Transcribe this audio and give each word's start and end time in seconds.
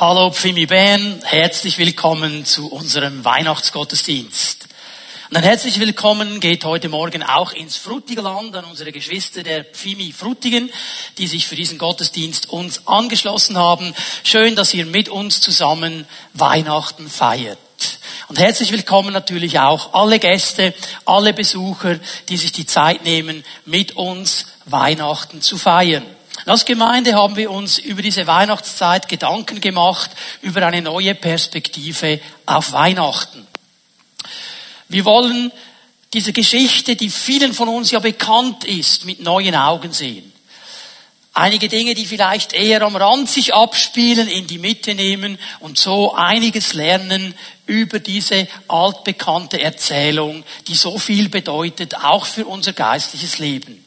Hallo 0.00 0.30
Pfimi 0.30 0.66
Bern, 0.66 1.20
herzlich 1.24 1.76
willkommen 1.76 2.44
zu 2.44 2.68
unserem 2.68 3.24
Weihnachtsgottesdienst. 3.24 4.68
Und 5.28 5.36
ein 5.36 5.42
herzlich 5.42 5.80
willkommen 5.80 6.38
geht 6.38 6.64
heute 6.64 6.88
Morgen 6.88 7.24
auch 7.24 7.50
ins 7.50 7.76
Frutigerland 7.76 8.54
an 8.54 8.64
unsere 8.66 8.92
Geschwister 8.92 9.42
der 9.42 9.64
Pfimi 9.64 10.12
Frutigen, 10.12 10.70
die 11.18 11.26
sich 11.26 11.48
für 11.48 11.56
diesen 11.56 11.78
Gottesdienst 11.78 12.48
uns 12.48 12.86
angeschlossen 12.86 13.58
haben. 13.58 13.92
Schön, 14.22 14.54
dass 14.54 14.72
ihr 14.72 14.86
mit 14.86 15.08
uns 15.08 15.40
zusammen 15.40 16.06
Weihnachten 16.32 17.08
feiert. 17.10 17.58
Und 18.28 18.38
herzlich 18.38 18.70
willkommen 18.70 19.12
natürlich 19.12 19.58
auch 19.58 19.94
alle 19.94 20.20
Gäste, 20.20 20.74
alle 21.06 21.34
Besucher, 21.34 21.98
die 22.28 22.36
sich 22.36 22.52
die 22.52 22.66
Zeit 22.66 23.02
nehmen, 23.02 23.44
mit 23.64 23.96
uns 23.96 24.46
Weihnachten 24.64 25.42
zu 25.42 25.58
feiern. 25.58 26.06
Als 26.46 26.64
Gemeinde 26.64 27.14
haben 27.14 27.36
wir 27.36 27.50
uns 27.50 27.78
über 27.78 28.02
diese 28.02 28.26
Weihnachtszeit 28.26 29.08
Gedanken 29.08 29.60
gemacht, 29.60 30.10
über 30.40 30.66
eine 30.66 30.82
neue 30.82 31.14
Perspektive 31.14 32.20
auf 32.46 32.72
Weihnachten. 32.72 33.46
Wir 34.88 35.04
wollen 35.04 35.52
diese 36.12 36.32
Geschichte, 36.32 36.96
die 36.96 37.10
vielen 37.10 37.52
von 37.52 37.68
uns 37.68 37.90
ja 37.90 37.98
bekannt 37.98 38.64
ist, 38.64 39.04
mit 39.04 39.20
neuen 39.20 39.54
Augen 39.54 39.92
sehen. 39.92 40.32
Einige 41.34 41.68
Dinge, 41.68 41.94
die 41.94 42.06
vielleicht 42.06 42.52
eher 42.52 42.82
am 42.82 42.96
Rand 42.96 43.30
sich 43.30 43.54
abspielen, 43.54 44.26
in 44.26 44.46
die 44.46 44.58
Mitte 44.58 44.94
nehmen 44.94 45.38
und 45.60 45.78
so 45.78 46.14
einiges 46.14 46.72
lernen 46.72 47.34
über 47.66 48.00
diese 48.00 48.48
altbekannte 48.66 49.60
Erzählung, 49.60 50.42
die 50.66 50.74
so 50.74 50.98
viel 50.98 51.28
bedeutet, 51.28 51.94
auch 51.94 52.26
für 52.26 52.46
unser 52.46 52.72
geistliches 52.72 53.38
Leben. 53.38 53.84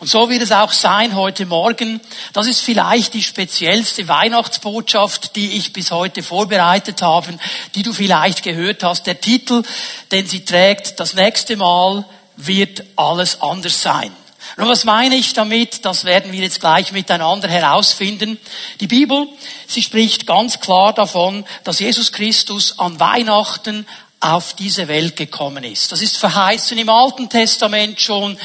Und 0.00 0.06
so 0.06 0.30
wird 0.30 0.40
es 0.40 0.50
auch 0.50 0.72
sein 0.72 1.14
heute 1.14 1.44
Morgen. 1.44 2.00
Das 2.32 2.46
ist 2.46 2.62
vielleicht 2.62 3.12
die 3.12 3.22
speziellste 3.22 4.08
Weihnachtsbotschaft, 4.08 5.36
die 5.36 5.58
ich 5.58 5.74
bis 5.74 5.90
heute 5.90 6.22
vorbereitet 6.22 7.02
habe, 7.02 7.38
die 7.74 7.82
du 7.82 7.92
vielleicht 7.92 8.42
gehört 8.42 8.82
hast. 8.82 9.06
Der 9.06 9.20
Titel, 9.20 9.62
den 10.10 10.26
sie 10.26 10.42
trägt, 10.42 10.98
das 11.00 11.12
nächste 11.12 11.58
Mal 11.58 12.06
wird 12.38 12.82
alles 12.96 13.42
anders 13.42 13.82
sein. 13.82 14.10
Und 14.56 14.68
was 14.68 14.84
meine 14.84 15.16
ich 15.16 15.34
damit? 15.34 15.84
Das 15.84 16.06
werden 16.06 16.32
wir 16.32 16.40
jetzt 16.40 16.60
gleich 16.60 16.92
miteinander 16.92 17.48
herausfinden. 17.48 18.38
Die 18.80 18.86
Bibel, 18.86 19.28
sie 19.66 19.82
spricht 19.82 20.26
ganz 20.26 20.60
klar 20.60 20.94
davon, 20.94 21.44
dass 21.64 21.78
Jesus 21.78 22.10
Christus 22.10 22.78
an 22.78 22.98
Weihnachten 22.98 23.86
auf 24.20 24.52
diese 24.52 24.86
Welt 24.86 25.16
gekommen 25.16 25.64
ist. 25.64 25.90
Das 25.92 26.02
ist 26.02 26.18
verheißen 26.18 26.76
im 26.76 26.90
Alten 26.90 27.30
Testament 27.30 27.98
schon. 28.00 28.36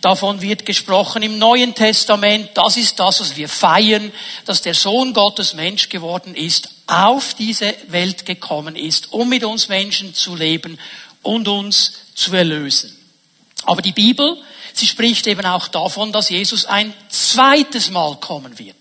Davon 0.00 0.40
wird 0.40 0.66
gesprochen 0.66 1.22
im 1.22 1.38
Neuen 1.38 1.72
Testament. 1.74 2.50
Das 2.54 2.76
ist 2.76 2.98
das, 2.98 3.20
was 3.20 3.36
wir 3.36 3.48
feiern, 3.48 4.12
dass 4.44 4.60
der 4.60 4.74
Sohn 4.74 5.14
Gottes 5.14 5.54
Mensch 5.54 5.88
geworden 5.88 6.34
ist, 6.34 6.70
auf 6.88 7.34
diese 7.34 7.72
Welt 7.88 8.26
gekommen 8.26 8.74
ist, 8.74 9.12
um 9.12 9.28
mit 9.28 9.44
uns 9.44 9.68
Menschen 9.68 10.14
zu 10.14 10.34
leben 10.34 10.78
und 11.22 11.46
uns 11.46 11.92
zu 12.16 12.34
erlösen. 12.34 12.96
Aber 13.66 13.82
die 13.82 13.92
Bibel, 13.92 14.36
sie 14.72 14.86
spricht 14.86 15.28
eben 15.28 15.46
auch 15.46 15.68
davon, 15.68 16.12
dass 16.12 16.30
Jesus 16.30 16.64
ein 16.64 16.92
zweites 17.08 17.90
Mal 17.90 18.16
kommen 18.16 18.58
wird. 18.58 18.76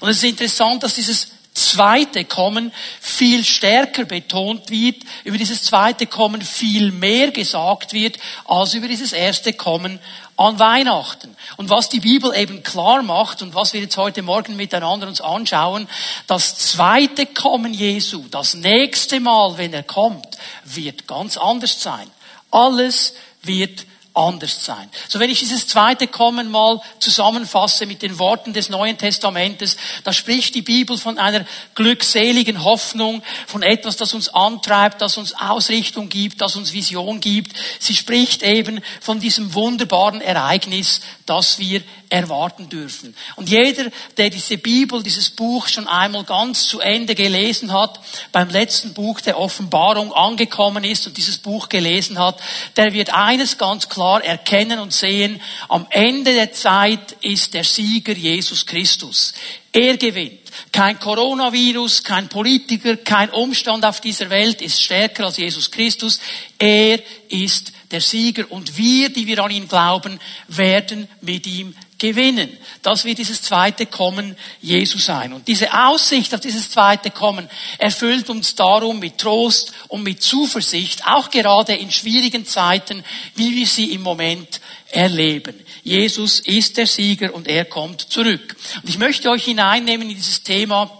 Und 0.00 0.08
es 0.08 0.18
ist 0.18 0.24
interessant, 0.24 0.82
dass 0.82 0.94
dieses 0.94 1.28
zweite 1.60 2.24
Kommen 2.24 2.72
viel 3.00 3.44
stärker 3.44 4.04
betont 4.04 4.70
wird, 4.70 4.96
über 5.24 5.38
dieses 5.38 5.62
zweite 5.62 6.06
Kommen 6.06 6.42
viel 6.42 6.92
mehr 6.92 7.30
gesagt 7.30 7.92
wird, 7.92 8.18
als 8.46 8.74
über 8.74 8.88
dieses 8.88 9.12
erste 9.12 9.52
Kommen 9.52 10.00
an 10.36 10.58
Weihnachten. 10.58 11.36
Und 11.56 11.68
was 11.68 11.90
die 11.90 12.00
Bibel 12.00 12.34
eben 12.34 12.62
klar 12.62 13.02
macht 13.02 13.42
und 13.42 13.54
was 13.54 13.74
wir 13.74 13.80
jetzt 13.80 13.96
heute 13.96 14.22
Morgen 14.22 14.56
miteinander 14.56 15.06
uns 15.06 15.20
anschauen, 15.20 15.86
das 16.26 16.56
zweite 16.56 17.26
Kommen 17.26 17.74
Jesu, 17.74 18.24
das 18.30 18.54
nächste 18.54 19.20
Mal, 19.20 19.58
wenn 19.58 19.74
er 19.74 19.82
kommt, 19.82 20.38
wird 20.64 21.06
ganz 21.06 21.36
anders 21.36 21.82
sein. 21.82 22.10
Alles 22.50 23.14
wird 23.42 23.84
anders 24.14 24.64
sein. 24.64 24.90
So 25.08 25.20
wenn 25.20 25.30
ich 25.30 25.38
dieses 25.38 25.68
zweite 25.68 26.08
Kommen 26.08 26.50
mal 26.50 26.80
zusammenfasse 26.98 27.86
mit 27.86 28.02
den 28.02 28.18
Worten 28.18 28.52
des 28.52 28.68
Neuen 28.68 28.98
Testamentes, 28.98 29.76
da 30.02 30.12
spricht 30.12 30.54
die 30.56 30.62
Bibel 30.62 30.98
von 30.98 31.18
einer 31.18 31.44
glückseligen 31.76 32.64
Hoffnung, 32.64 33.22
von 33.46 33.62
etwas, 33.62 33.96
das 33.96 34.12
uns 34.12 34.28
antreibt, 34.28 35.00
das 35.00 35.16
uns 35.16 35.34
Ausrichtung 35.34 36.08
gibt, 36.08 36.40
das 36.40 36.56
uns 36.56 36.72
Vision 36.72 37.20
gibt. 37.20 37.56
Sie 37.78 37.94
spricht 37.94 38.42
eben 38.42 38.80
von 39.00 39.20
diesem 39.20 39.54
wunderbaren 39.54 40.20
Ereignis, 40.20 41.00
das 41.26 41.60
wir 41.60 41.80
erwarten 42.08 42.68
dürfen. 42.68 43.14
Und 43.36 43.48
jeder, 43.48 43.84
der 44.16 44.30
diese 44.30 44.58
Bibel, 44.58 45.00
dieses 45.04 45.30
Buch 45.30 45.68
schon 45.68 45.86
einmal 45.86 46.24
ganz 46.24 46.66
zu 46.66 46.80
Ende 46.80 47.14
gelesen 47.14 47.72
hat, 47.72 48.00
beim 48.32 48.50
letzten 48.50 48.92
Buch 48.92 49.20
der 49.20 49.38
Offenbarung 49.38 50.12
angekommen 50.12 50.82
ist 50.82 51.06
und 51.06 51.16
dieses 51.16 51.38
Buch 51.38 51.68
gelesen 51.68 52.18
hat, 52.18 52.40
der 52.76 52.92
wird 52.92 53.14
eines 53.14 53.56
ganz 53.56 53.88
klar 53.88 53.99
erkennen 54.00 54.78
und 54.78 54.92
sehen, 54.92 55.40
am 55.68 55.86
Ende 55.90 56.32
der 56.34 56.52
Zeit 56.52 57.16
ist 57.20 57.54
der 57.54 57.64
Sieger 57.64 58.12
Jesus 58.12 58.66
Christus. 58.66 59.34
Er 59.72 59.96
gewinnt. 59.96 60.40
Kein 60.72 60.98
Coronavirus, 60.98 62.02
kein 62.02 62.28
Politiker, 62.28 62.96
kein 62.96 63.30
Umstand 63.30 63.84
auf 63.84 64.00
dieser 64.00 64.30
Welt 64.30 64.62
ist 64.62 64.82
stärker 64.82 65.26
als 65.26 65.36
Jesus 65.36 65.70
Christus. 65.70 66.18
Er 66.58 67.00
ist 67.28 67.72
der 67.90 68.00
Sieger 68.00 68.50
und 68.50 68.76
wir, 68.76 69.10
die 69.10 69.26
wir 69.26 69.38
an 69.42 69.50
ihn 69.50 69.68
glauben, 69.68 70.18
werden 70.48 71.08
mit 71.20 71.46
ihm 71.46 71.74
gewinnen. 72.00 72.56
Das 72.82 73.04
wird 73.04 73.18
dieses 73.18 73.42
zweite 73.42 73.86
Kommen 73.86 74.36
Jesu 74.60 74.98
sein. 74.98 75.32
Und 75.32 75.46
diese 75.46 75.72
Aussicht 75.72 76.34
auf 76.34 76.40
dieses 76.40 76.70
zweite 76.70 77.12
Kommen 77.12 77.48
erfüllt 77.78 78.28
uns 78.30 78.56
darum 78.56 78.98
mit 78.98 79.18
Trost 79.18 79.72
und 79.86 80.02
mit 80.02 80.20
Zuversicht, 80.20 81.06
auch 81.06 81.30
gerade 81.30 81.74
in 81.74 81.92
schwierigen 81.92 82.44
Zeiten, 82.44 83.04
wie 83.36 83.54
wir 83.54 83.66
sie 83.66 83.92
im 83.92 84.02
Moment 84.02 84.60
erleben. 84.88 85.54
Jesus 85.84 86.40
ist 86.40 86.76
der 86.78 86.86
Sieger 86.86 87.32
und 87.34 87.46
er 87.46 87.66
kommt 87.66 88.00
zurück. 88.00 88.56
Und 88.82 88.88
ich 88.88 88.98
möchte 88.98 89.30
euch 89.30 89.44
hineinnehmen 89.44 90.08
in 90.08 90.16
dieses 90.16 90.42
Thema 90.42 90.90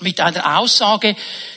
mit 0.00 0.20
einer 0.20 0.58
Aussage, 0.58 1.14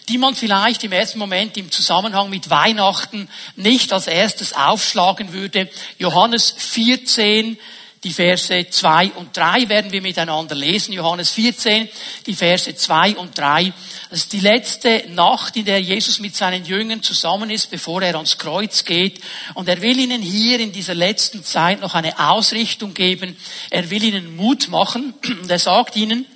die 0.07 0.19
man 0.19 0.35
vielleicht 0.35 0.83
im 0.83 0.91
ersten 0.91 1.17
Moment 1.17 1.57
im 1.57 1.71
Zusammenhang 1.71 2.29
mit 2.29 2.51
Weihnachten 2.51 3.27
nicht 3.55 3.91
als 3.91 4.05
erstes 4.05 4.53
aufschlagen 4.53 5.33
würde. 5.33 5.69
Johannes 5.97 6.53
14, 6.55 7.57
die 8.05 8.13
Verse 8.13 8.69
2 8.69 9.13
und 9.13 9.35
3 9.35 9.67
werden 9.67 9.91
wir 9.91 10.01
miteinander 10.03 10.53
lesen. 10.53 10.93
Johannes 10.93 11.31
14, 11.31 11.89
die 12.27 12.35
Verse 12.35 12.73
2 12.73 13.15
und 13.15 13.35
3. 13.35 13.73
Das 14.11 14.19
ist 14.19 14.31
die 14.31 14.41
letzte 14.41 15.05
Nacht, 15.09 15.55
in 15.55 15.65
der 15.65 15.81
Jesus 15.81 16.19
mit 16.19 16.35
seinen 16.35 16.65
Jüngern 16.65 17.01
zusammen 17.01 17.49
ist, 17.49 17.71
bevor 17.71 18.03
er 18.03 18.13
ans 18.13 18.37
Kreuz 18.37 18.85
geht. 18.85 19.21
Und 19.55 19.67
er 19.67 19.81
will 19.81 19.97
ihnen 19.97 20.21
hier 20.21 20.59
in 20.59 20.71
dieser 20.71 20.93
letzten 20.93 21.43
Zeit 21.43 21.81
noch 21.81 21.95
eine 21.95 22.19
Ausrichtung 22.19 22.93
geben. 22.93 23.35
Er 23.71 23.89
will 23.89 24.03
ihnen 24.03 24.35
Mut 24.35 24.67
machen. 24.67 25.15
Und 25.41 25.49
er 25.49 25.57
sagt 25.57 25.95
ihnen, 25.95 26.27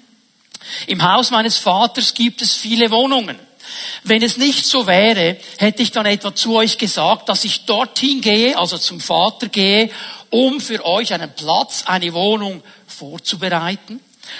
im 0.88 1.03
Haus 1.03 1.29
meines 1.29 1.58
Vaters 1.58 2.16
gibt 2.16 2.41
es 2.41 2.56
viele 2.56 2.90
Wohnungen. 2.90 3.38
Wenn 4.03 4.22
es 4.22 4.38
nicht 4.38 4.66
so 4.66 4.88
wäre, 4.88 5.38
hätte 5.57 5.84
ich 5.84 5.91
dann 5.91 6.06
etwa 6.06 6.34
zu 6.34 6.56
euch 6.56 6.78
gesagt, 6.78 7.30
dass 7.30 7.46
ich 7.46 7.66
dorthin 7.66 8.22
gehe, 8.22 8.57
also 8.57 8.78
zum 8.78 9.00
Vater 9.00 9.47
gehe 9.47 9.90
um 10.30 10.62
für 10.62 10.85
euch 10.85 11.13
einen 11.13 11.34
Platz, 11.34 11.84
eine 11.85 12.13
Wohnung 12.13 12.63
vorzubereiten. 12.88 14.00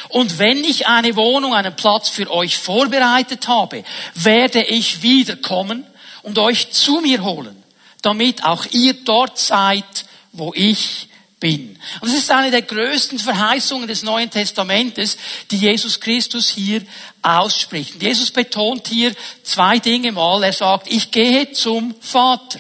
Und 0.10 0.38
wenn 0.38 0.64
ich 0.64 0.88
eine 0.88 1.16
Wohnung, 1.16 1.54
einen 1.54 1.76
Platz 1.76 2.10
für 2.10 2.30
euch 2.32 2.58
vorbereitet 2.58 3.48
habe, 3.48 3.84
werde 4.14 4.64
ich 4.64 5.02
wiederkommen 5.02 5.86
und 6.22 6.38
euch 6.38 6.72
zu 6.72 7.02
mir 7.02 7.24
holen, 7.24 7.64
damit 8.02 8.46
auch 8.46 8.66
ihr 8.72 8.94
dort 8.94 9.40
seid, 9.40 10.06
wo 10.32 10.54
ich 10.54 11.09
bin. 11.40 11.80
Und 12.02 12.10
das 12.10 12.18
ist 12.18 12.32
eine 12.32 12.52
der 12.52 12.62
größten 12.62 13.20
Verheißungen 13.20 13.88
des 13.88 14.04
Neuen 14.04 14.30
Testamentes, 14.30 15.18
die 15.52 15.58
Jesus 15.58 16.00
Christus 16.00 16.50
hier 16.50 16.82
ausspricht. 17.22 17.96
Und 17.96 18.04
Jesus 18.04 18.32
betont 18.32 18.88
hier 18.88 19.14
zwei 19.44 19.80
Dinge 19.80 20.12
mal. 20.12 20.44
Er 20.44 20.54
sagt, 20.54 20.92
ich 20.92 21.12
gehe 21.12 21.52
zum 21.52 21.96
Vater. 22.02 22.60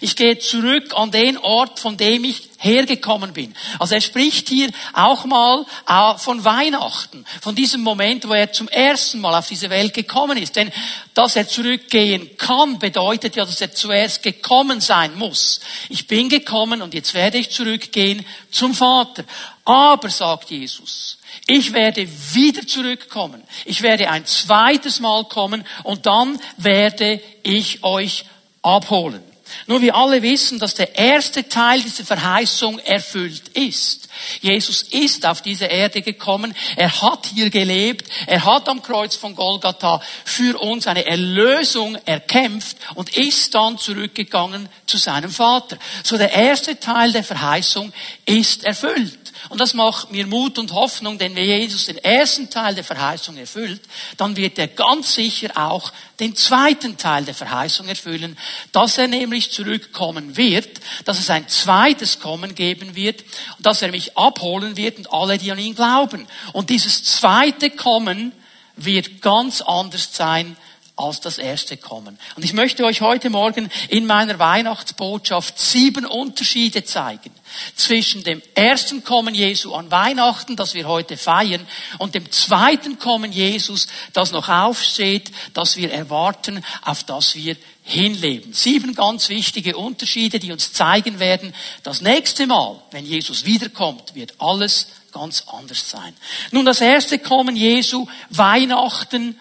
Ich 0.00 0.16
gehe 0.16 0.38
zurück 0.38 0.92
an 0.94 1.10
den 1.10 1.38
Ort, 1.38 1.78
von 1.78 1.96
dem 1.96 2.24
ich 2.24 2.50
hergekommen 2.58 3.32
bin. 3.32 3.54
Also 3.78 3.94
er 3.94 4.00
spricht 4.02 4.48
hier 4.48 4.68
auch 4.92 5.24
mal 5.24 5.64
äh, 5.88 6.18
von 6.18 6.44
Weihnachten, 6.44 7.24
von 7.40 7.54
diesem 7.54 7.80
Moment, 7.80 8.28
wo 8.28 8.34
er 8.34 8.52
zum 8.52 8.68
ersten 8.68 9.20
Mal 9.20 9.34
auf 9.34 9.48
diese 9.48 9.70
Welt 9.70 9.94
gekommen 9.94 10.36
ist. 10.36 10.56
Denn 10.56 10.70
dass 11.14 11.36
er 11.36 11.48
zurückgehen 11.48 12.36
kann, 12.36 12.78
bedeutet 12.78 13.36
ja, 13.36 13.46
dass 13.46 13.60
er 13.60 13.72
zuerst 13.72 14.22
gekommen 14.22 14.80
sein 14.80 15.16
muss. 15.16 15.60
Ich 15.88 16.06
bin 16.06 16.28
gekommen 16.28 16.82
und 16.82 16.92
jetzt 16.92 17.14
werde 17.14 17.38
ich 17.38 17.50
zurückgehen 17.50 18.26
zum 18.50 18.74
Vater. 18.74 19.24
Aber, 19.64 20.10
sagt 20.10 20.50
Jesus, 20.50 21.18
ich 21.46 21.72
werde 21.72 22.06
wieder 22.32 22.66
zurückkommen. 22.66 23.42
Ich 23.64 23.82
werde 23.82 24.10
ein 24.10 24.26
zweites 24.26 25.00
Mal 25.00 25.24
kommen 25.24 25.64
und 25.84 26.06
dann 26.06 26.38
werde 26.58 27.20
ich 27.42 27.82
euch 27.82 28.24
abholen. 28.62 29.22
Nur 29.66 29.80
wir 29.80 29.94
alle 29.94 30.22
wissen, 30.22 30.58
dass 30.58 30.74
der 30.74 30.96
erste 30.96 31.48
Teil 31.48 31.82
dieser 31.82 32.04
Verheißung 32.04 32.78
erfüllt 32.80 33.48
ist. 33.50 34.08
Jesus 34.40 34.82
ist 34.82 35.24
auf 35.26 35.42
diese 35.42 35.66
Erde 35.66 36.02
gekommen, 36.02 36.54
er 36.76 37.02
hat 37.02 37.26
hier 37.26 37.50
gelebt, 37.50 38.10
er 38.26 38.44
hat 38.44 38.68
am 38.68 38.82
Kreuz 38.82 39.14
von 39.14 39.34
Golgatha 39.34 40.02
für 40.24 40.60
uns 40.60 40.86
eine 40.86 41.06
Erlösung 41.06 41.96
erkämpft 42.04 42.76
und 42.94 43.16
ist 43.16 43.54
dann 43.54 43.78
zurückgegangen 43.78 44.68
zu 44.86 44.98
seinem 44.98 45.30
Vater. 45.30 45.78
So 46.02 46.18
der 46.18 46.32
erste 46.32 46.78
Teil 46.78 47.12
der 47.12 47.24
Verheißung 47.24 47.92
ist 48.26 48.64
erfüllt. 48.64 49.29
Und 49.48 49.60
das 49.60 49.74
macht 49.74 50.12
mir 50.12 50.26
Mut 50.26 50.58
und 50.58 50.72
Hoffnung, 50.72 51.18
denn 51.18 51.34
wenn 51.34 51.44
Jesus 51.44 51.86
den 51.86 51.98
ersten 51.98 52.50
Teil 52.50 52.74
der 52.74 52.84
Verheißung 52.84 53.36
erfüllt, 53.36 53.80
dann 54.16 54.36
wird 54.36 54.58
er 54.58 54.68
ganz 54.68 55.14
sicher 55.14 55.50
auch 55.54 55.92
den 56.20 56.36
zweiten 56.36 56.96
Teil 56.96 57.24
der 57.24 57.34
Verheißung 57.34 57.88
erfüllen, 57.88 58.36
dass 58.72 58.98
er 58.98 59.08
nämlich 59.08 59.50
zurückkommen 59.50 60.36
wird, 60.36 60.80
dass 61.04 61.18
es 61.18 61.30
ein 61.30 61.48
zweites 61.48 62.20
Kommen 62.20 62.54
geben 62.54 62.94
wird 62.94 63.24
und 63.56 63.66
dass 63.66 63.82
er 63.82 63.90
mich 63.90 64.16
abholen 64.16 64.76
wird 64.76 64.98
und 64.98 65.12
alle, 65.12 65.38
die 65.38 65.50
an 65.50 65.58
ihn 65.58 65.74
glauben. 65.74 66.26
Und 66.52 66.70
dieses 66.70 67.04
zweite 67.04 67.70
Kommen 67.70 68.32
wird 68.76 69.22
ganz 69.22 69.60
anders 69.62 70.10
sein 70.12 70.56
als 71.00 71.20
das 71.20 71.38
erste 71.38 71.76
Kommen. 71.76 72.18
Und 72.36 72.44
ich 72.44 72.52
möchte 72.52 72.84
euch 72.84 73.00
heute 73.00 73.30
Morgen 73.30 73.70
in 73.88 74.06
meiner 74.06 74.38
Weihnachtsbotschaft 74.38 75.58
sieben 75.58 76.04
Unterschiede 76.04 76.84
zeigen 76.84 77.30
zwischen 77.74 78.22
dem 78.22 78.42
ersten 78.54 79.02
Kommen 79.02 79.34
Jesu 79.34 79.74
an 79.74 79.90
Weihnachten, 79.90 80.56
das 80.56 80.74
wir 80.74 80.86
heute 80.86 81.16
feiern, 81.16 81.66
und 81.98 82.14
dem 82.14 82.30
zweiten 82.30 82.98
Kommen 82.98 83.32
Jesus, 83.32 83.88
das 84.12 84.32
noch 84.32 84.48
aufsteht, 84.48 85.32
das 85.54 85.76
wir 85.76 85.92
erwarten, 85.92 86.64
auf 86.82 87.02
das 87.04 87.34
wir 87.34 87.56
hinleben. 87.82 88.52
Sieben 88.52 88.94
ganz 88.94 89.28
wichtige 89.28 89.76
Unterschiede, 89.76 90.38
die 90.38 90.52
uns 90.52 90.72
zeigen 90.72 91.18
werden, 91.18 91.54
das 91.82 92.00
nächste 92.00 92.46
Mal, 92.46 92.80
wenn 92.92 93.04
Jesus 93.04 93.44
wiederkommt, 93.44 94.14
wird 94.14 94.34
alles 94.38 94.88
ganz 95.12 95.44
anders 95.48 95.90
sein. 95.90 96.14
Nun, 96.52 96.64
das 96.64 96.80
erste 96.80 97.18
Kommen 97.18 97.56
Jesu, 97.56 98.06
Weihnachten, 98.30 99.36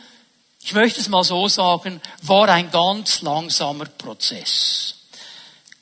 ich 0.69 0.75
möchte 0.75 1.01
es 1.01 1.10
mal 1.10 1.24
so 1.24 1.48
sagen, 1.48 2.00
war 2.21 2.48
ein 2.48 2.69
ganz 2.69 3.24
langsamer 3.24 3.86
Prozess. 3.86 4.94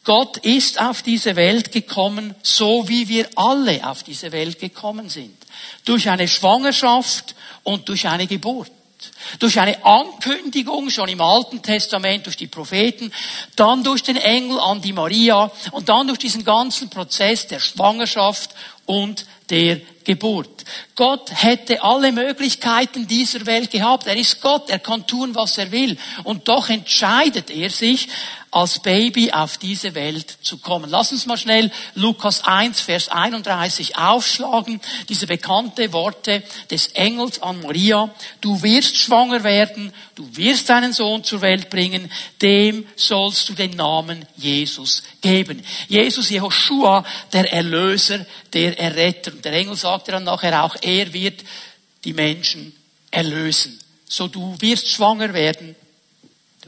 Gott 0.05 0.37
ist 0.37 0.79
auf 0.79 1.01
diese 1.01 1.35
Welt 1.35 1.73
gekommen, 1.73 2.33
so 2.41 2.87
wie 2.87 3.09
wir 3.09 3.27
alle 3.35 3.85
auf 3.85 4.03
diese 4.03 4.31
Welt 4.31 4.59
gekommen 4.59 5.09
sind. 5.09 5.35
Durch 5.83 6.07
eine 6.09 6.29
Schwangerschaft 6.29 7.35
und 7.63 7.89
durch 7.89 8.07
eine 8.07 8.27
Geburt. 8.27 8.71
Durch 9.39 9.59
eine 9.59 9.83
Ankündigung 9.83 10.89
schon 10.89 11.09
im 11.09 11.19
Alten 11.19 11.61
Testament 11.61 12.25
durch 12.25 12.37
die 12.37 12.47
Propheten, 12.47 13.11
dann 13.57 13.83
durch 13.83 14.03
den 14.03 14.15
Engel 14.15 14.57
an 14.57 14.81
die 14.81 14.93
Maria 14.93 15.51
und 15.71 15.89
dann 15.89 16.07
durch 16.07 16.19
diesen 16.19 16.45
ganzen 16.45 16.89
Prozess 16.89 17.45
der 17.47 17.59
Schwangerschaft 17.59 18.51
und 18.87 19.27
der 19.51 19.79
Geburt. 20.03 20.63
Gott 20.95 21.29
hätte 21.31 21.83
alle 21.83 22.11
Möglichkeiten 22.11 23.07
dieser 23.07 23.45
Welt 23.45 23.69
gehabt. 23.69 24.07
Er 24.07 24.15
ist 24.15 24.41
Gott, 24.41 24.69
er 24.69 24.79
kann 24.79 25.05
tun, 25.05 25.35
was 25.35 25.57
er 25.57 25.71
will. 25.71 25.97
Und 26.23 26.47
doch 26.47 26.69
entscheidet 26.69 27.51
er 27.51 27.69
sich, 27.69 28.07
als 28.57 28.79
Baby 28.79 29.31
auf 29.31 29.59
diese 29.59 29.93
Welt 29.93 30.35
zu 30.41 30.57
kommen. 30.57 30.89
Lass 30.89 31.11
uns 31.11 31.27
mal 31.27 31.37
schnell 31.37 31.71
Lukas 31.93 32.43
1, 32.43 32.81
Vers 32.81 33.07
31 33.09 33.97
aufschlagen. 33.97 34.81
Diese 35.09 35.27
bekannte 35.27 35.93
Worte 35.93 36.41
des 36.71 36.87
Engels 36.87 37.39
an 37.43 37.61
Maria. 37.61 38.09
Du 38.41 38.63
wirst 38.63 38.97
schwanger 38.97 39.43
werden, 39.43 39.93
du 40.15 40.27
wirst 40.35 40.69
deinen 40.69 40.91
Sohn 40.91 41.23
zur 41.23 41.41
Welt 41.41 41.69
bringen, 41.69 42.11
dem 42.41 42.87
sollst 42.95 43.47
du 43.47 43.53
den 43.53 43.75
Namen 43.75 44.25
Jesus 44.37 45.03
geben. 45.21 45.63
Jesus 45.87 46.31
Jehoshua, 46.31 47.05
der 47.33 47.53
Erlöser, 47.53 48.25
der 48.53 48.79
Erretter. 48.79 49.33
Und 49.33 49.45
der 49.45 49.53
Engel 49.53 49.75
sagte 49.75 50.13
dann 50.13 50.23
nachher 50.23 50.63
auch, 50.63 50.75
er 50.81 51.13
wird 51.13 51.43
die 52.03 52.13
Menschen 52.13 52.75
erlösen. 53.11 53.79
So 54.09 54.27
du 54.27 54.55
wirst 54.59 54.89
schwanger 54.89 55.31
werden, 55.35 55.75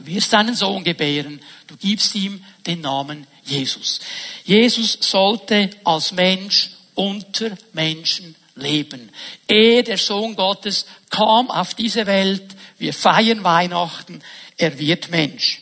Du 0.00 0.06
wirst 0.06 0.32
deinen 0.32 0.54
Sohn 0.54 0.82
gebären, 0.82 1.42
du 1.66 1.76
gibst 1.76 2.14
ihm 2.14 2.42
den 2.66 2.80
Namen 2.80 3.26
Jesus. 3.44 4.00
Jesus 4.44 4.96
sollte 5.00 5.68
als 5.84 6.12
Mensch 6.12 6.70
unter 6.94 7.50
Menschen 7.74 8.34
leben. 8.54 9.10
Er, 9.46 9.82
der 9.82 9.98
Sohn 9.98 10.36
Gottes, 10.36 10.86
kam 11.10 11.50
auf 11.50 11.74
diese 11.74 12.06
Welt. 12.06 12.56
Wir 12.78 12.94
feiern 12.94 13.44
Weihnachten. 13.44 14.22
Er 14.56 14.78
wird 14.78 15.10
Mensch. 15.10 15.60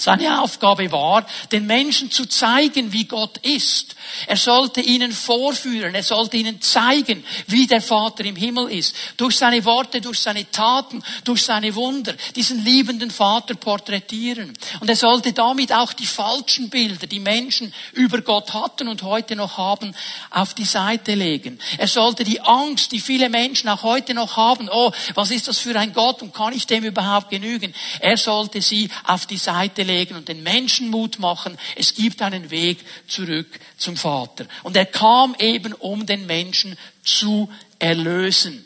Seine 0.00 0.40
Aufgabe 0.40 0.92
war, 0.92 1.26
den 1.50 1.66
Menschen 1.66 2.12
zu 2.12 2.24
zeigen, 2.26 2.92
wie 2.92 3.06
Gott 3.06 3.38
ist. 3.38 3.96
Er 4.28 4.36
sollte 4.36 4.80
ihnen 4.80 5.10
vorführen, 5.10 5.92
er 5.92 6.04
sollte 6.04 6.36
ihnen 6.36 6.60
zeigen, 6.60 7.24
wie 7.48 7.66
der 7.66 7.82
Vater 7.82 8.24
im 8.24 8.36
Himmel 8.36 8.70
ist. 8.70 8.94
Durch 9.16 9.36
seine 9.36 9.64
Worte, 9.64 10.00
durch 10.00 10.20
seine 10.20 10.48
Taten, 10.52 11.02
durch 11.24 11.42
seine 11.42 11.74
Wunder, 11.74 12.14
diesen 12.36 12.64
liebenden 12.64 13.10
Vater 13.10 13.56
porträtieren. 13.56 14.56
Und 14.78 14.88
er 14.88 14.94
sollte 14.94 15.32
damit 15.32 15.72
auch 15.72 15.92
die 15.92 16.06
falschen 16.06 16.70
Bilder, 16.70 17.08
die 17.08 17.18
Menschen 17.18 17.74
über 17.92 18.20
Gott 18.20 18.54
hatten 18.54 18.86
und 18.86 19.02
heute 19.02 19.34
noch 19.34 19.58
haben, 19.58 19.96
auf 20.30 20.54
die 20.54 20.64
Seite 20.64 21.14
legen. 21.14 21.58
Er 21.76 21.88
sollte 21.88 22.22
die 22.22 22.40
Angst, 22.40 22.92
die 22.92 23.00
viele 23.00 23.28
Menschen 23.28 23.68
auch 23.68 23.82
heute 23.82 24.14
noch 24.14 24.36
haben, 24.36 24.68
oh, 24.70 24.92
was 25.14 25.32
ist 25.32 25.48
das 25.48 25.58
für 25.58 25.76
ein 25.76 25.92
Gott 25.92 26.22
und 26.22 26.32
kann 26.32 26.52
ich 26.52 26.68
dem 26.68 26.84
überhaupt 26.84 27.30
genügen? 27.30 27.74
Er 27.98 28.16
sollte 28.16 28.62
sie 28.62 28.88
auf 29.04 29.26
die 29.26 29.38
Seite 29.38 29.87
legen 29.88 30.14
und 30.14 30.28
den 30.28 30.42
Menschen 30.44 30.88
Mut 30.88 31.18
machen. 31.18 31.58
Es 31.74 31.94
gibt 31.94 32.22
einen 32.22 32.50
Weg 32.50 32.78
zurück 33.08 33.48
zum 33.76 33.96
Vater. 33.96 34.46
Und 34.62 34.76
er 34.76 34.86
kam 34.86 35.34
eben, 35.38 35.72
um 35.72 36.06
den 36.06 36.26
Menschen 36.26 36.78
zu 37.02 37.50
erlösen. 37.80 38.64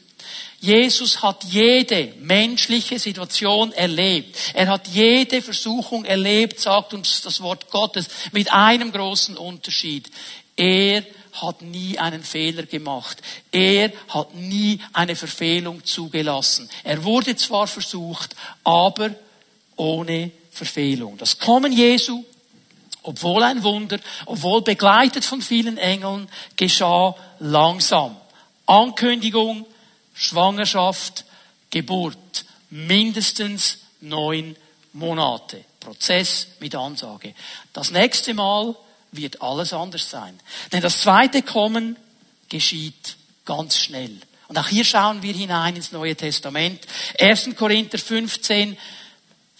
Jesus 0.61 1.23
hat 1.23 1.43
jede 1.43 2.15
menschliche 2.21 2.99
Situation 2.99 3.73
erlebt. 3.73 4.37
Er 4.55 4.69
hat 4.69 4.87
jede 4.87 5.43
Versuchung 5.43 6.05
erlebt, 6.05 6.61
sagt 6.61 6.95
uns 6.95 7.23
das 7.23 7.41
Wort 7.41 7.71
Gottes, 7.71 8.07
mit 8.31 8.53
einem 8.53 8.93
großen 8.93 9.37
Unterschied. 9.37 10.09
Er 10.55 11.05
hat 11.33 11.63
nie 11.63 11.99
einen 11.99 12.23
Fehler 12.23 12.65
gemacht. 12.65 13.23
Er 13.51 13.93
hat 14.09 14.35
nie 14.35 14.79
eine 14.93 15.17
Verfehlung 15.17 15.85
zugelassen. 15.85 16.69
Er 16.85 17.03
wurde 17.03 17.35
zwar 17.35 17.67
versucht, 17.67 18.37
aber 18.63 19.11
ohne 19.77 20.31
Verfehlung. 20.53 21.17
Das 21.19 21.39
Kommen 21.39 21.73
Jesu, 21.73 22.25
obwohl 23.03 23.43
ein 23.43 23.63
Wunder, 23.63 23.99
obwohl 24.27 24.63
begleitet 24.63 25.25
von 25.25 25.43
vielen 25.43 25.79
Engeln, 25.79 26.29
geschah 26.57 27.17
langsam. 27.41 28.17
Ankündigung, 28.67 29.67
Schwangerschaft, 30.15 31.25
Geburt. 31.71 32.19
Mindestens 32.71 33.79
neun 34.01 34.57
Monate. 34.93 35.65
Prozess 35.81 36.49
mit 36.61 36.75
Ansage. 36.75 37.35
Das 37.73 37.91
nächste 37.91 38.35
Mal 38.35 38.75
wird 39.11 39.43
alles 39.43 39.73
anders 39.73 40.09
sein. 40.09 40.39
Denn 40.71 40.81
das 40.81 41.03
zweite 41.03 41.43
Kommen 41.43 41.97
geschieht 42.49 43.17
ganz 43.45 43.79
schnell. 43.79 44.17
Und 44.49 44.59
auch 44.59 44.69
hier 44.69 44.85
schauen 44.85 45.23
wir 45.23 45.33
hinein 45.33 45.77
ins 45.77 45.93
Neue 45.93 46.15
Testament. 46.15 46.87
1. 47.19 47.57
Korinther 47.57 47.99
15, 47.99 48.77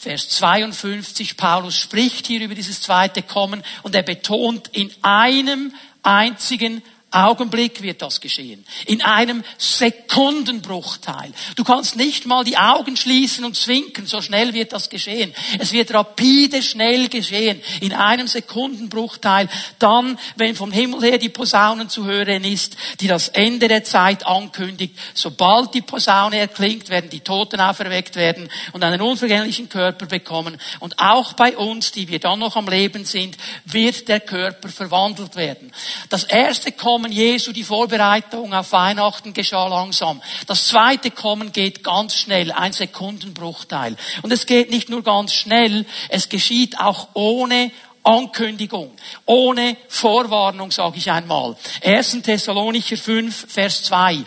Vers 0.03 0.31
52, 0.31 1.37
Paulus 1.37 1.77
spricht 1.77 2.27
hier 2.27 2.41
über 2.41 2.57
dieses 2.57 2.81
zweite 2.81 3.23
Kommen 3.23 3.63
und 3.85 3.95
er 3.95 4.03
betont, 4.03 4.67
in 4.73 4.93
einem 5.01 5.73
einzigen 6.03 6.83
Augenblick 7.13 7.83
wird 7.83 8.03
das 8.03 8.21
geschehen. 8.21 8.65
In 8.87 9.03
einem 9.03 9.45
Sekundenbruchteil. 9.59 11.33
Du 11.57 11.65
kannst 11.65 11.97
nicht 11.97 12.27
mal 12.27 12.45
die 12.45 12.57
Augen 12.57 12.97
schließen 12.97 13.45
und 13.45 13.57
zwinken, 13.57 14.07
so 14.07 14.23
schnell 14.23 14.55
wird 14.55 14.73
das 14.73 14.89
geschehen. 14.89 15.35
Es 15.59 15.73
wird 15.73 15.93
rapide 15.93 16.63
schnell 16.63 17.09
geschehen. 17.09 17.61
In 17.81 17.93
einem 17.93 18.27
Sekundenbruchteil. 18.27 19.49
Dann, 19.79 20.19
wenn 20.37 20.57
vom 20.57 20.73
Himmel 20.73 21.03
her 21.03 21.19
die 21.19 21.29
Posaunen 21.29 21.89
zu 21.89 22.05
hören 22.05 22.45
ist, 22.45 22.77
die 23.01 23.09
das 23.09 23.29
Ende 23.29 23.69
der 23.69 23.85
Zeit 23.85 24.27
ankündigt, 24.27 24.97
sobald 25.15 25.75
die 25.75 25.83
Posaune 25.83 26.39
erklingt, 26.39 26.89
werden 26.89 27.11
die 27.11 27.21
Toten 27.21 27.61
auferweckt 27.61 28.17
werden 28.17 28.49
und 28.73 28.85
einen 28.85 29.01
unvergänglichen 29.01 29.69
Körper 29.69 30.07
bekommen. 30.07 30.57
Und 30.81 30.99
auch 30.99 31.35
bei 31.35 31.57
uns, 31.57 31.93
die 31.93 32.09
wir 32.09 32.19
dann 32.19 32.39
noch 32.39 32.57
am 32.57 32.69
Leben 32.69 33.05
sind, 33.05 33.37
wird 33.65 34.09
der 34.09 34.21
Körper 34.21 34.69
verwandelt 34.69 35.37
werden. 35.37 35.73
Das 36.09 36.25
erste 36.25 36.73
Kommen 36.73 37.02
Kommen 37.03 37.15
Jesu, 37.15 37.51
die 37.51 37.65
Vorbereitung 37.65 38.55
auf 38.55 38.71
Weihnachten 38.71 39.33
geschah 39.33 39.67
langsam. 39.67 40.23
Das 40.47 40.69
zweite 40.69 41.11
Kommen 41.11 41.51
geht 41.51 41.83
ganz 41.83 42.15
schnell, 42.15 42.53
ein 42.53 42.73
Sekundenbruchteil. 42.73 43.97
Und 44.23 44.33
es 44.33 44.47
geht 44.47 44.71
nicht 44.71 44.89
nur 44.89 45.03
ganz 45.03 45.35
schnell, 45.35 45.85
es 46.11 46.29
geschieht 46.29 46.79
auch 46.79 47.09
ohne 47.15 47.73
Ankündigung, 48.05 48.93
ohne 49.27 49.77
Vorwarnung, 49.89 50.71
sage 50.71 50.99
ich 50.99 51.11
einmal. 51.11 51.57
1. 51.83 52.23
Thessalonicher 52.23 52.97
5, 52.97 53.47
Vers 53.49 53.83
2. 53.83 54.19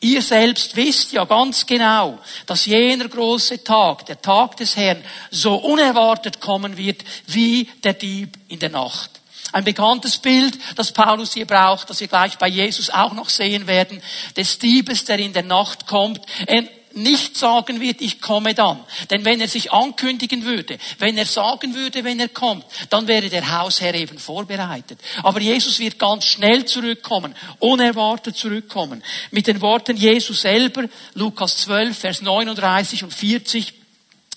Ihr 0.00 0.20
selbst 0.20 0.74
wisst 0.74 1.12
ja 1.12 1.24
ganz 1.26 1.64
genau, 1.64 2.18
dass 2.46 2.66
jener 2.66 3.06
große 3.06 3.62
Tag, 3.62 4.06
der 4.06 4.20
Tag 4.20 4.56
des 4.56 4.74
Herrn, 4.74 5.04
so 5.30 5.54
unerwartet 5.54 6.40
kommen 6.40 6.76
wird 6.76 7.04
wie 7.28 7.68
der 7.84 7.92
Dieb 7.92 8.36
in 8.48 8.58
der 8.58 8.70
Nacht. 8.70 9.20
Ein 9.54 9.62
bekanntes 9.62 10.18
Bild, 10.18 10.58
das 10.74 10.90
Paulus 10.90 11.32
hier 11.32 11.46
braucht, 11.46 11.88
das 11.88 12.00
wir 12.00 12.08
gleich 12.08 12.36
bei 12.38 12.48
Jesus 12.48 12.90
auch 12.90 13.12
noch 13.12 13.28
sehen 13.28 13.68
werden, 13.68 14.02
des 14.36 14.58
Diebes, 14.58 15.04
der 15.04 15.20
in 15.20 15.32
der 15.32 15.44
Nacht 15.44 15.86
kommt 15.86 16.20
nicht 16.96 17.36
sagen 17.36 17.80
wird, 17.80 18.00
ich 18.00 18.20
komme 18.20 18.54
dann. 18.54 18.80
Denn 19.10 19.24
wenn 19.24 19.40
er 19.40 19.48
sich 19.48 19.72
ankündigen 19.72 20.44
würde, 20.44 20.78
wenn 20.98 21.18
er 21.18 21.26
sagen 21.26 21.74
würde, 21.74 22.04
wenn 22.04 22.20
er 22.20 22.28
kommt, 22.28 22.64
dann 22.90 23.08
wäre 23.08 23.28
der 23.28 23.58
Hausherr 23.58 23.94
eben 23.94 24.18
vorbereitet. 24.18 24.98
Aber 25.22 25.40
Jesus 25.40 25.78
wird 25.78 25.98
ganz 25.98 26.24
schnell 26.24 26.64
zurückkommen, 26.64 27.34
unerwartet 27.58 28.36
zurückkommen. 28.36 29.02
Mit 29.30 29.46
den 29.46 29.60
Worten 29.60 29.96
Jesus 29.96 30.42
selber, 30.42 30.84
Lukas 31.14 31.58
12, 31.58 31.98
Vers 31.98 32.22
39 32.22 33.04
und 33.04 33.12
40, 33.12 33.83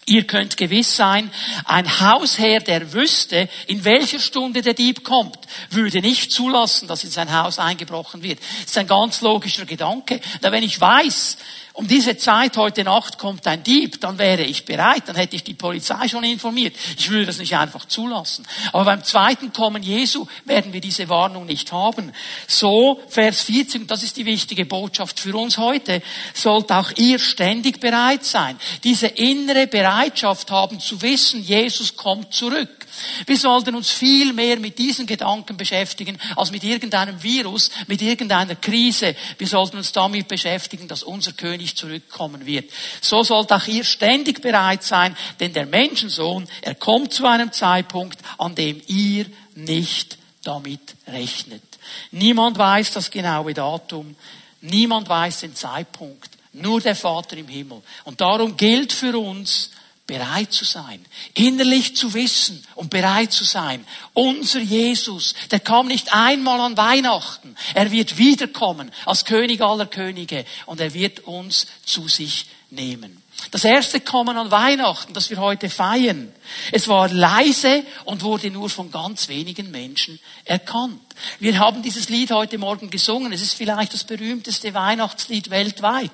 Ihr 0.09 0.25
könnt 0.25 0.55
gewiss 0.55 0.95
sein, 0.95 1.29
ein 1.65 1.99
Hausherr, 1.99 2.61
der 2.61 2.93
wüsste, 2.93 3.49
in 3.67 3.83
welcher 3.83 4.19
Stunde 4.19 4.61
der 4.61 4.73
Dieb 4.73 5.03
kommt, 5.03 5.37
würde 5.69 5.99
nicht 5.99 6.31
zulassen, 6.31 6.87
dass 6.87 7.03
in 7.03 7.11
sein 7.11 7.33
Haus 7.33 7.59
eingebrochen 7.59 8.23
wird. 8.23 8.39
Das 8.39 8.71
ist 8.71 8.77
ein 8.77 8.87
ganz 8.87 9.19
logischer 9.19 9.65
Gedanke. 9.65 10.21
Da 10.39 10.53
wenn 10.53 10.63
ich 10.63 10.79
weiß, 10.79 11.37
um 11.77 11.87
diese 11.87 12.17
Zeit 12.17 12.57
heute 12.57 12.83
Nacht 12.83 13.19
kommt 13.19 13.45
ein 13.45 13.61
Dieb, 13.61 14.01
dann 14.01 14.17
wäre 14.17 14.41
ich 14.41 14.65
bereit, 14.65 15.03
dann 15.05 15.15
hätte 15.15 15.35
ich 15.35 15.43
die 15.43 15.53
Polizei 15.53 16.07
schon 16.07 16.23
informiert. 16.23 16.75
Ich 16.97 17.11
würde 17.11 17.27
das 17.27 17.37
nicht 17.37 17.55
einfach 17.55 17.85
zulassen. 17.85 18.47
Aber 18.73 18.85
beim 18.85 19.03
zweiten 19.03 19.53
Kommen 19.53 19.83
Jesu 19.83 20.25
werden 20.45 20.73
wir 20.73 20.81
diese 20.81 21.07
Warnung 21.07 21.45
nicht 21.45 21.71
haben. 21.71 22.13
So, 22.47 22.99
Vers 23.09 23.43
14, 23.43 23.85
das 23.85 24.01
ist 24.01 24.17
die 24.17 24.25
wichtige 24.25 24.65
Botschaft 24.65 25.19
für 25.19 25.35
uns 25.35 25.59
heute, 25.59 26.01
sollt 26.33 26.71
auch 26.71 26.89
ihr 26.95 27.19
ständig 27.19 27.79
bereit 27.79 28.25
sein. 28.25 28.57
Diese 28.83 29.05
innere 29.05 29.67
Bereitschaft 29.67 30.49
haben 30.49 30.79
zu 30.79 30.99
wissen, 31.03 31.43
Jesus 31.43 31.95
kommt 31.95 32.33
zurück. 32.33 32.76
Wir 33.25 33.37
sollten 33.37 33.75
uns 33.75 33.89
viel 33.89 34.33
mehr 34.33 34.57
mit 34.57 34.77
diesen 34.77 35.05
Gedanken 35.05 35.57
beschäftigen, 35.57 36.17
als 36.35 36.51
mit 36.51 36.63
irgendeinem 36.63 37.21
Virus, 37.21 37.69
mit 37.87 38.01
irgendeiner 38.01 38.55
Krise. 38.55 39.15
Wir 39.37 39.47
sollten 39.47 39.77
uns 39.77 39.91
damit 39.91 40.27
beschäftigen, 40.27 40.87
dass 40.87 41.03
unser 41.03 41.33
König 41.33 41.75
zurückkommen 41.75 42.45
wird. 42.45 42.71
So 43.01 43.23
sollt 43.23 43.51
auch 43.51 43.67
ihr 43.67 43.83
ständig 43.83 44.41
bereit 44.41 44.83
sein, 44.83 45.15
denn 45.39 45.53
der 45.53 45.65
Menschensohn, 45.65 46.47
er 46.61 46.75
kommt 46.75 47.13
zu 47.13 47.25
einem 47.25 47.51
Zeitpunkt, 47.51 48.19
an 48.37 48.55
dem 48.55 48.81
ihr 48.87 49.25
nicht 49.55 50.17
damit 50.43 50.95
rechnet. 51.07 51.63
Niemand 52.11 52.57
weiß 52.57 52.93
das 52.93 53.11
genaue 53.11 53.53
Datum. 53.53 54.15
Niemand 54.61 55.09
weiß 55.09 55.41
den 55.41 55.55
Zeitpunkt. 55.55 56.29
Nur 56.53 56.81
der 56.81 56.95
Vater 56.95 57.37
im 57.37 57.47
Himmel. 57.47 57.81
Und 58.03 58.21
darum 58.21 58.57
gilt 58.57 58.91
für 58.91 59.17
uns, 59.17 59.71
bereit 60.07 60.53
zu 60.53 60.65
sein, 60.65 61.05
innerlich 61.33 61.95
zu 61.95 62.13
wissen 62.13 62.65
und 62.75 62.89
bereit 62.89 63.33
zu 63.33 63.43
sein. 63.43 63.85
Unser 64.13 64.61
Jesus, 64.61 65.35
der 65.51 65.59
kam 65.59 65.87
nicht 65.87 66.13
einmal 66.13 66.61
an 66.61 66.77
Weihnachten. 66.77 67.55
Er 67.73 67.91
wird 67.91 68.17
wiederkommen 68.17 68.91
als 69.05 69.25
König 69.25 69.61
aller 69.61 69.85
Könige 69.85 70.45
und 70.65 70.79
er 70.79 70.93
wird 70.93 71.19
uns 71.21 71.67
zu 71.85 72.07
sich 72.07 72.47
nehmen. 72.69 73.21
Das 73.51 73.63
erste 73.63 74.01
Kommen 74.01 74.35
an 74.35 74.51
Weihnachten, 74.51 75.13
das 75.13 75.29
wir 75.29 75.37
heute 75.37 75.69
feiern, 75.69 76.33
es 76.71 76.87
war 76.87 77.07
leise 77.07 77.83
und 78.05 78.23
wurde 78.23 78.49
nur 78.49 78.69
von 78.69 78.91
ganz 78.91 79.27
wenigen 79.27 79.71
Menschen 79.71 80.19
erkannt. 80.43 81.01
Wir 81.39 81.59
haben 81.59 81.81
dieses 81.81 82.09
Lied 82.09 82.31
heute 82.31 82.57
Morgen 82.57 82.89
gesungen. 82.89 83.31
Es 83.31 83.41
ist 83.41 83.53
vielleicht 83.53 83.93
das 83.93 84.03
berühmteste 84.03 84.73
Weihnachtslied 84.73 85.49
weltweit. 85.49 86.11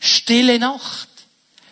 Stille 0.00 0.58
Nacht. 0.58 1.08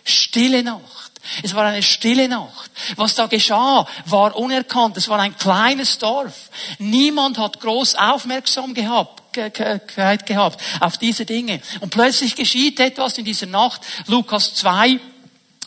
Stille 0.03 0.63
Nacht. 0.63 1.10
Es 1.43 1.53
war 1.53 1.65
eine 1.65 1.83
stille 1.83 2.27
Nacht. 2.27 2.71
Was 2.95 3.15
da 3.15 3.27
geschah, 3.27 3.87
war 4.05 4.35
unerkannt. 4.35 4.97
Es 4.97 5.07
war 5.07 5.19
ein 5.19 5.37
kleines 5.37 5.97
Dorf. 5.97 6.49
Niemand 6.79 7.37
hat 7.37 7.59
groß 7.59 7.95
aufmerksam 7.95 8.73
gehabt, 8.73 9.21
gehabt 9.33 10.61
auf 10.79 10.97
diese 10.97 11.25
Dinge. 11.25 11.61
Und 11.79 11.89
plötzlich 11.89 12.35
geschieht 12.35 12.79
etwas 12.79 13.17
in 13.17 13.25
dieser 13.25 13.45
Nacht. 13.45 13.81
Lukas 14.07 14.55
2, 14.55 14.99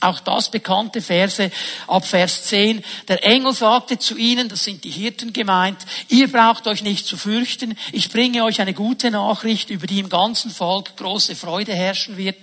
auch 0.01 0.21
das 0.21 0.51
bekannte 0.51 1.01
Verse 1.01 1.51
ab 1.87 2.07
Vers 2.07 2.45
10. 2.45 2.85
Der 3.09 3.25
Engel 3.25 3.53
sagte 3.55 3.99
zu 3.99 4.17
ihnen, 4.17 4.49
das 4.49 4.65
sind 4.65 4.85
die 4.85 4.91
Hirten 4.91 5.33
gemeint, 5.33 5.79
ihr 6.09 6.31
braucht 6.31 6.67
euch 6.67 6.83
nicht 6.83 7.07
zu 7.07 7.17
fürchten, 7.17 7.77
ich 7.93 8.11
bringe 8.11 8.45
euch 8.45 8.61
eine 8.61 8.75
gute 8.75 9.11
Nachricht, 9.11 9.71
über 9.71 9.87
die 9.87 10.01
im 10.01 10.09
ganzen 10.09 10.51
Volk 10.51 10.97
große 10.97 11.35
Freude 11.35 11.75
herrschen 11.75 12.17
wird. 12.17 12.37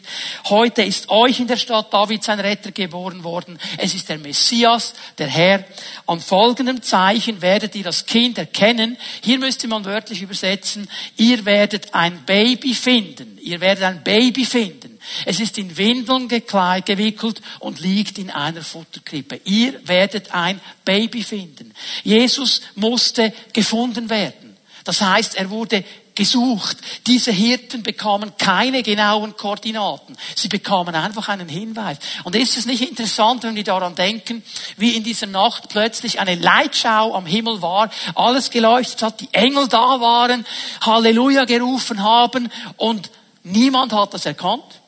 Heute 0.46 0.82
ist 0.82 1.10
euch 1.10 1.40
in 1.40 1.48
der 1.48 1.58
Stadt 1.58 1.94
Davids 1.94 2.30
ein 2.30 2.40
Retter 2.40 2.72
geboren 2.72 3.24
worden. 3.24 3.60
Es 3.78 3.94
ist 3.94 4.10
der 4.10 4.18
Messias, 4.18 4.94
der 5.18 5.28
Herr. 5.28 5.64
An 6.08 6.20
folgendem 6.20 6.82
Zeichen 6.82 7.42
werdet 7.42 7.76
ihr 7.76 7.84
das 7.84 8.06
Kind 8.06 8.38
erkennen. 8.38 8.98
Hier 9.22 9.38
müsste 9.38 9.68
man 9.68 9.86
wörtlich 9.86 10.22
übersetzen, 10.22 10.90
ihr 11.18 11.46
werdet 11.46 11.94
ein 11.94 12.26
Baby 12.26 12.74
finden. 12.74 13.38
Ihr 13.42 13.62
werdet 13.62 13.84
ein 13.84 14.04
Baby 14.04 14.46
finden 14.46 14.91
es 15.26 15.40
ist 15.40 15.58
in 15.58 15.78
Windeln 15.78 16.28
gewickelt 16.28 17.42
und 17.60 17.80
liegt 17.80 18.18
in 18.18 18.30
einer 18.30 18.62
Futterkrippe. 18.62 19.42
Ihr 19.46 19.88
werdet 19.88 20.34
ein 20.34 20.60
Baby 20.86 21.24
finden. 21.24 21.74
Jesus 22.04 22.62
musste 22.76 23.34
gefunden 23.54 24.10
werden. 24.10 24.58
Das 24.84 25.02
heißt, 25.02 25.36
er 25.36 25.50
wurde 25.50 25.84
gesucht. 26.16 26.78
Diese 27.08 27.32
Hirten 27.32 27.84
bekamen 27.84 28.34
keine 28.38 28.84
genauen 28.84 29.36
Koordinaten. 29.38 30.18
Sie 30.36 30.48
bekamen 30.48 30.96
einfach 30.96 31.30
einen 31.30 31.48
Hinweis. 31.48 31.98
Und 32.24 32.36
ist 32.36 32.58
es 32.58 32.66
nicht 32.66 32.88
interessant, 32.88 33.44
wenn 33.44 33.56
wir 33.56 33.64
daran 33.64 33.96
denken, 33.96 34.44
wie 34.78 34.96
in 34.96 35.04
dieser 35.04 35.28
Nacht 35.28 35.70
plötzlich 35.70 36.20
eine 36.20 36.36
Leitschau 36.36 37.16
am 37.16 37.26
Himmel 37.26 37.62
war, 37.62 37.90
alles 38.16 38.50
geleuchtet 38.50 39.02
hat, 39.04 39.22
die 39.22 39.30
Engel 39.32 39.68
da 39.68 40.02
waren, 40.02 40.46
Halleluja 40.82 41.46
gerufen 41.46 42.04
haben 42.04 42.52
und 42.78 43.10
niemand 43.44 43.94
hat 43.94 44.14
das 44.14 44.26
erkannt? 44.26 44.81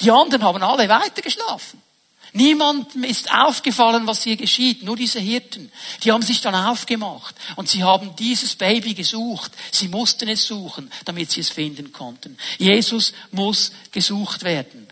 Die 0.00 0.10
anderen 0.10 0.42
haben 0.42 0.62
alle 0.62 0.88
weiter 0.88 1.22
geschlafen. 1.22 1.82
Niemandem 2.32 3.04
ist 3.04 3.32
aufgefallen, 3.32 4.06
was 4.06 4.22
hier 4.22 4.36
geschieht, 4.36 4.82
nur 4.82 4.96
diese 4.96 5.18
Hirten. 5.18 5.72
Die 6.02 6.12
haben 6.12 6.22
sich 6.22 6.40
dann 6.40 6.54
aufgemacht 6.54 7.34
und 7.56 7.68
sie 7.68 7.82
haben 7.82 8.14
dieses 8.16 8.54
Baby 8.54 8.94
gesucht. 8.94 9.52
Sie 9.72 9.88
mussten 9.88 10.28
es 10.28 10.46
suchen, 10.46 10.90
damit 11.06 11.30
sie 11.30 11.40
es 11.40 11.48
finden 11.48 11.90
konnten. 11.90 12.36
Jesus 12.58 13.14
muss 13.32 13.72
gesucht 13.92 14.44
werden. 14.44 14.86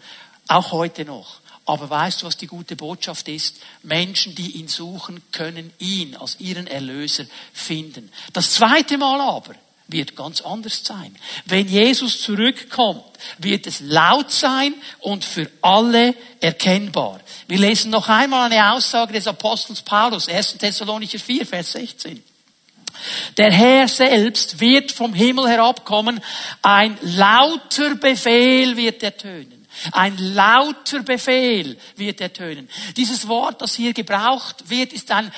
Auch 0.49 0.73
heute 0.73 1.05
noch. 1.05 1.41
Aber 1.67 1.91
weißt 1.91 2.23
du, 2.23 2.27
was 2.27 2.37
die 2.37 2.47
gute 2.47 2.77
Botschaft 2.77 3.29
ist? 3.29 3.57
Menschen, 3.83 4.35
die 4.35 4.53
ihn 4.53 4.69
suchen, 4.69 5.21
können 5.33 5.73
ihn 5.79 6.17
als 6.17 6.39
ihren 6.39 6.69
Erlöser 6.69 7.27
finden. 7.53 8.11
Das 8.33 8.53
zweite 8.53 8.97
Mal 8.97 9.21
aber, 9.21 9.57
wird 9.89 10.17
ganz 10.17 10.41
anders 10.41 10.83
sein. 10.85 11.17
Wenn 11.45 11.69
Jesus 11.69 12.21
zurückkommt, 12.21 13.05
wird 13.39 13.67
es 13.67 13.81
laut 13.81 14.33
sein 14.33 14.75
und 15.01 15.25
für 15.25 15.49
alle 15.63 16.15
erkennbar. 16.41 17.21
Wir 17.47 17.59
lesen 17.59 17.91
noch 17.91 18.09
einmal 18.09 18.51
eine 18.51 18.73
Aussage 18.73 19.13
des 19.13 19.27
Apostels 19.27 19.83
Paulus, 19.83 20.29
1. 20.29 20.59
Thessalonicher 20.59 21.19
4, 21.19 21.47
Vers 21.47 21.73
16. 21.73 22.23
Der 23.37 23.53
Herr 23.53 23.89
selbst 23.89 24.59
wird 24.61 24.91
vom 24.91 25.15
Himmel 25.15 25.49
herabkommen, 25.49 26.21
ein 26.63 26.99
lauter 27.03 27.95
Befehl 27.95 28.77
wird 28.77 29.03
ertönen. 29.03 29.67
Ein 29.93 30.17
lauter 30.17 31.03
Befehl 31.03 31.77
wird 31.97 32.21
ertönen. 32.21 32.69
Dieses 32.97 33.29
Wort, 33.29 33.61
das 33.61 33.75
hier 33.75 33.93
gebraucht 33.93 34.71
wird, 34.71 34.95
ist 34.95 35.11
ein 35.11 35.31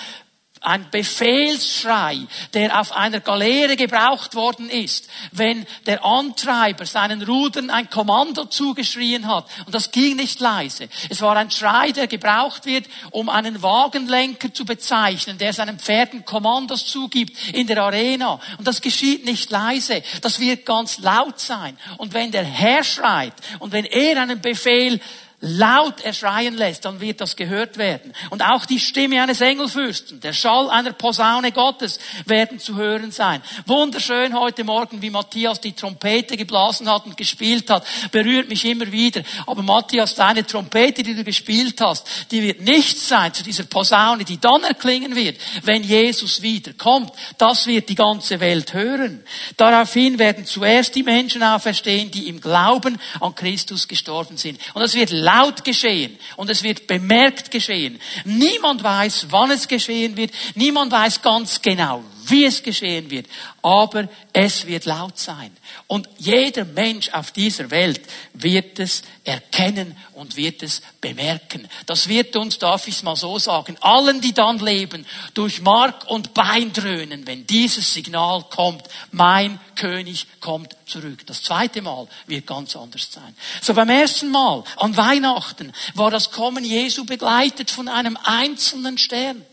ein 0.61 0.91
Befehlsschrei, 0.91 2.19
der 2.55 2.81
auf 2.81 2.93
einer 2.93 3.21
Galeere 3.21 3.77
gebraucht 3.77 4.35
worden 4.35 4.71
ist, 4.71 5.09
wenn 5.33 5.67
der 5.87 6.05
Antreiber 6.05 6.87
seinen 6.87 7.23
Rudern 7.23 7.71
ein 7.71 7.91
Kommando 7.91 8.45
zugeschrien 8.47 9.27
hat. 9.27 9.47
Und 9.67 9.75
das 9.75 9.91
ging 9.91 10.17
nicht 10.17 10.41
leise. 10.41 10.89
Es 11.09 11.21
war 11.21 11.37
ein 11.37 11.51
Schrei, 11.51 11.93
der 11.93 12.07
gebraucht 12.07 12.67
wird, 12.67 12.87
um 13.11 13.29
einen 13.29 13.63
Wagenlenker 13.63 14.53
zu 14.53 14.65
bezeichnen, 14.65 15.39
der 15.39 15.53
seinen 15.53 15.79
Pferden 15.79 16.25
Kommandos 16.25 16.87
zugibt 16.87 17.37
in 17.53 17.67
der 17.67 17.83
Arena. 17.83 18.41
Und 18.59 18.67
das 18.67 18.81
geschieht 18.81 19.25
nicht 19.25 19.51
leise. 19.51 20.03
Das 20.23 20.41
wird 20.41 20.67
ganz 20.67 20.99
laut 20.99 21.41
sein. 21.41 21.79
Und 21.97 22.15
wenn 22.15 22.31
der 22.31 22.45
Herr 22.45 22.85
schreit 22.85 23.35
und 23.59 23.73
wenn 23.73 23.85
er 23.85 24.21
einen 24.21 24.41
Befehl 24.41 25.01
laut 25.41 26.01
erschreien 26.01 26.57
lässt, 26.57 26.85
dann 26.85 27.01
wird 27.01 27.21
das 27.21 27.37
gehört 27.37 27.79
werden. 27.79 28.13
Und 28.31 28.43
auch 28.43 28.67
die 28.67 28.81
Stimme 28.81 29.23
eines 29.23 29.41
Engelfürsten, 29.41 30.19
der 30.21 30.33
Schall 30.33 30.69
einer 30.69 30.93
Posaune 30.93 31.53
Gottes 31.53 32.01
werden 32.27 32.59
zu 32.59 32.75
hören 32.75 33.13
sein. 33.13 33.41
Wunderschön 33.67 34.37
heute 34.37 34.65
Morgen, 34.65 35.01
wie 35.01 35.11
Matthias 35.11 35.61
die 35.61 35.75
Trompete 35.75 36.37
geblasen 36.37 36.91
hat 36.91 37.07
und 37.07 37.17
gespielt 37.17 37.71
hat, 37.71 37.87
berührt 38.11 38.49
mich 38.49 38.65
immer 38.65 38.91
wieder. 38.91 39.23
Aber 39.47 39.63
Matthias, 39.63 40.17
deine 40.17 40.45
Trompete, 40.45 41.05
die 41.05 41.15
du 41.15 41.23
gespielt 41.23 41.81
hast, 41.81 42.09
die 42.33 42.43
wird 42.43 42.63
nichts 42.63 43.07
sein 43.07 43.33
zu 43.33 43.45
dieser 43.45 43.65
Posaune, 43.65 44.25
die 44.25 44.41
dann 44.41 44.65
erklingen 44.65 45.15
wird, 45.15 45.39
wenn 45.63 45.85
Jesus 45.85 46.43
wiederkommt. 46.43 47.13
Das 47.39 47.69
wird 47.69 47.89
die 47.89 47.95
ganze 47.95 48.41
Welt 48.41 48.75
hören. 48.75 49.23
Daraufhin 49.57 50.19
werden 50.19 50.47
zuerst 50.47 50.97
die 50.97 51.05
Menschen 51.05 51.45
auferstehen, 51.45 52.11
die 52.11 52.29
im 52.29 52.41
Glauben 52.41 52.99
an 53.21 53.37
Christus 53.37 53.87
gestorben 53.87 54.37
sind. 54.37 54.59
Und 54.75 54.83
das 54.83 54.95
wird 54.95 55.11
laut 55.29 55.65
geschehen 55.65 56.19
und 56.37 56.49
es 56.51 56.63
wird 56.63 56.87
bemerkt 56.87 57.51
geschehen. 57.51 58.01
Niemand 58.25 58.83
weiß, 58.83 59.27
wann 59.31 59.51
es 59.51 59.69
geschehen 59.69 60.17
wird. 60.17 60.33
Niemand 60.55 60.91
weiß 60.91 61.21
ganz 61.21 61.61
genau, 61.61 62.03
wie 62.31 62.45
es 62.45 62.63
geschehen 62.63 63.11
wird. 63.11 63.27
Aber 63.63 64.09
es 64.33 64.67
wird 64.67 64.85
laut 64.85 65.19
sein. 65.19 65.51
Und 65.87 66.09
jeder 66.19 66.65
Mensch 66.65 67.11
auf 67.11 67.31
dieser 67.33 67.71
Welt 67.71 68.01
wird 68.35 68.79
es 68.79 69.03
erkennen 69.25 69.97
und 70.15 70.37
wird 70.37 70.63
es 70.63 70.83
bemerken. 71.01 71.69
Das 71.87 72.09
wird 72.09 72.37
uns, 72.37 72.59
darf 72.59 72.89
ich 72.89 72.97
es 72.97 73.03
mal 73.03 73.17
so 73.17 73.39
sagen, 73.39 73.77
allen, 73.81 74.21
die 74.21 74.33
dann 74.33 74.59
leben, 74.59 75.07
durch 75.35 75.61
Mark 75.61 76.07
und 76.09 76.35
Bein 76.35 76.73
dröhnen, 76.73 77.27
wenn 77.27 77.47
dieses 77.47 77.93
Signal 77.93 78.45
kommt, 78.51 78.83
mein 79.11 79.59
König 79.75 80.27
kommt 80.41 80.77
zurück. 80.87 81.27
Das 81.27 81.43
zweite 81.43 81.83
Mal 81.83 82.07
wird 82.27 82.47
ganz 82.47 82.77
anders 82.77 83.09
sein. 83.11 83.37
So 83.61 83.75
beim 83.75 83.89
ersten 83.89 84.31
Mal 84.31 84.65
an 84.77 84.97
Weihnachten 84.97 85.73
war 85.95 86.11
das 86.11 86.31
Kommen 86.31 86.65
Jesu 86.65 87.05
begleitet 87.05 87.71
von 87.71 87.89
einem 87.89 88.17
einzelnen 88.23 88.99
Stern. 88.99 89.45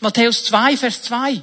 Matthäus 0.00 0.44
2, 0.44 0.76
Vers 0.76 1.02
2. 1.02 1.42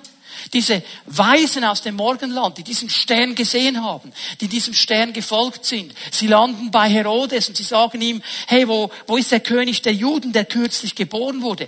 Diese 0.51 0.83
Weisen 1.05 1.63
aus 1.63 1.81
dem 1.81 1.95
Morgenland, 1.95 2.57
die 2.57 2.63
diesen 2.63 2.89
Stern 2.89 3.35
gesehen 3.35 3.83
haben, 3.83 4.11
die 4.41 4.47
diesem 4.47 4.73
Stern 4.73 5.13
gefolgt 5.13 5.65
sind, 5.65 5.93
sie 6.11 6.27
landen 6.27 6.71
bei 6.71 6.89
Herodes 6.89 7.49
und 7.49 7.55
sie 7.55 7.63
sagen 7.63 8.01
ihm, 8.01 8.21
hey, 8.47 8.67
wo, 8.67 8.91
wo 9.07 9.17
ist 9.17 9.31
der 9.31 9.39
König 9.39 9.81
der 9.81 9.93
Juden, 9.93 10.33
der 10.33 10.45
kürzlich 10.45 10.95
geboren 10.95 11.41
wurde? 11.41 11.67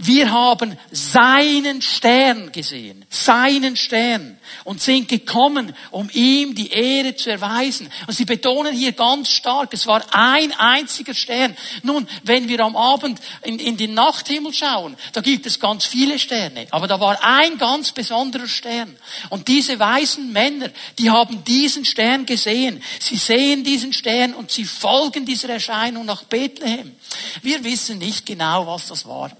Wir 0.00 0.30
haben 0.30 0.78
seinen 0.92 1.82
Stern 1.82 2.52
gesehen, 2.52 3.04
seinen 3.10 3.76
Stern 3.76 4.38
und 4.62 4.80
sind 4.80 5.08
gekommen, 5.08 5.74
um 5.90 6.08
ihm 6.12 6.54
die 6.54 6.70
Ehre 6.70 7.16
zu 7.16 7.30
erweisen. 7.30 7.90
Und 8.06 8.14
sie 8.14 8.24
betonen 8.24 8.72
hier 8.72 8.92
ganz 8.92 9.28
stark, 9.28 9.74
es 9.74 9.88
war 9.88 10.04
ein 10.12 10.52
einziger 10.52 11.14
Stern. 11.14 11.56
Nun, 11.82 12.06
wenn 12.22 12.48
wir 12.48 12.60
am 12.60 12.76
Abend 12.76 13.18
in, 13.42 13.58
in 13.58 13.76
den 13.76 13.94
Nachthimmel 13.94 14.54
schauen, 14.54 14.96
da 15.14 15.20
gibt 15.20 15.46
es 15.46 15.58
ganz 15.58 15.84
viele 15.84 16.20
Sterne, 16.20 16.68
aber 16.70 16.86
da 16.86 17.00
war 17.00 17.18
ein 17.24 17.58
ganz 17.58 17.90
besonderer 17.90 18.46
Stern. 18.46 18.96
Und 19.30 19.48
diese 19.48 19.80
weißen 19.80 20.32
Männer, 20.32 20.70
die 21.00 21.10
haben 21.10 21.42
diesen 21.42 21.84
Stern 21.84 22.24
gesehen. 22.24 22.84
Sie 23.00 23.16
sehen 23.16 23.64
diesen 23.64 23.92
Stern 23.92 24.34
und 24.34 24.52
sie 24.52 24.64
folgen 24.64 25.26
dieser 25.26 25.48
Erscheinung 25.48 26.06
nach 26.06 26.22
Bethlehem. 26.22 26.94
Wir 27.42 27.64
wissen 27.64 27.98
nicht 27.98 28.26
genau, 28.26 28.64
was 28.68 28.86
das 28.86 29.04
war. 29.04 29.32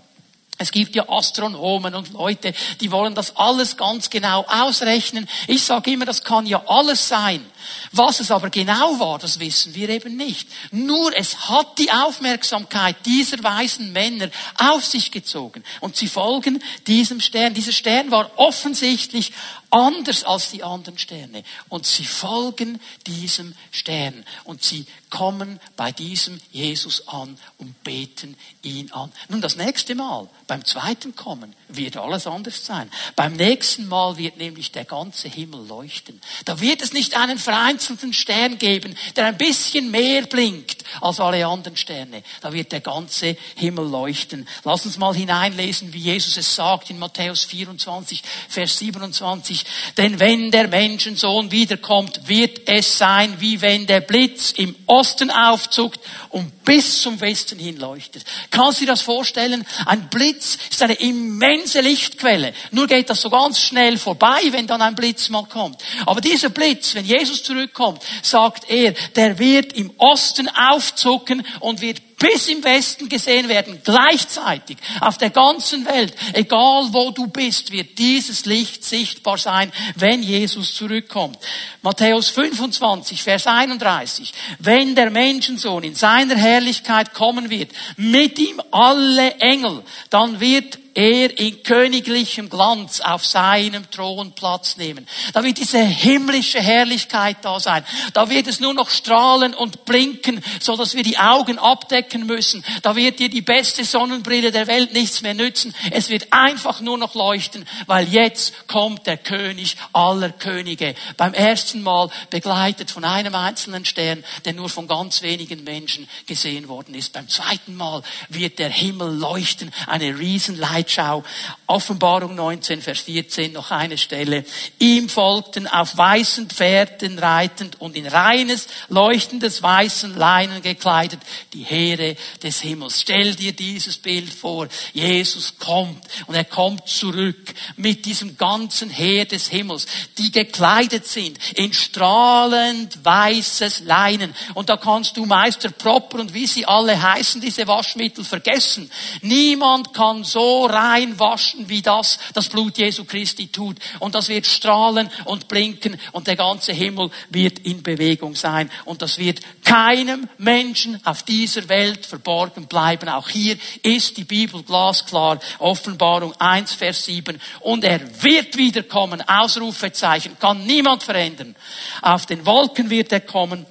Es 0.61 0.73
gibt 0.73 0.97
ja 0.97 1.09
Astronomen 1.09 1.95
und 1.95 2.13
Leute, 2.13 2.53
die 2.81 2.91
wollen 2.91 3.15
das 3.15 3.37
alles 3.37 3.77
ganz 3.77 4.11
genau 4.11 4.45
ausrechnen. 4.49 5.29
Ich 5.47 5.63
sage 5.63 5.93
immer, 5.93 6.05
das 6.05 6.25
kann 6.25 6.47
ja 6.47 6.61
alles 6.67 7.07
sein. 7.07 7.47
Was 7.93 8.19
es 8.19 8.33
aber 8.33 8.51
genau 8.51 8.99
war, 8.99 9.21
das 9.21 9.39
wissen 9.39 9.75
wir 9.77 9.89
eben 9.89 10.17
nicht. 10.17 10.49
Nur 10.73 11.17
es 11.17 11.49
hat 11.49 11.79
die 11.79 11.93
Aufmerksamkeit 11.93 12.97
dieser 13.07 13.43
weisen 13.45 13.93
Männer 13.93 14.31
auf 14.57 14.85
sich 14.85 15.13
gezogen. 15.13 15.63
Und 15.81 15.97
sie 15.97 16.09
folgen 16.09 16.61
diesem 16.89 17.21
Stern. 17.21 17.55
Dieser 17.55 17.73
Stern 17.73 18.11
war 18.11 18.29
offensichtlich 18.37 19.33
anders 19.71 20.25
als 20.25 20.51
die 20.51 20.63
anderen 20.63 20.99
Sterne. 20.99 21.45
Und 21.69 21.87
sie 21.87 22.05
folgen 22.05 22.81
diesem 23.07 23.55
Stern. 23.71 24.25
Und 24.45 24.63
sie 24.63 24.87
kommen 25.11 25.61
bei 25.77 25.93
diesem 25.93 26.41
Jesus 26.51 27.09
an 27.09 27.39
und 27.59 27.83
beten 27.85 28.37
ihn 28.63 28.91
an. 28.93 29.13
Nun, 29.29 29.41
das 29.41 29.57
nächste 29.57 29.95
Mal, 29.95 30.29
beim 30.47 30.65
zweiten 30.65 31.15
Kommen, 31.15 31.55
wird 31.69 31.97
alles 31.97 32.27
anders 32.27 32.65
sein. 32.65 32.91
Beim 33.15 33.35
nächsten 33.35 33.87
Mal 33.89 34.17
wird 34.17 34.37
nämlich 34.37 34.73
der 34.73 34.85
ganze 34.85 35.29
Himmel 35.29 35.67
leuchten. 35.67 36.21
Da 36.45 36.61
wird 36.61 36.83
es 36.83 36.93
nicht 36.93 37.17
einen 37.17 37.39
vereinzelten 37.39 38.13
Stern 38.13 38.59
geben, 38.59 38.97
der 39.17 39.27
ein 39.27 39.39
bisschen 39.39 39.91
mehr 39.91 40.23
blinkt 40.23 40.85
als 41.01 41.21
alle 41.21 41.47
anderen 41.47 41.77
Sterne. 41.77 42.23
Da 42.41 42.53
wird 42.53 42.73
der 42.73 42.81
ganze 42.81 43.37
Himmel 43.57 43.89
leuchten. 43.89 44.49
Lass 44.65 44.87
uns 44.87 44.99
mal 44.99 45.15
hineinlesen, 45.15 45.93
wie 45.93 45.99
Jesus 45.99 46.37
es 46.37 46.55
sagt 46.55 46.91
in 46.91 46.99
Matthäus 46.99 47.45
24, 47.45 48.23
Vers 48.49 48.79
27. 48.79 49.65
Denn 49.97 50.19
wenn 50.19 50.51
der 50.51 50.69
Menschensohn 50.69 51.51
wiederkommt, 51.51 52.29
wird 52.29 52.69
es 52.69 52.99
sein, 52.99 53.41
wie 53.41 53.61
wenn 53.61 53.87
der 53.87 54.01
Blitz 54.01 54.53
im 54.53 54.75
Osten 54.87 55.31
aufzuckt 55.31 56.01
und 56.31 56.58
bis 56.69 57.01
zum 57.01 57.19
Westen 57.23 57.59
hin 57.59 57.79
leuchtet. 57.79 58.25
Kannst 58.51 58.79
du 58.79 58.85
dir 58.85 58.93
das 58.93 59.01
vorstellen? 59.01 59.67
Ein 59.87 60.11
Blitz 60.11 60.59
ist 60.71 60.83
eine 60.83 60.93
immense 60.93 61.81
Lichtquelle. 61.81 62.53
Nur 62.73 62.87
geht 62.87 63.09
das 63.09 63.23
so 63.23 63.31
ganz 63.31 63.59
schnell 63.59 63.97
vorbei, 63.97 64.43
wenn 64.51 64.67
dann 64.67 64.83
ein 64.83 64.95
Blitz 64.95 65.31
mal 65.31 65.47
kommt. 65.47 65.81
Aber 66.05 66.21
dieser 66.21 66.51
Blitz, 66.51 66.95
wenn 66.95 67.07
Jesus 67.07 67.43
zurückkommt, 67.43 68.03
sagt 68.21 68.69
er, 68.69 68.93
der 69.17 69.39
wird 69.39 69.73
im 69.73 69.93
Osten 69.97 70.47
aufzucken 70.51 71.43
und 71.61 71.81
wird 71.81 72.03
bis 72.19 72.49
im 72.49 72.63
Westen 72.65 73.09
gesehen 73.09 73.49
werden, 73.49 73.81
gleichzeitig, 73.85 74.77
auf 75.01 75.19
der 75.19 75.31
ganzen 75.31 75.87
Welt, 75.87 76.15
egal 76.33 76.89
wo 76.93 77.11
du 77.11 77.29
bist, 77.29 77.71
wird 77.71 77.99
dieses 77.99 78.45
Licht 78.45 78.85
sichtbar 78.85 79.39
sein, 79.39 79.73
wenn 79.95 80.23
Jesus 80.23 80.75
zurückkommt. 80.75 81.39
Matthäus 81.83 82.31
25, 82.31 83.23
Vers 83.23 83.47
31. 83.47 84.33
Wenn 84.59 84.95
der 84.95 85.11
Menschensohn 85.11 85.85
in 85.85 85.95
seiner 85.95 86.37
Herrlichkeit 86.37 87.15
kommen 87.15 87.51
wird, 87.51 87.71
mit 87.97 88.39
ihm 88.39 88.61
alle 88.71 89.33
Engel, 89.37 89.83
dann 90.11 90.41
wird 90.41 90.79
er 90.99 91.39
in 91.39 91.63
königlichem 91.63 92.51
Glanz 92.51 93.01
auf 93.01 93.25
seinem 93.25 93.89
Thron 93.89 94.33
Platz 94.33 94.77
nehmen. 94.77 95.07
Da 95.33 95.45
wird 95.45 95.59
diese 95.59 95.79
himmlische 95.79 96.61
Herrlichkeit 96.61 97.37
da 97.43 97.61
sein. 97.61 97.85
Da 98.15 98.29
wird 98.29 98.49
es 98.49 98.59
nur 98.59 98.75
noch 98.75 98.91
strahlen 98.91 99.55
und 99.55 99.85
blinken, 99.85 100.43
so 100.59 100.77
dass 100.77 100.97
wir 100.97 101.05
die 101.05 101.17
Augen 101.17 101.61
abdecken 101.61 102.27
müssen. 102.27 102.65
Da 102.83 102.97
wird 102.97 103.21
dir 103.21 103.29
die 103.29 103.43
beste 103.43 103.85
Sonnenbrille 103.85 104.51
der 104.51 104.67
Welt 104.67 104.93
nichts 104.93 105.23
mehr 105.23 105.35
nützen. 105.35 105.73
Es 105.93 106.09
wird 106.09 106.33
einfach 106.33 106.81
nur 106.81 106.99
noch 106.99 107.15
leuchten, 107.15 107.65
weil 107.87 108.09
jetzt 108.09 108.67
kommt 108.67 109.07
der 109.07 109.19
König 109.19 109.77
aller 109.93 110.31
Könige. 110.31 110.97
Beim 111.17 111.33
ersten 111.33 111.81
Mal 111.85 112.11
begleitet 112.31 112.91
von 112.91 113.05
einem 113.05 113.37
einzelnen 113.37 113.85
Stern, 113.85 114.25
der 114.45 114.53
nur 114.53 114.69
von 114.69 114.89
ganz 114.89 115.23
wenigen 115.23 115.63
Menschen 115.63 116.09
gesehen 116.27 116.67
worden 116.67 116.97
ist. 116.97 117.13
Beim 117.13 117.29
zweiten 117.29 117.77
Mal 117.77 118.03
wird 118.31 118.59
der 118.59 118.71
Himmel 118.71 119.17
leuchten, 119.17 119.73
eine 119.87 120.19
Riesenleiter 120.19 120.88
Zeitschau. 120.89 121.23
Offenbarung 121.67 122.35
19, 122.35 122.81
Vers 122.81 123.01
14, 123.01 123.53
noch 123.53 123.71
eine 123.71 123.99
Stelle. 123.99 124.45
Ihm 124.79 125.09
folgten 125.09 125.67
auf 125.67 125.97
weißen 125.97 126.49
Pferden 126.49 127.19
reitend 127.19 127.81
und 127.81 127.95
in 127.95 128.07
reines, 128.07 128.69
leuchtendes 128.89 129.63
weißen 129.63 130.17
Leinen 130.17 130.63
gekleidet 130.63 131.21
die 131.53 131.65
Heere 131.65 132.17
des 132.43 132.61
Himmels. 132.61 133.03
Stell 133.03 133.35
dir 133.35 133.53
dieses 133.53 133.99
Bild 133.99 134.33
vor. 134.33 134.69
Jesus 134.95 135.59
kommt 135.59 136.03
und 136.27 136.35
er 136.35 136.45
kommt 136.45 136.89
zurück 136.89 137.55
mit 137.77 138.07
diesem 138.07 138.39
ganzen 138.39 138.89
Heer 138.89 139.27
des 139.27 139.49
Himmels, 139.49 139.87
die 140.17 140.33
gekleidet 140.33 141.07
sind 141.07 141.39
in 141.55 141.75
strahlend 141.75 143.05
weißes 143.05 143.81
Leinen. 143.81 144.35
Und 144.55 144.71
da 144.71 144.79
kannst 144.79 145.19
du 145.19 145.27
Meister 145.27 145.71
Propper 145.71 146.21
und 146.21 146.33
wie 146.33 146.47
sie 146.47 146.65
alle 146.65 147.01
heißen, 147.01 147.43
diese 147.43 147.67
Waschmittel 147.67 148.25
vergessen. 148.25 148.91
Niemand 149.21 149.93
kann 149.93 150.25
so 150.25 150.68
reinwaschen, 150.69 151.69
wie 151.69 151.83
das 151.83 152.19
das 152.35 152.49
Blut 152.49 152.79
Jesu 152.79 153.05
Christi 153.05 153.49
tut. 153.49 153.77
Und 153.99 154.15
das 154.15 154.29
wird 154.29 154.47
strahlen 154.47 155.11
und 155.25 155.49
blinken 155.49 155.99
und 156.13 156.27
der 156.27 156.37
ganze 156.37 156.73
Himmel 156.73 157.11
wird 157.31 157.61
in 157.61 157.83
Bewegung 157.83 158.35
sein. 158.35 158.71
Und 158.85 159.03
das 159.03 159.19
wird 159.19 159.41
keinem 159.65 160.29
Menschen 160.39 161.01
auf 161.05 161.23
dieser 161.23 161.69
Welt 161.69 162.07
verborgen 162.07 162.67
bleiben. 162.67 163.09
Auch 163.09 163.29
hier 163.29 163.57
ist 163.83 164.17
die 164.17 164.25
Bibel 164.25 164.63
glasklar. 164.63 165.41
Offenbarung 165.59 166.33
1, 166.39 166.75
Vers 166.75 167.05
7. 167.05 167.41
Und 167.61 167.85
er 167.85 168.01
wird 168.23 168.57
wiederkommen. 168.57 169.23
Ausrufezeichen. 169.27 170.39
Kann 170.39 170.67
niemand 170.67 171.03
verändern. 171.03 171.57
Auf 172.03 172.27
den 172.27 172.45
Wolken 172.47 172.91
wird 172.91 173.13
er 173.13 173.21
kommen 173.21 173.67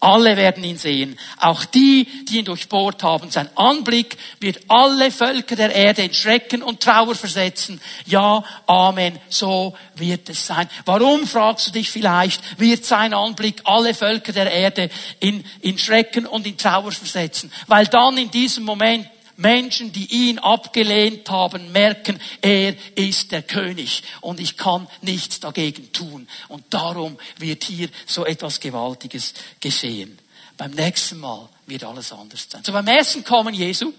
Alle 0.00 0.38
werden 0.38 0.64
ihn 0.64 0.78
sehen. 0.78 1.18
Auch 1.38 1.66
die, 1.66 2.08
die 2.24 2.38
ihn 2.38 2.46
durchbohrt 2.46 3.02
haben. 3.02 3.30
Sein 3.30 3.50
Anblick 3.54 4.16
wird 4.40 4.58
alle 4.68 5.10
Völker 5.10 5.56
der 5.56 5.74
Erde 5.74 6.02
in 6.02 6.14
Schrecken 6.14 6.62
und 6.62 6.80
Trauer 6.80 7.14
versetzen. 7.14 7.78
Ja, 8.06 8.42
Amen. 8.66 9.18
So 9.28 9.76
wird 9.96 10.30
es 10.30 10.46
sein. 10.46 10.70
Warum, 10.86 11.26
fragst 11.26 11.66
du 11.66 11.72
dich 11.72 11.90
vielleicht, 11.90 12.58
wird 12.58 12.86
sein 12.86 13.12
Anblick 13.12 13.60
alle 13.64 13.92
Völker 13.92 14.32
der 14.32 14.50
Erde 14.50 14.88
in, 15.20 15.44
in 15.60 15.76
Schrecken 15.76 16.24
und 16.26 16.46
in 16.46 16.56
Trauer 16.56 16.92
versetzen? 16.92 17.52
Weil 17.66 17.86
dann 17.86 18.16
in 18.16 18.30
diesem 18.30 18.64
Moment 18.64 19.06
Menschen, 19.40 19.92
die 19.92 20.06
ihn 20.06 20.38
abgelehnt 20.38 21.28
haben, 21.30 21.72
merken, 21.72 22.20
er 22.42 22.76
ist 22.94 23.32
der 23.32 23.42
König 23.42 24.02
und 24.20 24.38
ich 24.38 24.56
kann 24.56 24.86
nichts 25.00 25.40
dagegen 25.40 25.92
tun. 25.92 26.28
Und 26.48 26.64
darum 26.70 27.18
wird 27.38 27.64
hier 27.64 27.88
so 28.06 28.26
etwas 28.26 28.60
Gewaltiges 28.60 29.34
geschehen. 29.60 30.18
Beim 30.56 30.72
nächsten 30.72 31.18
Mal 31.18 31.48
wird 31.66 31.84
alles 31.84 32.12
anders 32.12 32.46
sein. 32.50 32.62
So 32.62 32.72
beim 32.72 32.86
ersten 32.86 33.24
Kommen 33.24 33.54
Jesu, 33.54 33.94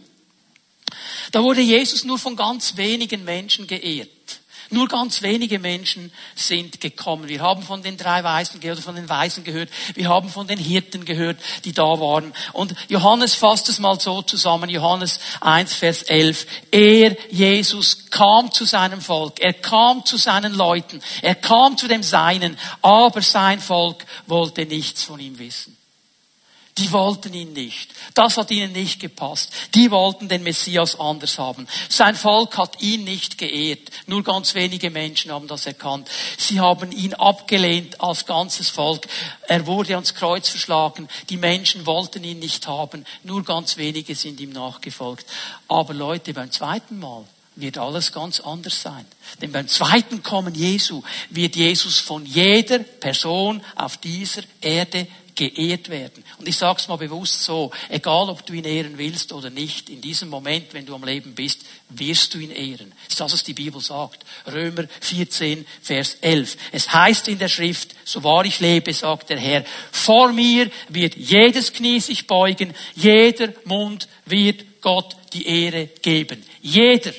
da 1.32 1.42
wurde 1.42 1.62
Jesus 1.62 2.04
nur 2.04 2.20
von 2.20 2.36
ganz 2.36 2.78
wenigen 2.78 3.24
Menschen 3.24 3.66
geehrt. 3.66 4.41
Nur 4.72 4.88
ganz 4.88 5.22
wenige 5.22 5.60
Menschen 5.60 6.14
sind 6.34 6.80
gekommen. 6.80 7.28
Wir 7.28 7.42
haben 7.42 7.62
von 7.62 7.84
den 7.84 7.98
drei 7.98 8.24
Weisen 8.24 8.62
gehört, 8.62 8.80
von 8.80 8.96
den 8.96 9.10
Weisen 9.10 9.44
gehört. 9.44 9.70
Wir 9.96 10.08
haben 10.08 10.30
von 10.30 10.48
den 10.48 10.58
Hirten 10.58 11.04
gehört, 11.04 11.38
die 11.66 11.74
da 11.74 12.00
waren. 12.00 12.34
Und 12.54 12.74
Johannes 12.88 13.36
fasst 13.36 13.68
es 13.68 13.80
mal 13.80 14.00
so 14.00 14.22
zusammen. 14.22 14.70
Johannes 14.70 15.20
1, 15.42 15.74
Vers 15.74 16.04
11. 16.04 16.48
Er, 16.72 17.18
Jesus, 17.30 18.10
kam 18.10 18.52
zu 18.52 18.64
seinem 18.64 19.02
Volk. 19.02 19.42
Er 19.42 19.54
kam 19.54 20.06
zu 20.06 20.16
seinen 20.16 20.54
Leuten. 20.54 21.02
Er 21.22 21.36
kam 21.36 21.78
zu 21.78 21.90
dem 21.90 22.02
Seinen. 22.02 22.58
Aber 22.82 23.22
sein 23.22 23.60
Volk 23.60 24.06
wollte 24.26 24.66
nichts 24.66 25.04
von 25.04 25.20
ihm 25.20 25.38
wissen. 25.38 25.81
Die 26.78 26.92
wollten 26.92 27.34
ihn 27.34 27.54
nicht. 27.54 27.92
Das 28.14 28.38
hat 28.38 28.50
ihnen 28.50 28.72
nicht 28.72 29.00
gepasst. 29.00 29.52
Die 29.76 29.92
wollten 29.92 30.30
den 30.30 30.44
Messias 30.44 31.00
anders 31.00 31.38
haben. 31.38 31.68
Sein 31.90 32.16
Volk 32.16 32.58
hat 32.58 32.82
ihn 32.82 33.04
nicht 33.04 33.38
geehrt. 33.38 33.90
Nur 34.08 34.24
ganz 34.24 34.56
wenige 34.56 34.90
Menschen 34.90 35.32
haben 35.32 35.48
das 35.48 35.66
erkannt. 35.66 36.10
Sie 36.38 36.60
haben 36.60 36.92
ihn 36.92 37.14
abgelehnt 37.14 38.00
als 38.00 38.26
ganzes 38.26 38.70
Volk. 38.70 39.08
Er 39.48 39.68
wurde 39.68 39.96
ans 39.96 40.16
Kreuz 40.16 40.48
verschlagen. 40.48 41.10
Die 41.30 41.38
Menschen 41.38 41.86
wollten 41.86 42.24
ihn 42.24 42.40
nicht 42.40 42.68
haben. 42.68 43.06
Nur 43.24 43.44
ganz 43.44 43.76
wenige 43.76 44.16
sind 44.16 44.40
ihm 44.40 44.52
nachgefolgt. 44.52 45.26
Aber 45.68 45.94
Leute, 45.94 46.34
beim 46.34 46.52
zweiten 46.52 47.00
Mal 47.00 47.26
wird 47.56 47.78
alles 47.78 48.12
ganz 48.12 48.40
anders 48.40 48.82
sein. 48.82 49.06
Denn 49.42 49.52
beim 49.52 49.68
zweiten 49.68 50.24
Kommen 50.24 50.56
Jesu 50.56 51.04
wird 51.30 51.56
Jesus 51.56 52.00
von 52.00 52.26
jeder 52.26 52.80
Person 52.80 53.62
auf 53.76 53.98
dieser 53.98 54.44
Erde 54.62 55.08
geehrt 55.36 55.90
werden. 55.90 56.24
Und 56.38 56.48
ich 56.48 56.58
sage 56.58 56.80
es 56.80 56.88
mal 56.88 56.98
bewusst 56.98 57.44
so, 57.44 57.72
egal 57.90 58.30
ob 58.30 58.46
du 58.46 58.54
ihn 58.54 58.66
ehren 58.66 58.98
willst 58.98 59.34
oder 59.34 59.50
nicht, 59.50 59.90
in 59.90 60.02
diesem 60.02 60.30
Moment, 60.30 60.74
wenn 60.74 60.86
du 60.86 60.96
am 60.96 61.04
Leben 61.04 61.34
bist, 61.34 61.62
wirst 61.90 62.34
du 62.34 62.40
ihn 62.40 62.52
ehren. 62.52 62.92
Das 63.04 63.10
ist 63.10 63.20
das, 63.20 63.34
was 63.34 63.44
die 63.44 63.54
Bibel 63.54 63.82
sagt. 63.82 64.26
Römer 64.52 64.86
14, 65.00 65.66
Vers 65.82 66.18
11. 66.22 66.58
Es 66.72 66.94
heißt 66.94 67.28
in 67.28 67.40
der 67.40 67.50
Schrift, 67.50 67.96
so 68.06 68.24
wahr 68.24 68.46
ich 68.46 68.60
lebe, 68.60 68.94
sagt 68.94 69.30
der 69.30 69.40
Herr, 69.40 69.64
vor 69.92 70.32
mir 70.34 70.70
wird 70.90 71.16
jedes 71.16 71.74
Knie 71.74 72.00
sich 72.00 72.28
beugen, 72.28 72.74
jeder 72.96 73.54
Mund 73.66 74.08
wird 74.26 74.82
Gott 74.82 75.16
die 75.34 75.48
Ehre 75.48 75.88
geben. 76.02 76.44
Jeder, 76.62 77.14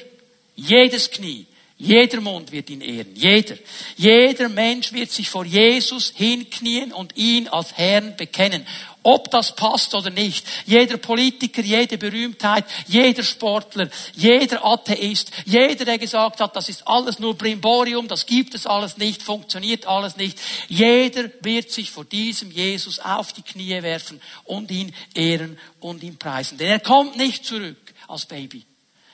jedes 0.55 1.11
Knie. 1.11 1.47
Jeder 1.83 2.21
Mund 2.21 2.53
wird 2.53 2.71
ihn 2.71 2.81
ehren. 2.81 3.17
Jeder. 3.17 3.57
Jeder 3.97 4.49
Mensch 4.49 4.93
wird 4.93 5.11
sich 5.11 5.29
vor 5.29 5.45
Jesus 5.45 6.13
hinknien 6.15 6.93
und 6.93 7.17
ihn 7.17 7.49
als 7.49 7.77
Herrn 7.77 8.15
bekennen. 8.17 8.65
Ob 9.03 9.33
das 9.33 9.57
passt 9.57 9.93
oder 9.93 10.11
nicht. 10.11 10.47
Jeder 10.65 10.97
Politiker, 10.97 11.61
jede 11.61 11.99
Berühmtheit, 11.99 12.67
jeder 12.87 13.25
Sportler, 13.25 13.91
jeder 14.15 14.65
Atheist, 14.65 15.33
jeder, 15.45 15.85
der 15.85 15.99
gesagt 15.99 16.39
hat, 16.39 16.55
das 16.55 16.69
ist 16.69 16.87
alles 16.87 17.19
nur 17.19 17.37
Brimborium, 17.37 18.07
das 18.07 18.27
gibt 18.27 18.55
es 18.55 18.65
alles 18.65 18.97
nicht, 18.97 19.21
funktioniert 19.21 19.85
alles 19.85 20.17
nicht. 20.17 20.39
Jeder 20.69 21.33
wird 21.41 21.73
sich 21.73 21.91
vor 21.91 22.05
diesem 22.05 22.53
Jesus 22.53 23.01
auf 23.01 23.33
die 23.33 23.43
Knie 23.43 23.83
werfen 23.83 24.21
und 24.45 24.71
ihn 24.71 24.95
ehren 25.17 25.59
und 25.81 26.05
ihn 26.05 26.17
preisen. 26.17 26.59
Denn 26.59 26.69
er 26.69 26.81
kommt 26.81 27.17
nicht 27.17 27.45
zurück 27.45 27.93
als 28.07 28.27
Baby. 28.27 28.65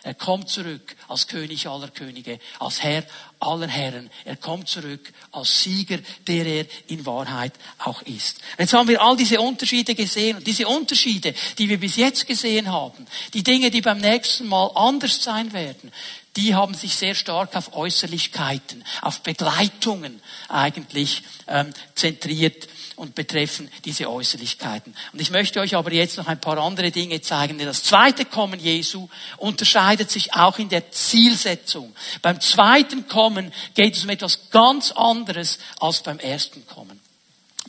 Er 0.08 0.14
kommt 0.14 0.48
zurück 0.48 0.96
als 1.06 1.26
König 1.26 1.66
aller 1.66 1.88
Könige, 1.88 2.40
als 2.60 2.82
Herr 2.82 3.04
aller 3.40 3.68
Herren. 3.68 4.08
Er 4.24 4.36
kommt 4.36 4.66
zurück 4.66 5.12
als 5.32 5.62
Sieger, 5.62 5.98
der 6.26 6.46
er 6.46 6.66
in 6.86 7.04
Wahrheit 7.04 7.52
auch 7.76 8.00
ist. 8.00 8.38
Jetzt 8.58 8.72
haben 8.72 8.88
wir 8.88 9.02
all 9.02 9.18
diese 9.18 9.38
Unterschiede 9.38 9.94
gesehen 9.94 10.38
und 10.38 10.46
diese 10.46 10.66
Unterschiede, 10.66 11.34
die 11.58 11.68
wir 11.68 11.78
bis 11.78 11.96
jetzt 11.96 12.26
gesehen 12.26 12.72
haben, 12.72 13.06
die 13.34 13.42
Dinge, 13.42 13.70
die 13.70 13.82
beim 13.82 13.98
nächsten 13.98 14.48
Mal 14.48 14.70
anders 14.76 15.22
sein 15.22 15.52
werden, 15.52 15.92
die 16.36 16.54
haben 16.54 16.72
sich 16.72 16.94
sehr 16.94 17.14
stark 17.14 17.54
auf 17.54 17.74
Äußerlichkeiten, 17.74 18.84
auf 19.02 19.20
Begleitungen 19.20 20.22
eigentlich 20.48 21.22
ähm, 21.48 21.74
zentriert 21.96 22.66
und 22.98 23.14
betreffen 23.14 23.70
diese 23.84 24.10
Äußerlichkeiten. 24.10 24.94
Und 25.12 25.20
ich 25.20 25.30
möchte 25.30 25.60
euch 25.60 25.76
aber 25.76 25.92
jetzt 25.92 26.16
noch 26.18 26.26
ein 26.26 26.40
paar 26.40 26.58
andere 26.58 26.90
Dinge 26.90 27.20
zeigen. 27.20 27.56
Denn 27.56 27.66
das 27.66 27.84
zweite 27.84 28.24
Kommen 28.24 28.58
Jesu 28.58 29.08
unterscheidet 29.36 30.10
sich 30.10 30.34
auch 30.34 30.58
in 30.58 30.68
der 30.68 30.90
Zielsetzung. 30.90 31.94
Beim 32.22 32.40
zweiten 32.40 33.06
Kommen 33.06 33.52
geht 33.74 33.96
es 33.96 34.04
um 34.04 34.10
etwas 34.10 34.50
ganz 34.50 34.90
anderes 34.92 35.58
als 35.80 36.02
beim 36.02 36.18
ersten 36.18 36.66
Kommen. 36.66 37.00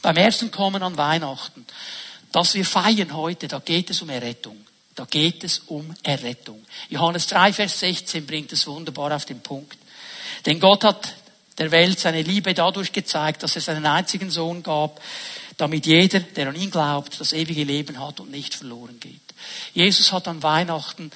Beim 0.01 0.17
ersten 0.17 0.49
Kommen 0.49 0.81
an 0.81 0.97
Weihnachten, 0.97 1.65
das 2.31 2.53
wir 2.53 2.65
feiern 2.65 3.13
heute, 3.13 3.47
da 3.47 3.59
geht 3.59 3.89
es 3.89 4.01
um 4.01 4.09
Errettung. 4.09 4.57
Da 4.95 5.05
geht 5.05 5.43
es 5.43 5.59
um 5.59 5.93
Errettung. 6.03 6.65
Johannes 6.89 7.27
3, 7.27 7.53
Vers 7.53 7.79
16 7.79 8.25
bringt 8.25 8.51
es 8.51 8.67
wunderbar 8.67 9.15
auf 9.15 9.25
den 9.25 9.41
Punkt. 9.41 9.77
Denn 10.45 10.59
Gott 10.59 10.83
hat 10.83 11.13
der 11.59 11.71
Welt 11.71 11.99
seine 11.99 12.21
Liebe 12.21 12.53
dadurch 12.53 12.91
gezeigt, 12.91 13.43
dass 13.43 13.55
er 13.55 13.61
seinen 13.61 13.85
einzigen 13.85 14.31
Sohn 14.31 14.63
gab, 14.63 15.01
damit 15.57 15.85
jeder, 15.85 16.21
der 16.21 16.47
an 16.47 16.55
ihn 16.55 16.71
glaubt, 16.71 17.19
das 17.19 17.33
ewige 17.33 17.63
Leben 17.63 17.99
hat 17.99 18.19
und 18.19 18.31
nicht 18.31 18.55
verloren 18.55 18.99
geht. 18.99 19.19
Jesus 19.73 20.11
hat 20.11 20.27
an 20.27 20.41
Weihnachten 20.41 21.11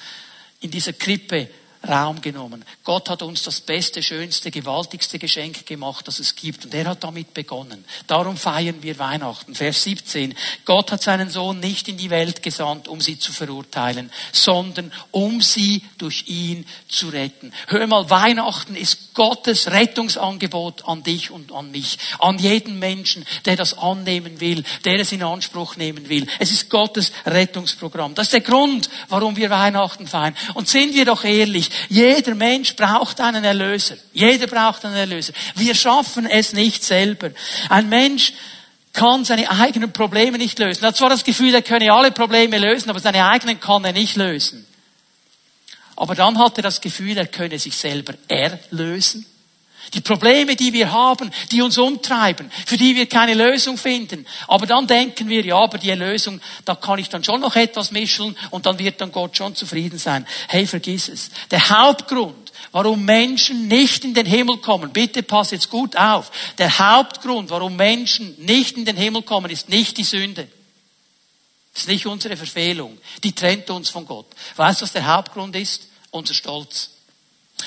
in 0.60 0.70
dieser 0.70 0.92
Krippe 0.92 1.48
Raum 1.86 2.20
genommen. 2.20 2.64
Gott 2.82 3.10
hat 3.10 3.22
uns 3.22 3.42
das 3.42 3.60
beste, 3.60 4.02
schönste, 4.02 4.50
gewaltigste 4.50 5.18
Geschenk 5.18 5.66
gemacht, 5.66 6.08
das 6.08 6.18
es 6.18 6.34
gibt. 6.34 6.64
Und 6.64 6.74
er 6.74 6.86
hat 6.86 7.04
damit 7.04 7.34
begonnen. 7.34 7.84
Darum 8.06 8.36
feiern 8.36 8.82
wir 8.82 8.98
Weihnachten. 8.98 9.54
Vers 9.54 9.82
17. 9.82 10.34
Gott 10.64 10.92
hat 10.92 11.02
seinen 11.02 11.30
Sohn 11.30 11.60
nicht 11.60 11.88
in 11.88 11.96
die 11.96 12.10
Welt 12.10 12.42
gesandt, 12.42 12.88
um 12.88 13.00
sie 13.00 13.18
zu 13.18 13.32
verurteilen, 13.32 14.10
sondern 14.32 14.92
um 15.10 15.42
sie 15.42 15.82
durch 15.98 16.24
ihn 16.26 16.66
zu 16.88 17.08
retten. 17.08 17.52
Hör 17.68 17.86
mal, 17.86 18.08
Weihnachten 18.08 18.76
ist 18.76 19.03
Gottes 19.14 19.70
Rettungsangebot 19.70 20.86
an 20.86 21.02
dich 21.02 21.30
und 21.30 21.52
an 21.52 21.70
mich. 21.70 21.98
An 22.18 22.38
jeden 22.38 22.78
Menschen, 22.78 23.24
der 23.44 23.56
das 23.56 23.78
annehmen 23.78 24.40
will, 24.40 24.64
der 24.84 24.98
es 25.00 25.12
in 25.12 25.22
Anspruch 25.22 25.76
nehmen 25.76 26.08
will. 26.08 26.26
Es 26.38 26.50
ist 26.50 26.68
Gottes 26.68 27.12
Rettungsprogramm. 27.24 28.14
Das 28.14 28.26
ist 28.26 28.32
der 28.32 28.40
Grund, 28.40 28.90
warum 29.08 29.36
wir 29.36 29.50
Weihnachten 29.50 30.06
feiern. 30.06 30.36
Und 30.54 30.68
sind 30.68 30.94
wir 30.94 31.04
doch 31.04 31.24
ehrlich, 31.24 31.70
jeder 31.88 32.34
Mensch 32.34 32.76
braucht 32.76 33.20
einen 33.20 33.44
Erlöser. 33.44 33.96
Jeder 34.12 34.46
braucht 34.46 34.84
einen 34.84 34.96
Erlöser. 34.96 35.32
Wir 35.54 35.74
schaffen 35.74 36.26
es 36.26 36.52
nicht 36.52 36.82
selber. 36.82 37.30
Ein 37.68 37.88
Mensch 37.88 38.32
kann 38.92 39.24
seine 39.24 39.50
eigenen 39.50 39.92
Probleme 39.92 40.38
nicht 40.38 40.58
lösen. 40.58 40.84
Er 40.84 40.88
hat 40.88 40.96
zwar 40.96 41.10
das 41.10 41.24
Gefühl, 41.24 41.54
er 41.54 41.62
könne 41.62 41.92
alle 41.92 42.12
Probleme 42.12 42.58
lösen, 42.58 42.90
aber 42.90 43.00
seine 43.00 43.26
eigenen 43.28 43.60
kann 43.60 43.84
er 43.84 43.92
nicht 43.92 44.16
lösen. 44.16 44.66
Aber 45.96 46.14
dann 46.14 46.38
hat 46.38 46.56
er 46.58 46.62
das 46.62 46.80
Gefühl, 46.80 47.16
er 47.16 47.26
könne 47.26 47.58
sich 47.58 47.76
selber 47.76 48.14
erlösen. 48.28 49.26
Die 49.92 50.00
Probleme, 50.00 50.56
die 50.56 50.72
wir 50.72 50.92
haben, 50.92 51.30
die 51.50 51.60
uns 51.60 51.76
umtreiben, 51.76 52.50
für 52.66 52.76
die 52.76 52.96
wir 52.96 53.06
keine 53.06 53.34
Lösung 53.34 53.76
finden. 53.76 54.26
Aber 54.48 54.66
dann 54.66 54.86
denken 54.86 55.28
wir, 55.28 55.44
ja, 55.44 55.56
aber 55.56 55.78
die 55.78 55.90
Lösung, 55.90 56.40
da 56.64 56.74
kann 56.74 56.98
ich 56.98 57.10
dann 57.10 57.22
schon 57.22 57.40
noch 57.40 57.54
etwas 57.54 57.90
mischen 57.90 58.34
und 58.50 58.66
dann 58.66 58.78
wird 58.78 59.00
dann 59.00 59.12
Gott 59.12 59.36
schon 59.36 59.54
zufrieden 59.54 59.98
sein. 59.98 60.26
Hey, 60.48 60.66
vergiss 60.66 61.08
es. 61.08 61.30
Der 61.50 61.68
Hauptgrund, 61.68 62.52
warum 62.72 63.04
Menschen 63.04 63.68
nicht 63.68 64.04
in 64.04 64.14
den 64.14 64.26
Himmel 64.26 64.56
kommen, 64.58 64.90
bitte 64.90 65.22
pass 65.22 65.50
jetzt 65.50 65.68
gut 65.68 65.96
auf. 65.96 66.30
Der 66.56 66.78
Hauptgrund, 66.78 67.50
warum 67.50 67.76
Menschen 67.76 68.34
nicht 68.38 68.78
in 68.78 68.86
den 68.86 68.96
Himmel 68.96 69.22
kommen, 69.22 69.50
ist 69.50 69.68
nicht 69.68 69.98
die 69.98 70.04
Sünde. 70.04 70.48
Das 71.74 71.82
ist 71.82 71.88
nicht 71.88 72.06
unsere 72.06 72.36
Verfehlung. 72.36 72.96
Die 73.22 73.34
trennt 73.34 73.68
uns 73.68 73.90
von 73.90 74.06
Gott. 74.06 74.26
Weißt 74.56 74.80
du, 74.80 74.84
was 74.84 74.92
der 74.92 75.06
Hauptgrund 75.06 75.54
ist? 75.56 75.88
Unser 76.10 76.32
Stolz. 76.32 76.90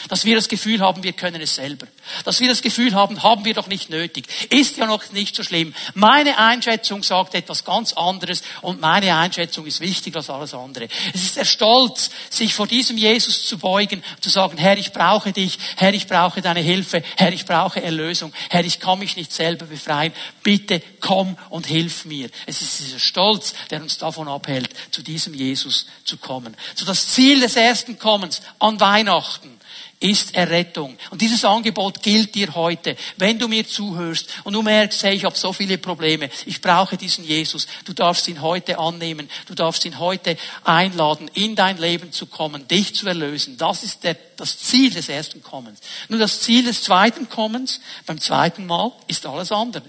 Dass 0.10 0.26
wir 0.26 0.36
das 0.36 0.50
Gefühl 0.50 0.82
haben, 0.82 1.04
wir 1.04 1.14
können 1.14 1.42
es 1.42 1.56
selber. 1.56 1.88
Dass 2.26 2.40
wir 2.40 2.48
das 2.50 2.62
Gefühl 2.62 2.94
haben, 2.94 3.24
haben 3.24 3.46
wir 3.46 3.54
doch 3.54 3.68
nicht 3.68 3.90
nötig. 3.90 4.28
Ist 4.50 4.78
ja 4.78 4.86
noch 4.86 5.12
nicht 5.12 5.36
so 5.36 5.44
schlimm. 5.44 5.74
Meine 5.96 6.38
Einschätzung 6.38 7.04
sagt 7.04 7.34
etwas 7.36 7.64
ganz 7.64 7.94
anderes 7.94 8.44
und 8.62 8.82
meine 8.82 9.16
Einschätzung 9.16 9.66
ist 9.66 9.80
wichtiger 9.80 10.18
als 10.18 10.30
alles 10.30 10.54
andere. 10.54 10.88
Es 11.14 11.24
ist 11.24 11.38
der 11.38 11.46
Stolz, 11.46 12.10
sich 12.30 12.54
vor 12.54 12.68
diesem 12.68 12.98
Jesus 12.98 13.46
zu 13.46 13.58
beugen, 13.58 14.04
zu 14.20 14.30
sagen, 14.30 14.58
Herr, 14.58 14.78
ich 14.78 14.92
brauche 14.92 15.32
dich, 15.32 15.58
Herr, 15.78 15.94
ich 15.94 16.08
brauche 16.08 16.42
deine 16.42 16.62
Hilfe, 16.62 17.02
Herr, 17.16 17.32
ich 17.32 17.46
brauche 17.46 17.82
Erlösung, 17.82 18.34
Herr, 18.50 18.66
ich 18.66 18.80
kann 18.80 19.00
mich 19.00 19.16
nicht 19.16 19.32
selber 19.32 19.66
befreien. 19.66 20.14
Bitte 20.44 20.82
komm 21.00 21.38
und 21.50 21.66
hilf 21.66 22.06
mir. 22.06 22.30
Es 22.46 22.62
ist 22.62 22.80
dieser 22.80 23.00
Stolz, 23.00 23.54
der 23.70 23.82
uns 23.82 23.98
davon 23.98 24.28
abhält, 24.28 24.70
zu 24.92 25.02
diesem 25.02 25.34
Jesus 25.34 25.88
zu 26.04 26.18
kommen. 26.18 26.56
So 26.76 26.86
das 26.86 27.08
Ziel 27.10 27.40
des 27.40 27.56
ersten 27.56 27.98
Kommens 27.98 28.42
an 28.60 28.80
Weihnachten 28.80 29.57
ist 30.00 30.36
Errettung. 30.36 30.96
Und 31.10 31.22
dieses 31.22 31.44
Angebot 31.44 32.04
gilt 32.04 32.36
dir 32.36 32.54
heute. 32.54 32.96
Wenn 33.18 33.40
du 33.40 33.48
mir 33.48 33.68
zuhörst 33.68 34.28
und 34.44 34.54
du 34.54 34.62
merkst, 34.62 35.02
hey, 35.04 35.16
ich 35.16 35.26
habe 35.26 35.36
so 35.36 35.54
viele 35.54 35.80
Probleme, 35.80 36.30
ich 36.46 36.62
brauche 36.62 36.98
diesen 36.98 37.24
Jesus, 37.24 37.66
du 37.84 37.94
darfst 37.94 38.28
ihn 38.28 38.42
heute 38.42 38.78
annehmen, 38.78 39.28
du 39.48 39.56
darfst 39.56 39.86
ihn 39.86 39.98
heute 39.98 40.38
einladen, 40.64 41.32
in 41.34 41.56
dein 41.56 41.78
Leben 41.78 42.12
zu 42.12 42.28
kommen, 42.28 42.68
dich 42.68 42.94
zu 42.94 43.08
erlösen. 43.08 43.58
Das 43.58 43.84
ist 43.84 44.04
der, 44.04 44.16
das 44.36 44.60
Ziel 44.60 44.92
des 44.92 45.10
ersten 45.10 45.42
Kommens. 45.42 45.80
Nur 46.10 46.20
das 46.20 46.42
Ziel 46.42 46.64
des 46.64 46.84
zweiten 46.84 47.28
Kommens, 47.28 47.82
beim 48.06 48.22
zweiten 48.22 48.68
Mal, 48.68 48.92
ist 49.08 49.26
alles 49.26 49.52
andere. 49.52 49.86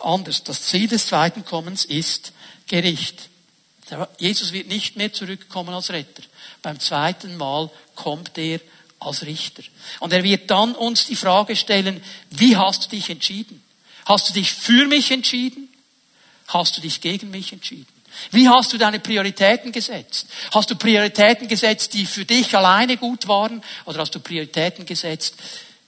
Anders. 0.00 0.42
Das 0.42 0.62
Ziel 0.62 0.88
des 0.88 1.06
zweiten 1.06 1.44
Kommens 1.44 1.84
ist 1.84 2.32
Gericht. 2.66 3.28
Jesus 4.18 4.52
wird 4.52 4.66
nicht 4.66 4.96
mehr 4.96 5.12
zurückkommen 5.12 5.72
als 5.74 5.90
Retter. 5.90 6.22
Beim 6.62 6.80
zweiten 6.80 7.36
Mal 7.36 7.70
kommt 7.94 8.36
er 8.38 8.58
als 9.04 9.24
Richter. 9.24 9.62
Und 10.00 10.12
er 10.12 10.24
wird 10.24 10.50
dann 10.50 10.74
uns 10.74 11.06
die 11.06 11.16
Frage 11.16 11.56
stellen, 11.56 12.02
wie 12.30 12.56
hast 12.56 12.84
du 12.84 12.88
dich 12.90 13.10
entschieden? 13.10 13.62
Hast 14.06 14.28
du 14.28 14.32
dich 14.32 14.52
für 14.52 14.86
mich 14.86 15.10
entschieden? 15.10 15.68
Hast 16.48 16.76
du 16.76 16.80
dich 16.80 17.00
gegen 17.00 17.30
mich 17.30 17.52
entschieden? 17.52 17.86
Wie 18.30 18.48
hast 18.48 18.72
du 18.72 18.78
deine 18.78 19.00
Prioritäten 19.00 19.72
gesetzt? 19.72 20.26
Hast 20.52 20.70
du 20.70 20.76
Prioritäten 20.76 21.48
gesetzt, 21.48 21.94
die 21.94 22.06
für 22.06 22.24
dich 22.24 22.56
alleine 22.56 22.96
gut 22.96 23.26
waren? 23.26 23.62
Oder 23.86 24.00
hast 24.00 24.14
du 24.14 24.20
Prioritäten 24.20 24.86
gesetzt 24.86 25.34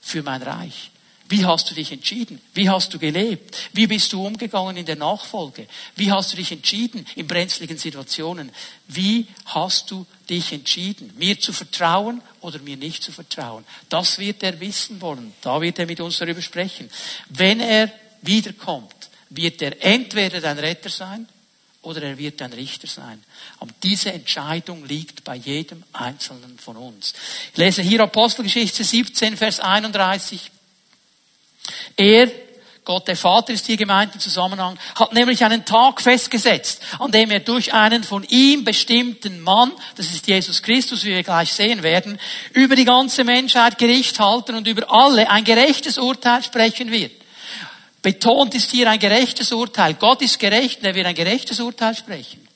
für 0.01 0.23
mein 0.23 0.41
Reich? 0.41 0.91
Wie 1.29 1.45
hast 1.45 1.69
du 1.69 1.75
dich 1.75 1.91
entschieden? 1.91 2.41
Wie 2.53 2.69
hast 2.69 2.93
du 2.93 2.99
gelebt? 2.99 3.57
Wie 3.73 3.87
bist 3.87 4.13
du 4.13 4.25
umgegangen 4.25 4.77
in 4.77 4.85
der 4.85 4.95
Nachfolge? 4.95 5.67
Wie 5.95 6.11
hast 6.11 6.31
du 6.31 6.37
dich 6.37 6.51
entschieden 6.51 7.05
in 7.15 7.27
brenzligen 7.27 7.77
Situationen? 7.77 8.51
Wie 8.87 9.27
hast 9.45 9.91
du 9.91 10.05
dich 10.29 10.53
entschieden, 10.53 11.13
mir 11.17 11.39
zu 11.39 11.51
vertrauen 11.51 12.21
oder 12.41 12.59
mir 12.59 12.77
nicht 12.77 13.03
zu 13.03 13.11
vertrauen? 13.11 13.65
Das 13.89 14.19
wird 14.19 14.41
er 14.43 14.59
wissen 14.59 15.01
wollen. 15.01 15.33
Da 15.41 15.59
wird 15.59 15.79
er 15.79 15.85
mit 15.85 15.99
uns 15.99 16.17
darüber 16.17 16.41
sprechen. 16.41 16.89
Wenn 17.29 17.59
er 17.59 17.91
wiederkommt, 18.21 19.09
wird 19.29 19.61
er 19.61 19.83
entweder 19.83 20.39
dein 20.39 20.59
Retter 20.59 20.89
sein 20.89 21.27
oder 21.81 22.01
er 22.03 22.17
wird 22.17 22.41
ein 22.41 22.53
Richter 22.53 22.87
sein. 22.87 23.23
Und 23.59 23.73
diese 23.83 24.11
Entscheidung 24.13 24.85
liegt 24.85 25.23
bei 25.23 25.35
jedem 25.35 25.83
Einzelnen 25.93 26.57
von 26.57 26.77
uns. 26.77 27.13
Ich 27.51 27.57
lese 27.57 27.81
hier 27.81 28.01
Apostelgeschichte 28.01 28.83
17, 28.83 29.35
Vers 29.35 29.59
31. 29.59 30.51
Er, 31.95 32.31
Gott 32.83 33.07
der 33.07 33.17
Vater 33.17 33.53
ist 33.53 33.65
hier 33.65 33.77
gemeint 33.77 34.13
im 34.13 34.19
Zusammenhang, 34.21 34.79
hat 34.95 35.13
nämlich 35.13 35.43
einen 35.43 35.65
Tag 35.65 36.01
festgesetzt, 36.01 36.81
an 36.99 37.11
dem 37.11 37.31
er 37.31 37.41
durch 37.41 37.73
einen 37.73 38.03
von 38.03 38.23
ihm 38.23 38.63
bestimmten 38.63 39.41
Mann, 39.41 39.73
das 39.95 40.07
ist 40.07 40.27
Jesus 40.27 40.61
Christus, 40.61 41.03
wie 41.03 41.09
wir 41.09 41.23
gleich 41.23 41.51
sehen 41.51 41.83
werden, 41.83 42.19
über 42.53 42.75
die 42.75 42.85
ganze 42.85 43.23
Menschheit 43.23 43.77
Gericht 43.77 44.19
halten 44.19 44.55
und 44.55 44.67
über 44.67 44.91
alle 44.91 45.29
ein 45.29 45.43
gerechtes 45.43 45.97
Urteil 45.97 46.43
sprechen 46.43 46.91
wird. 46.91 47.11
Betont 48.01 48.55
ist 48.55 48.71
hier 48.71 48.89
ein 48.89 48.99
gerechtes 48.99 49.51
Urteil. 49.51 49.95
Gott 49.95 50.21
ist 50.21 50.39
gerecht 50.39 50.79
und 50.79 50.85
er 50.85 50.95
wird 50.95 51.07
ein 51.07 51.15
gerechtes 51.15 51.59
Urteil 51.59 51.93
sprechen. 51.93 52.47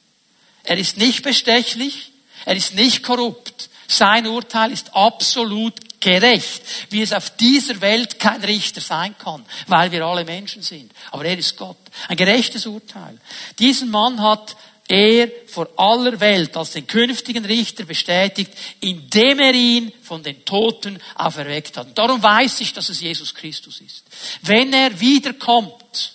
Er 0.64 0.78
ist 0.78 0.98
nicht 0.98 1.24
bestechlich, 1.24 2.12
er 2.46 2.56
ist 2.56 2.74
nicht 2.74 3.04
korrupt. 3.04 3.70
Sein 3.88 4.28
Urteil 4.28 4.72
ist 4.72 4.96
absolut 4.96 5.74
gerecht, 6.02 6.62
wie 6.90 7.02
es 7.02 7.14
auf 7.14 7.30
dieser 7.38 7.80
Welt 7.80 8.20
kein 8.20 8.44
Richter 8.44 8.82
sein 8.82 9.16
kann, 9.18 9.46
weil 9.68 9.92
wir 9.92 10.06
alle 10.06 10.26
Menschen 10.26 10.62
sind. 10.62 10.92
Aber 11.12 11.24
er 11.24 11.38
ist 11.38 11.56
Gott. 11.56 11.78
Ein 12.10 12.18
gerechtes 12.18 12.66
Urteil. 12.66 13.18
Diesen 13.60 13.90
Mann 13.90 14.22
hat 14.22 14.58
er 14.88 15.32
vor 15.48 15.70
aller 15.78 16.20
Welt 16.20 16.58
als 16.58 16.72
den 16.72 16.86
künftigen 16.86 17.46
Richter 17.46 17.86
bestätigt, 17.86 18.52
indem 18.82 19.40
er 19.40 19.54
ihn 19.54 19.94
von 20.04 20.22
den 20.22 20.44
Toten 20.44 21.00
auferweckt 21.16 21.78
hat. 21.78 21.88
Und 21.88 21.98
darum 21.98 22.22
weiß 22.22 22.60
ich, 22.60 22.74
dass 22.74 22.90
es 22.90 23.00
Jesus 23.00 23.34
Christus 23.34 23.80
ist. 23.80 24.04
Wenn 24.42 24.74
er 24.74 25.00
wiederkommt, 25.00 26.14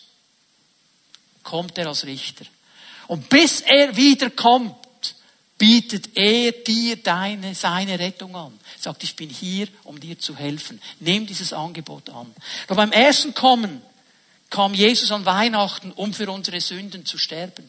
kommt 1.42 1.78
er 1.78 1.86
als 1.86 2.04
Richter. 2.04 2.44
Und 3.06 3.28
bis 3.30 3.62
er 3.62 3.96
wiederkommt, 3.96 4.74
bietet 5.58 6.16
er 6.16 6.52
dir 6.52 6.96
deine, 6.96 7.54
seine 7.54 7.98
Rettung 7.98 8.36
an. 8.36 8.58
Sagt, 8.78 9.04
ich 9.04 9.16
bin 9.16 9.30
hier, 9.30 9.68
um 9.84 9.98
dir 9.98 10.18
zu 10.18 10.36
helfen. 10.36 10.80
Nimm 11.00 11.26
dieses 11.26 11.52
Angebot 11.52 12.10
an. 12.10 12.32
Aber 12.66 12.76
beim 12.76 12.92
ersten 12.92 13.34
Kommen 13.34 13.80
kam 14.50 14.74
Jesus 14.74 15.10
an 15.10 15.24
Weihnachten, 15.24 15.92
um 15.92 16.12
für 16.12 16.30
unsere 16.30 16.60
Sünden 16.60 17.06
zu 17.06 17.18
sterben 17.18 17.68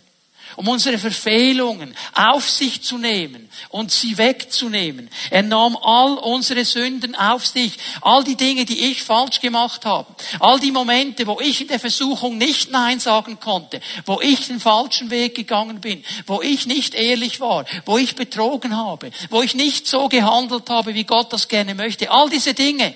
um 0.55 0.67
unsere 0.67 0.97
Verfehlungen 0.97 1.95
auf 2.13 2.49
sich 2.49 2.81
zu 2.81 2.97
nehmen 2.97 3.49
und 3.69 3.91
sie 3.91 4.17
wegzunehmen. 4.17 5.09
Er 5.29 5.43
nahm 5.43 5.77
all 5.77 6.17
unsere 6.17 6.65
Sünden 6.65 7.15
auf 7.15 7.45
sich, 7.45 7.77
all 8.01 8.23
die 8.23 8.35
Dinge, 8.35 8.65
die 8.65 8.91
ich 8.91 9.03
falsch 9.03 9.39
gemacht 9.39 9.85
habe, 9.85 10.13
all 10.39 10.59
die 10.59 10.71
Momente, 10.71 11.27
wo 11.27 11.39
ich 11.39 11.61
in 11.61 11.67
der 11.67 11.79
Versuchung 11.79 12.37
nicht 12.37 12.71
Nein 12.71 12.99
sagen 12.99 13.39
konnte, 13.39 13.81
wo 14.05 14.19
ich 14.21 14.47
den 14.47 14.59
falschen 14.59 15.09
Weg 15.09 15.35
gegangen 15.35 15.81
bin, 15.81 16.03
wo 16.25 16.41
ich 16.41 16.65
nicht 16.65 16.93
ehrlich 16.93 17.39
war, 17.39 17.65
wo 17.85 17.97
ich 17.97 18.15
betrogen 18.15 18.75
habe, 18.75 19.11
wo 19.29 19.41
ich 19.41 19.55
nicht 19.55 19.87
so 19.87 20.07
gehandelt 20.09 20.69
habe, 20.69 20.95
wie 20.95 21.03
Gott 21.03 21.33
das 21.33 21.47
gerne 21.47 21.75
möchte. 21.75 22.11
All 22.11 22.29
diese 22.29 22.53
Dinge, 22.53 22.93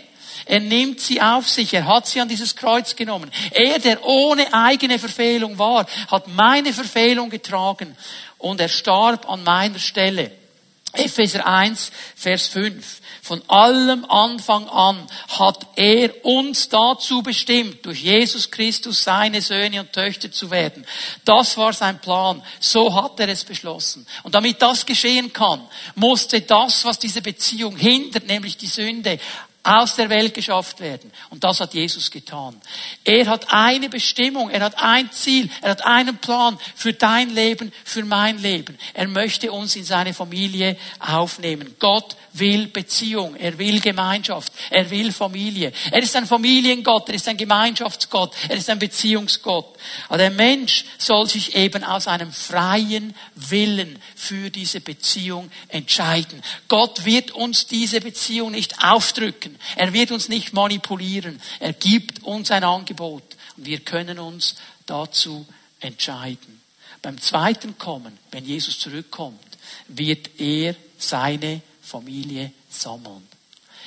er 0.51 0.59
nimmt 0.59 0.99
sie 0.99 1.21
auf 1.21 1.47
sich. 1.47 1.73
Er 1.73 1.85
hat 1.85 2.07
sie 2.07 2.19
an 2.19 2.27
dieses 2.27 2.57
Kreuz 2.57 2.97
genommen. 2.97 3.31
Er, 3.51 3.79
der 3.79 4.05
ohne 4.05 4.53
eigene 4.53 4.99
Verfehlung 4.99 5.57
war, 5.57 5.85
hat 6.09 6.27
meine 6.27 6.73
Verfehlung 6.73 7.29
getragen 7.29 7.95
und 8.37 8.59
er 8.59 8.67
starb 8.67 9.29
an 9.29 9.45
meiner 9.45 9.79
Stelle. 9.79 10.29
Epheser 10.91 11.45
1, 11.47 11.93
Vers 12.17 12.47
5. 12.49 12.99
Von 13.21 13.41
allem 13.47 14.03
Anfang 14.03 14.67
an 14.67 15.07
hat 15.29 15.67
er 15.77 16.25
uns 16.25 16.67
dazu 16.67 17.21
bestimmt, 17.23 17.85
durch 17.85 18.01
Jesus 18.01 18.51
Christus 18.51 19.05
seine 19.05 19.41
Söhne 19.41 19.79
und 19.79 19.93
Töchter 19.93 20.33
zu 20.33 20.51
werden. 20.51 20.85
Das 21.23 21.55
war 21.55 21.71
sein 21.71 22.01
Plan. 22.01 22.43
So 22.59 22.93
hat 22.93 23.21
er 23.21 23.29
es 23.29 23.45
beschlossen. 23.45 24.05
Und 24.23 24.35
damit 24.35 24.61
das 24.61 24.85
geschehen 24.85 25.31
kann, 25.31 25.61
musste 25.95 26.41
das, 26.41 26.83
was 26.83 26.99
diese 26.99 27.21
Beziehung 27.21 27.77
hindert, 27.77 28.27
nämlich 28.27 28.57
die 28.57 28.67
Sünde, 28.67 29.17
aus 29.63 29.95
der 29.95 30.09
Welt 30.09 30.33
geschafft 30.33 30.79
werden. 30.79 31.11
Und 31.29 31.43
das 31.43 31.59
hat 31.59 31.73
Jesus 31.73 32.09
getan. 32.09 32.59
Er 33.03 33.27
hat 33.27 33.53
eine 33.53 33.89
Bestimmung, 33.89 34.49
er 34.49 34.61
hat 34.61 34.81
ein 34.81 35.11
Ziel, 35.11 35.49
er 35.61 35.71
hat 35.71 35.85
einen 35.85 36.17
Plan 36.17 36.57
für 36.75 36.93
dein 36.93 37.29
Leben, 37.29 37.71
für 37.83 38.03
mein 38.03 38.39
Leben. 38.39 38.77
Er 38.93 39.07
möchte 39.07 39.51
uns 39.51 39.75
in 39.75 39.83
seine 39.83 40.13
Familie 40.13 40.77
aufnehmen. 40.99 41.75
Gott 41.79 42.15
will 42.33 42.67
Beziehung, 42.67 43.35
er 43.35 43.57
will 43.57 43.79
Gemeinschaft, 43.79 44.53
er 44.69 44.89
will 44.89 45.11
Familie. 45.11 45.71
Er 45.91 46.01
ist 46.01 46.15
ein 46.15 46.25
Familiengott, 46.25 47.09
er 47.09 47.15
ist 47.15 47.27
ein 47.27 47.37
Gemeinschaftsgott, 47.37 48.33
er 48.47 48.55
ist 48.55 48.69
ein 48.69 48.79
Beziehungsgott. 48.79 49.77
Aber 50.07 50.17
der 50.17 50.31
Mensch 50.31 50.85
soll 50.97 51.27
sich 51.27 51.55
eben 51.55 51.83
aus 51.83 52.07
einem 52.07 52.31
freien 52.31 53.15
Willen 53.35 53.99
für 54.15 54.49
diese 54.49 54.81
Beziehung 54.81 55.51
entscheiden. 55.67 56.41
Gott 56.67 57.05
wird 57.05 57.31
uns 57.31 57.67
diese 57.67 57.99
Beziehung 57.99 58.51
nicht 58.51 58.83
aufdrücken. 58.83 59.50
Er 59.75 59.93
wird 59.93 60.11
uns 60.11 60.29
nicht 60.29 60.53
manipulieren. 60.53 61.41
Er 61.59 61.73
gibt 61.73 62.23
uns 62.23 62.51
ein 62.51 62.63
Angebot 62.63 63.23
und 63.57 63.65
wir 63.65 63.79
können 63.79 64.19
uns 64.19 64.55
dazu 64.85 65.45
entscheiden. 65.79 66.61
Beim 67.01 67.19
zweiten 67.19 67.77
Kommen, 67.77 68.17
wenn 68.31 68.45
Jesus 68.45 68.79
zurückkommt, 68.79 69.39
wird 69.87 70.39
er 70.39 70.75
seine 70.97 71.61
Familie 71.81 72.51
sammeln. 72.69 73.27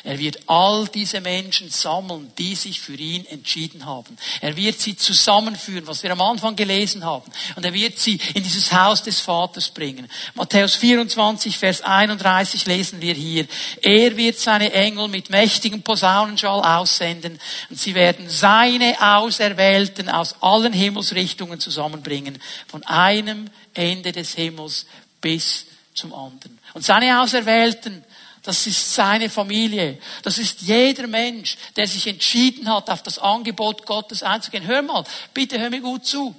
Er 0.05 0.19
wird 0.19 0.39
all 0.51 0.87
diese 0.89 1.23
Menschen 1.23 1.71
sammeln, 1.71 2.31
die 2.37 2.55
sich 2.55 2.79
für 2.79 2.95
ihn 2.95 3.25
entschieden 3.25 3.87
haben. 3.87 4.19
Er 4.43 4.55
wird 4.55 4.79
sie 4.79 4.97
zusammenführen, 4.97 5.87
was 5.87 6.03
wir 6.03 6.13
am 6.13 6.21
Anfang 6.21 6.57
gelesen 6.57 7.05
haben. 7.05 7.33
Und 7.57 7.65
er 7.65 7.73
wird 7.73 7.99
sie 7.99 8.21
in 8.35 8.43
dieses 8.43 8.71
Haus 8.71 9.03
des 9.03 9.21
Vaters 9.21 9.71
bringen. 9.71 10.07
Matthäus 10.35 10.77
24, 10.77 11.57
Vers 11.57 11.81
31 11.81 12.67
lesen 12.67 13.01
wir 13.01 13.15
hier. 13.15 13.47
Er 13.81 14.15
wird 14.19 14.39
seine 14.39 14.75
Engel 14.75 15.09
mit 15.09 15.31
mächtigem 15.31 15.81
Posaunenschall 15.81 16.61
aussenden 16.61 17.41
und 17.71 17.81
sie 17.81 17.95
werden 17.95 18.29
seine 18.29 18.97
Auserwählten 19.01 20.11
aus 20.11 20.35
allen 20.43 20.75
Himmelsrichtungen 20.75 21.61
zusammenbringen. 21.61 22.39
Von 22.67 22.83
einem 22.85 23.49
Ende 23.73 24.13
des 24.13 24.35
Himmels 24.35 24.85
bis 25.23 25.65
zum 25.95 26.13
anderen. 26.13 26.59
Und 26.75 26.85
seine 26.85 27.23
Auserwählten, 27.23 28.05
Das 28.45 28.67
ist 28.67 28.95
seine 28.95 29.31
Familie. 29.31 29.99
Das 30.23 30.37
ist 30.37 30.61
jeder 30.61 31.07
Mensch, 31.07 31.57
der 31.77 31.89
sich 31.89 32.07
entschieden 32.07 32.71
hat, 32.73 32.91
auf 32.91 33.03
das 33.03 33.19
Angebot 33.19 33.87
Gottes 33.87 34.23
einzugehen. 34.23 34.67
Hör 34.67 34.83
mal, 34.83 35.03
bitte 35.33 35.59
hör 35.59 35.71
mir 35.71 35.81
gut 35.81 36.05
zu. 36.05 36.35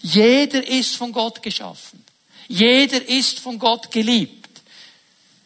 Jeder 0.00 0.64
ist 0.66 0.94
von 0.94 1.12
Gott 1.12 1.42
geschaffen. 1.42 2.04
Jeder 2.46 3.06
ist 3.08 3.40
von 3.40 3.58
Gott 3.58 3.90
geliebt. 3.90 4.48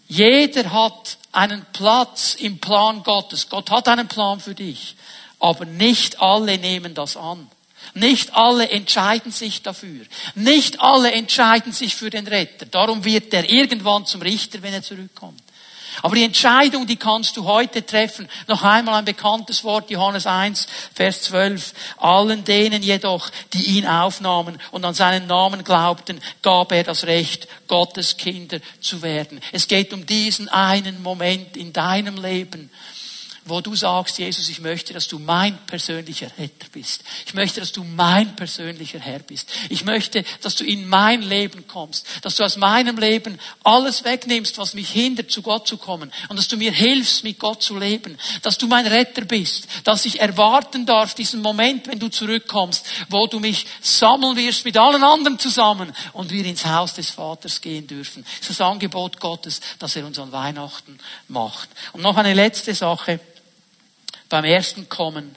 Jeder 0.07 0.71
hat 0.71 1.17
einen 1.33 1.65
Platz 1.73 2.37
im 2.39 2.59
Plan 2.59 3.03
Gottes. 3.03 3.49
Gott 3.49 3.71
hat 3.71 3.89
einen 3.89 4.07
Plan 4.07 4.39
für 4.39 4.55
dich. 4.55 4.97
Aber 5.39 5.65
nicht 5.65 6.21
alle 6.21 6.59
nehmen 6.59 6.93
das 6.93 7.17
an. 7.17 7.49
Nicht 7.95 8.35
alle 8.35 8.69
entscheiden 8.69 9.33
sich 9.33 9.63
dafür. 9.63 10.05
Nicht 10.35 10.81
alle 10.81 11.11
entscheiden 11.11 11.73
sich 11.73 11.97
für 11.97 12.11
den 12.11 12.27
Retter. 12.27 12.67
Darum 12.67 13.03
wird 13.03 13.33
er 13.33 13.49
irgendwann 13.49 14.05
zum 14.05 14.21
Richter, 14.21 14.61
wenn 14.61 14.75
er 14.75 14.83
zurückkommt. 14.83 15.43
Aber 16.01 16.15
die 16.15 16.25
Entscheidung, 16.25 16.87
die 16.87 16.97
kannst 16.97 17.37
du 17.37 17.45
heute 17.45 17.85
treffen. 17.85 18.29
Noch 18.47 18.63
einmal 18.63 18.95
ein 18.95 19.05
bekanntes 19.05 19.63
Wort, 19.65 19.91
Johannes 19.91 20.27
1, 20.27 20.67
Vers 20.95 21.23
12. 21.23 21.75
Allen 21.99 22.45
denen 22.45 22.83
jedoch, 22.83 23.29
die 23.53 23.79
ihn 23.79 23.87
aufnahmen 23.87 24.59
und 24.71 24.85
an 24.85 24.95
seinen 24.95 25.27
Namen 25.27 25.65
glaubten, 25.65 26.21
gab 26.41 26.73
er 26.73 26.85
das 26.85 27.05
Recht, 27.05 27.49
Gottes 27.67 28.17
Kinder 28.17 28.59
zu 28.81 29.03
werden. 29.03 29.41
Es 29.53 29.69
geht 29.69 29.93
um 29.93 30.07
diesen 30.07 30.49
einen 30.49 31.03
Moment 31.03 31.57
in 31.57 31.73
deinem 31.73 32.17
Leben, 32.21 32.71
wo 33.45 33.61
du 33.61 33.75
sagst, 33.75 34.19
Jesus, 34.19 34.49
ich 34.49 34.61
möchte, 34.61 34.93
dass 34.93 35.09
du 35.09 35.19
mein 35.19 35.59
persönlicher 35.67 36.29
Retter 36.39 36.69
bist. 36.71 37.03
Ich 37.27 37.35
möchte, 37.35 37.59
dass 37.59 37.73
du 37.73 37.83
mein 37.83 38.37
persönlicher 38.37 39.01
Herr 39.01 39.19
bist. 39.19 39.51
Ich 39.69 39.85
möchte, 39.85 40.25
dass 40.43 40.55
du 40.55 40.65
in 40.65 40.89
mein 40.89 41.23
Leben 41.23 41.67
kommst, 41.67 42.07
dass 42.23 42.37
du 42.37 42.45
aus 42.45 42.57
meinem 42.57 42.99
Leben 42.99 43.39
alles 43.65 44.05
wegnimmst, 44.05 44.59
was 44.59 44.75
mich 44.75 44.91
hindert, 44.91 45.33
zu 45.33 45.43
Gott 45.43 45.67
zu 45.67 45.77
kommen 45.77 46.13
und 46.29 46.39
dass 46.39 46.47
du 46.47 46.57
mir 46.57 46.71
hilfst, 46.71 47.25
mit 47.25 47.41
Gott 47.41 47.63
zu 47.63 47.77
leben, 47.77 48.17
dass 48.43 48.59
du 48.59 48.69
mein 48.69 48.87
Retter 48.87 49.25
bist, 49.25 49.67
dass 49.83 50.05
ich 50.05 50.21
erwarten 50.21 50.87
darf, 50.87 51.15
diesen 51.15 51.43
Moment, 51.43 51.89
wenn 51.89 51.99
du 51.99 52.09
zurückkommst, 52.09 52.87
wo 53.09 53.27
du 53.27 53.41
mich 53.41 53.67
sammeln 53.81 54.37
wirst 54.37 54.65
mit 54.65 54.77
allen 54.77 55.03
anderen 55.03 55.39
zusammen 55.39 55.93
und 56.13 56.31
wir 56.31 56.45
ins 56.45 56.65
Haus 56.65 56.95
des 56.95 57.11
Vaters 57.11 57.61
gehen 57.61 57.89
dürfen. 57.89 58.23
Das 58.23 58.51
ist 58.51 58.61
das 58.61 58.67
Angebot 58.67 59.19
Gottes, 59.19 59.61
das 59.81 59.97
er 59.97 60.07
uns 60.07 60.19
an 60.21 60.31
Weihnachten 60.31 60.99
macht. 61.27 61.69
Und 61.93 62.03
noch 62.03 62.17
eine 62.17 62.35
letzte 62.35 62.75
Sache. 62.75 63.19
Beim 64.33 64.47
ersten 64.47 64.89
Kommen 64.89 65.37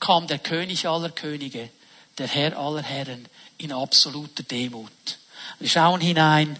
kam 0.00 0.26
der 0.26 0.40
König 0.40 0.88
aller 0.88 1.10
Könige, 1.10 1.70
der 2.18 2.26
Herr 2.26 2.58
aller 2.58 2.82
Herren, 2.82 3.24
in 3.56 3.70
absoluter 3.70 4.42
Demut. 4.42 4.90
Wir 5.60 5.68
schauen 5.68 6.00
hinein 6.00 6.58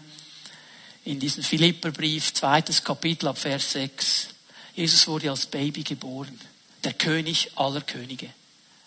in 1.04 1.18
diesen 1.18 1.42
Philipperbrief, 1.42 2.34
zweites 2.34 2.84
Kapitel 2.84 3.26
ab 3.26 3.36
Vers 3.36 3.72
6. 3.72 4.28
Jesus 4.76 5.08
wurde 5.08 5.28
als 5.28 5.46
Baby 5.46 5.82
geboren, 5.82 6.40
der 6.84 6.92
König 6.92 7.50
aller 7.56 7.80
Könige, 7.80 8.30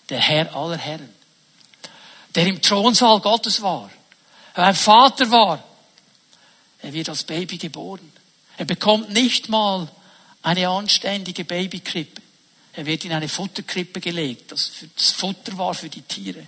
der 0.08 0.22
Herr 0.22 0.56
aller 0.56 0.78
Herren, 0.78 1.14
der 2.34 2.48
im 2.48 2.62
Thronsaal 2.62 3.20
Gottes 3.20 3.62
war, 3.62 3.92
ein 4.54 4.74
Vater 4.74 5.30
war. 5.32 5.62
Er 6.82 6.94
wird 6.94 7.10
als 7.10 7.26
Baby 7.26 7.58
geboren. 7.58 8.10
Er 8.56 8.64
bekommt 8.64 9.10
nicht 9.10 9.50
mal 9.50 9.90
eine 10.42 10.70
anständige 10.70 11.44
Babykrippe. 11.44 12.23
Er 12.76 12.86
wird 12.86 13.06
in 13.06 13.14
eine 13.14 13.30
Futterkrippe 13.30 14.00
gelegt, 14.00 14.52
das 14.52 14.72
Futter 15.16 15.56
war 15.58 15.76
für 15.76 15.90
die 15.90 16.02
Tiere. 16.02 16.48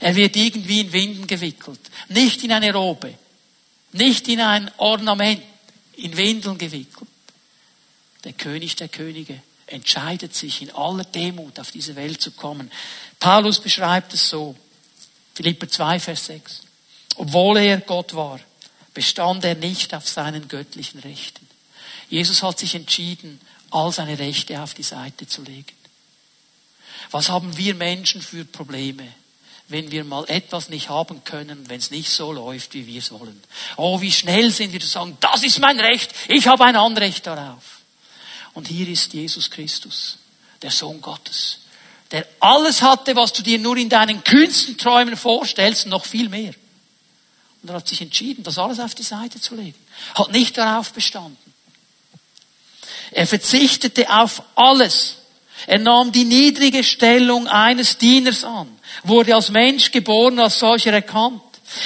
Er 0.00 0.14
wird 0.14 0.36
irgendwie 0.36 0.80
in 0.80 0.92
Winden 0.92 1.26
gewickelt, 1.26 1.80
nicht 2.08 2.44
in 2.44 2.52
eine 2.52 2.72
Robe, 2.74 3.14
nicht 3.92 4.28
in 4.28 4.40
ein 4.40 4.70
Ornament, 4.76 5.42
in 5.96 6.16
Windeln 6.16 6.58
gewickelt. 6.58 7.08
Der 8.24 8.34
König 8.34 8.76
der 8.76 8.88
Könige 8.88 9.40
entscheidet 9.66 10.34
sich 10.34 10.62
in 10.62 10.70
aller 10.72 11.04
Demut 11.04 11.58
auf 11.58 11.70
diese 11.70 11.96
Welt 11.96 12.20
zu 12.20 12.32
kommen. 12.32 12.70
Paulus 13.18 13.58
beschreibt 13.58 14.12
es 14.12 14.28
so, 14.28 14.54
Philipper 15.34 15.68
2, 15.68 16.00
Vers 16.00 16.26
6. 16.26 16.60
Obwohl 17.16 17.56
er 17.58 17.78
Gott 17.80 18.14
war, 18.14 18.38
bestand 18.92 19.44
er 19.44 19.54
nicht 19.54 19.94
auf 19.94 20.06
seinen 20.06 20.48
göttlichen 20.48 21.00
Rechten. 21.00 21.46
Jesus 22.10 22.42
hat 22.42 22.58
sich 22.58 22.74
entschieden, 22.74 23.40
all 23.74 23.92
seine 23.92 24.18
Rechte 24.18 24.60
auf 24.60 24.74
die 24.74 24.82
Seite 24.82 25.26
zu 25.26 25.42
legen. 25.42 25.76
Was 27.10 27.28
haben 27.28 27.56
wir 27.56 27.74
Menschen 27.74 28.22
für 28.22 28.44
Probleme, 28.44 29.06
wenn 29.68 29.90
wir 29.90 30.04
mal 30.04 30.24
etwas 30.28 30.68
nicht 30.68 30.88
haben 30.88 31.24
können, 31.24 31.68
wenn 31.68 31.78
es 31.78 31.90
nicht 31.90 32.10
so 32.10 32.32
läuft, 32.32 32.74
wie 32.74 32.86
wir 32.86 32.98
es 32.98 33.10
wollen? 33.10 33.42
Oh, 33.76 34.00
wie 34.00 34.12
schnell 34.12 34.50
sind 34.50 34.72
wir 34.72 34.80
zu 34.80 34.86
sagen, 34.86 35.16
das 35.20 35.42
ist 35.42 35.58
mein 35.58 35.80
Recht, 35.80 36.12
ich 36.28 36.46
habe 36.46 36.64
ein 36.64 36.76
Anrecht 36.76 37.26
darauf. 37.26 37.80
Und 38.54 38.68
hier 38.68 38.88
ist 38.88 39.12
Jesus 39.14 39.50
Christus, 39.50 40.18
der 40.60 40.70
Sohn 40.70 41.00
Gottes, 41.00 41.58
der 42.10 42.26
alles 42.40 42.82
hatte, 42.82 43.16
was 43.16 43.32
du 43.32 43.42
dir 43.42 43.58
nur 43.58 43.76
in 43.76 43.88
deinen 43.88 44.22
kühnsten 44.22 44.76
Träumen 44.76 45.16
vorstellst, 45.16 45.86
noch 45.86 46.04
viel 46.04 46.28
mehr. 46.28 46.54
Und 47.62 47.70
er 47.70 47.76
hat 47.76 47.88
sich 47.88 48.02
entschieden, 48.02 48.42
das 48.42 48.58
alles 48.58 48.80
auf 48.80 48.94
die 48.94 49.02
Seite 49.02 49.40
zu 49.40 49.54
legen. 49.54 49.78
Hat 50.14 50.32
nicht 50.32 50.58
darauf 50.58 50.92
bestanden. 50.92 51.38
Er 53.12 53.26
verzichtete 53.26 54.08
auf 54.10 54.42
alles. 54.54 55.16
Er 55.66 55.78
nahm 55.78 56.10
die 56.10 56.24
niedrige 56.24 56.82
Stellung 56.82 57.46
eines 57.46 57.98
Dieners 57.98 58.42
an, 58.42 58.68
wurde 59.04 59.34
als 59.34 59.50
Mensch 59.50 59.92
geboren, 59.92 60.38
als 60.40 60.58
solcher 60.58 60.92
erkannt. 60.92 61.40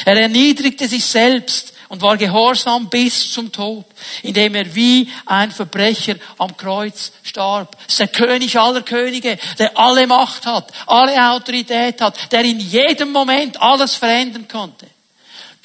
Er 0.05 0.17
erniedrigte 0.17 0.89
sich 0.89 1.05
selbst 1.05 1.75
und 1.89 2.03
war 2.03 2.17
gehorsam 2.17 2.89
bis 2.89 3.33
zum 3.33 3.53
Tod, 3.53 3.85
indem 4.23 4.55
er 4.55 4.75
wie 4.75 5.11
ein 5.27 5.51
Verbrecher 5.51 6.17
am 6.39 6.57
Kreuz 6.57 7.13
starb. 7.23 7.77
Das 7.85 7.87
ist 7.89 8.01
der 8.01 8.09
König 8.09 8.59
aller 8.59 8.83
Könige, 8.83 9.39
der 9.59 9.77
alle 9.77 10.07
Macht 10.07 10.47
hat, 10.47 10.73
alle 10.87 11.31
Autorität 11.31 12.01
hat, 12.01 12.33
der 12.33 12.45
in 12.45 12.59
jedem 12.59 13.13
Moment 13.13 13.61
alles 13.61 13.95
verändern 13.95 14.49
konnte. 14.49 14.87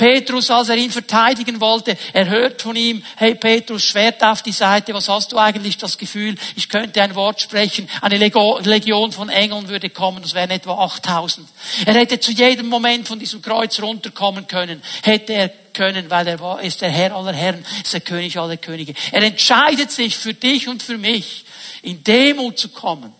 Petrus, 0.01 0.49
als 0.49 0.69
er 0.69 0.77
ihn 0.77 0.89
verteidigen 0.89 1.61
wollte, 1.61 1.95
er 2.11 2.27
hört 2.27 2.63
von 2.63 2.75
ihm, 2.75 3.03
hey 3.17 3.35
Petrus, 3.35 3.83
Schwert 3.83 4.23
auf 4.23 4.41
die 4.41 4.51
Seite, 4.51 4.95
was 4.95 5.07
hast 5.07 5.31
du 5.31 5.37
eigentlich 5.37 5.77
das 5.77 5.95
Gefühl? 5.95 6.37
Ich 6.55 6.69
könnte 6.69 7.03
ein 7.03 7.13
Wort 7.13 7.39
sprechen, 7.39 7.87
eine 8.01 8.17
Legion 8.17 9.11
von 9.11 9.29
Engeln 9.29 9.67
würde 9.67 9.91
kommen, 9.91 10.23
das 10.23 10.33
wären 10.33 10.49
etwa 10.49 10.85
8000. 10.85 11.47
Er 11.85 11.93
hätte 11.93 12.19
zu 12.19 12.31
jedem 12.31 12.67
Moment 12.67 13.07
von 13.07 13.19
diesem 13.19 13.43
Kreuz 13.43 13.79
runterkommen 13.79 14.47
können, 14.47 14.81
hätte 15.03 15.33
er 15.33 15.49
können, 15.49 16.09
weil 16.09 16.27
er 16.27 16.39
war, 16.39 16.63
ist 16.63 16.81
der 16.81 16.89
Herr 16.89 17.15
aller 17.15 17.33
Herren, 17.33 17.63
ist 17.83 17.93
der 17.93 18.01
König 18.01 18.39
aller 18.39 18.57
Könige. 18.57 18.95
Er 19.11 19.21
entscheidet 19.21 19.91
sich 19.91 20.17
für 20.17 20.33
dich 20.33 20.67
und 20.67 20.81
für 20.81 20.97
mich, 20.97 21.45
in 21.83 22.03
Demut 22.03 22.57
zu 22.57 22.69
kommen 22.69 23.13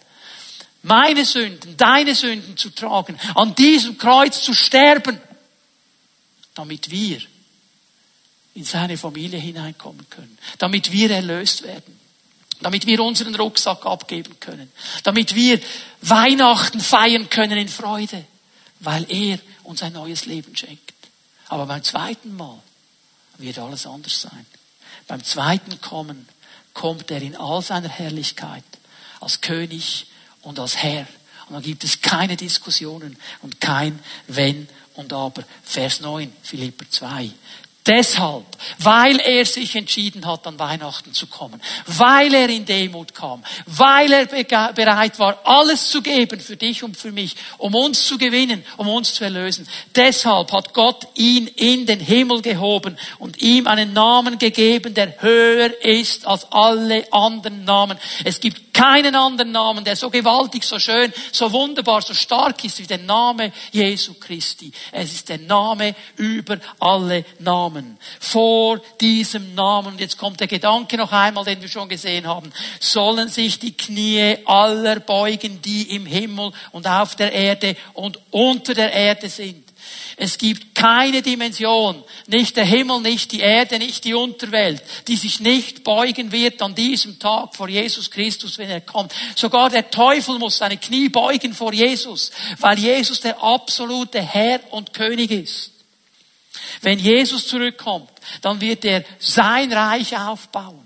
meine 0.83 1.25
Sünden, 1.25 1.77
deine 1.77 2.15
Sünden 2.15 2.57
zu 2.57 2.71
tragen, 2.71 3.15
an 3.35 3.53
diesem 3.53 3.99
Kreuz 3.99 4.41
zu 4.41 4.55
sterben 4.55 5.21
damit 6.55 6.91
wir 6.91 7.21
in 8.53 8.63
seine 8.63 8.97
Familie 8.97 9.39
hineinkommen 9.39 10.09
können, 10.09 10.37
damit 10.57 10.91
wir 10.91 11.09
erlöst 11.11 11.63
werden, 11.63 11.99
damit 12.61 12.85
wir 12.85 13.01
unseren 13.01 13.35
Rucksack 13.35 13.85
abgeben 13.85 14.39
können, 14.39 14.71
damit 15.03 15.35
wir 15.35 15.59
Weihnachten 16.01 16.79
feiern 16.79 17.29
können 17.29 17.57
in 17.57 17.69
Freude, 17.69 18.25
weil 18.79 19.05
er 19.09 19.39
uns 19.63 19.81
ein 19.83 19.93
neues 19.93 20.25
Leben 20.25 20.55
schenkt. 20.55 20.93
Aber 21.47 21.65
beim 21.65 21.83
zweiten 21.83 22.35
Mal 22.35 22.59
wird 23.37 23.59
alles 23.59 23.85
anders 23.85 24.21
sein. 24.21 24.45
Beim 25.07 25.23
zweiten 25.23 25.81
Kommen 25.81 26.27
kommt 26.73 27.11
er 27.11 27.21
in 27.21 27.35
all 27.35 27.61
seiner 27.61 27.89
Herrlichkeit 27.89 28.63
als 29.19 29.41
König 29.41 30.07
und 30.41 30.59
als 30.59 30.77
Herr. 30.77 31.07
Und 31.47 31.55
dann 31.55 31.63
gibt 31.63 31.83
es 31.83 32.01
keine 32.01 32.37
Diskussionen 32.37 33.17
und 33.41 33.59
kein 33.59 33.99
Wenn 34.27 34.69
und 34.95 35.13
aber. 35.13 35.43
Vers 35.63 36.01
9, 36.01 36.31
Philipper 36.41 36.89
2. 36.89 37.31
Deshalb, 37.87 38.45
weil 38.77 39.19
er 39.19 39.43
sich 39.43 39.75
entschieden 39.75 40.27
hat, 40.27 40.45
an 40.45 40.59
Weihnachten 40.59 41.13
zu 41.13 41.25
kommen, 41.25 41.59
weil 41.87 42.31
er 42.31 42.47
in 42.47 42.63
Demut 42.63 43.15
kam, 43.15 43.43
weil 43.65 44.11
er 44.13 44.27
bereit 44.73 45.17
war, 45.17 45.39
alles 45.45 45.89
zu 45.89 46.03
geben 46.03 46.39
für 46.39 46.55
dich 46.55 46.83
und 46.83 46.95
für 46.95 47.11
mich, 47.11 47.35
um 47.57 47.73
uns 47.73 48.05
zu 48.05 48.19
gewinnen, 48.19 48.63
um 48.77 48.87
uns 48.87 49.15
zu 49.15 49.23
erlösen. 49.23 49.67
Deshalb 49.95 50.51
hat 50.51 50.75
Gott 50.75 51.07
ihn 51.15 51.47
in 51.47 51.87
den 51.87 51.99
Himmel 51.99 52.43
gehoben 52.43 52.99
und 53.17 53.41
ihm 53.41 53.65
einen 53.65 53.93
Namen 53.93 54.37
gegeben, 54.37 54.93
der 54.93 55.19
höher 55.19 55.71
ist 55.83 56.27
als 56.27 56.51
alle 56.51 57.11
anderen 57.11 57.65
Namen. 57.65 57.97
Es 58.23 58.39
gibt 58.39 58.70
keinen 58.81 59.13
anderen 59.13 59.51
Namen, 59.51 59.83
der 59.83 59.95
so 59.95 60.09
gewaltig, 60.09 60.63
so 60.63 60.79
schön, 60.79 61.13
so 61.31 61.51
wunderbar, 61.51 62.01
so 62.01 62.15
stark 62.15 62.63
ist 62.63 62.79
wie 62.79 62.87
der 62.87 62.97
Name 62.97 63.51
Jesu 63.71 64.15
Christi. 64.15 64.71
Es 64.91 65.13
ist 65.13 65.29
der 65.29 65.37
Name 65.37 65.93
über 66.17 66.57
alle 66.79 67.23
Namen. 67.37 67.99
Vor 68.19 68.81
diesem 68.99 69.53
Namen, 69.53 69.89
und 69.89 70.01
jetzt 70.01 70.17
kommt 70.17 70.39
der 70.39 70.47
Gedanke 70.47 70.97
noch 70.97 71.11
einmal, 71.11 71.45
den 71.45 71.61
wir 71.61 71.69
schon 71.69 71.89
gesehen 71.89 72.25
haben, 72.25 72.51
sollen 72.79 73.29
sich 73.29 73.59
die 73.59 73.77
Knie 73.77 74.37
aller 74.45 74.99
beugen, 74.99 75.61
die 75.61 75.95
im 75.95 76.07
Himmel 76.07 76.51
und 76.71 76.87
auf 76.87 77.15
der 77.15 77.33
Erde 77.33 77.75
und 77.93 78.19
unter 78.31 78.73
der 78.73 78.93
Erde 78.93 79.29
sind. 79.29 79.70
Es 80.23 80.37
gibt 80.37 80.75
keine 80.75 81.23
Dimension, 81.23 82.03
nicht 82.27 82.55
der 82.55 82.63
Himmel, 82.63 83.01
nicht 83.01 83.31
die 83.31 83.39
Erde, 83.39 83.79
nicht 83.79 84.03
die 84.03 84.13
Unterwelt, 84.13 84.83
die 85.07 85.15
sich 85.15 85.39
nicht 85.39 85.83
beugen 85.83 86.31
wird 86.31 86.61
an 86.61 86.75
diesem 86.75 87.17
Tag 87.17 87.55
vor 87.55 87.67
Jesus 87.67 88.11
Christus, 88.11 88.59
wenn 88.59 88.69
er 88.69 88.81
kommt. 88.81 89.11
Sogar 89.35 89.71
der 89.71 89.89
Teufel 89.89 90.37
muss 90.37 90.57
seine 90.57 90.77
Knie 90.77 91.09
beugen 91.09 91.55
vor 91.55 91.73
Jesus, 91.73 92.29
weil 92.59 92.77
Jesus 92.77 93.21
der 93.21 93.41
absolute 93.41 94.21
Herr 94.21 94.59
und 94.69 94.93
König 94.93 95.31
ist. 95.31 95.71
Wenn 96.81 96.99
Jesus 96.99 97.47
zurückkommt, 97.47 98.11
dann 98.43 98.61
wird 98.61 98.85
er 98.85 99.03
sein 99.17 99.73
Reich 99.73 100.15
aufbauen, 100.15 100.85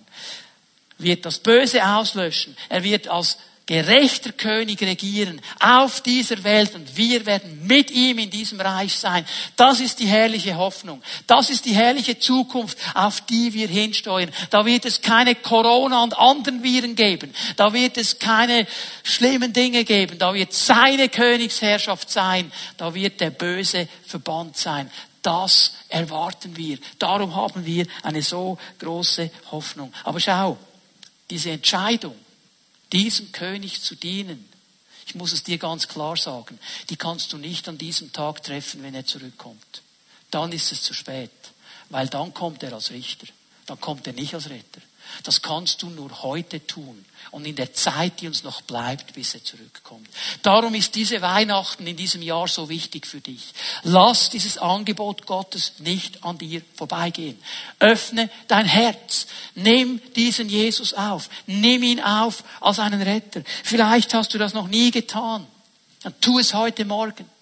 wird 0.98 1.26
das 1.26 1.40
Böse 1.40 1.86
auslöschen, 1.86 2.56
er 2.70 2.86
wird 2.86 3.10
als 3.10 3.38
gerechter 3.66 4.32
König 4.32 4.82
regieren 4.82 5.42
auf 5.60 6.02
dieser 6.02 6.44
Welt 6.44 6.76
und 6.76 6.98
wir 6.98 7.26
werden 7.26 7.66
mit 7.66 7.90
ihm 7.90 8.20
in 8.20 8.30
diesem 8.30 8.62
Reich 8.62 8.94
sein. 8.94 9.26
Das 9.56 9.80
ist 9.80 10.00
die 10.00 10.06
herrliche 10.06 10.56
Hoffnung. 10.56 11.02
Das 11.26 11.50
ist 11.50 11.66
die 11.66 11.74
herrliche 11.74 12.20
Zukunft, 12.20 12.78
auf 12.94 13.22
die 13.22 13.54
wir 13.54 13.68
hinsteuern. 13.68 14.30
Da 14.52 14.66
wird 14.66 14.86
es 14.86 15.02
keine 15.02 15.34
Corona 15.34 16.04
und 16.04 16.18
anderen 16.18 16.62
Viren 16.62 16.96
geben. 16.96 17.34
Da 17.56 17.74
wird 17.74 17.98
es 17.98 18.20
keine 18.20 18.68
schlimmen 19.04 19.52
Dinge 19.52 19.84
geben. 19.84 20.20
Da 20.20 20.34
wird 20.34 20.54
seine 20.54 21.10
Königsherrschaft 21.10 22.12
sein. 22.12 22.52
Da 22.78 22.94
wird 22.94 23.20
der 23.20 23.32
Böse 23.32 23.88
verbannt 24.06 24.58
sein. 24.58 24.92
Das 25.24 25.74
erwarten 25.90 26.56
wir. 26.56 26.78
Darum 27.00 27.36
haben 27.36 27.66
wir 27.66 27.88
eine 28.04 28.22
so 28.22 28.60
große 28.78 29.32
Hoffnung. 29.50 29.92
Aber 30.04 30.20
schau, 30.20 30.56
diese 31.32 31.50
Entscheidung, 31.50 32.14
diesem 32.96 33.34
König 33.34 33.82
zu 33.82 33.96
dienen, 33.96 34.48
ich 35.06 35.16
muss 35.16 35.34
es 35.34 35.44
dir 35.44 35.58
ganz 35.58 35.90
klar 35.90 36.16
sagen, 36.16 36.58
die 36.90 36.96
kannst 36.96 37.34
du 37.34 37.38
nicht 37.38 37.68
an 37.68 37.78
diesem 37.78 38.14
Tag 38.14 38.42
treffen, 38.42 38.84
wenn 38.84 38.96
er 38.96 39.06
zurückkommt. 39.06 39.82
Dann 40.32 40.54
ist 40.54 40.72
es 40.72 40.82
zu 40.82 40.94
spät, 40.94 41.30
weil 41.90 42.08
dann 42.08 42.34
kommt 42.34 42.64
er 42.64 42.74
als 42.74 42.92
Richter, 42.92 43.28
dann 43.66 43.82
kommt 43.82 44.08
er 44.08 44.14
nicht 44.14 44.34
als 44.34 44.50
Retter. 44.50 44.82
Das 45.24 45.42
kannst 45.42 45.82
du 45.82 45.90
nur 45.90 46.24
heute 46.24 46.66
tun 46.66 47.06
und 47.32 47.46
in 47.46 47.56
der 47.56 47.74
Zeit, 47.74 48.22
die 48.22 48.28
uns 48.28 48.44
noch 48.44 48.62
bleibt, 48.62 49.14
bis 49.14 49.34
er 49.34 49.44
zurückkommt. 49.44 50.08
Darum 50.42 50.74
ist 50.76 50.96
diese 50.96 51.22
Weihnachten 51.22 51.86
in 51.86 51.98
diesem 51.98 52.22
Jahr 52.22 52.48
so 52.48 52.70
wichtig 52.70 53.06
für 53.06 53.20
dich. 53.20 53.54
Lass 53.84 54.30
dieses 54.30 54.58
Angebot 54.58 55.26
Gottes 55.26 55.74
nicht 55.80 56.24
an 56.24 56.38
dir 56.38 56.62
vorbeigehen. 56.76 57.38
Öffne 57.80 58.30
dein 58.48 58.66
Herz. 58.66 59.28
Nimm 59.56 60.02
diesen 60.16 60.50
Jesus 60.50 60.94
auf. 60.94 61.30
Nimm 61.46 61.84
ihn 61.84 62.00
auf 62.00 62.44
als 62.62 62.80
einen 62.80 63.02
Retter. 63.02 63.42
Vielleicht 63.64 64.14
hast 64.14 64.34
du 64.34 64.38
das 64.38 64.54
noch 64.54 64.68
nie 64.68 64.92
getan. 64.92 65.46
Dann 66.04 66.14
tu 66.22 66.40
es 66.40 66.54
heute 66.54 66.86
Morgen. 66.86 67.35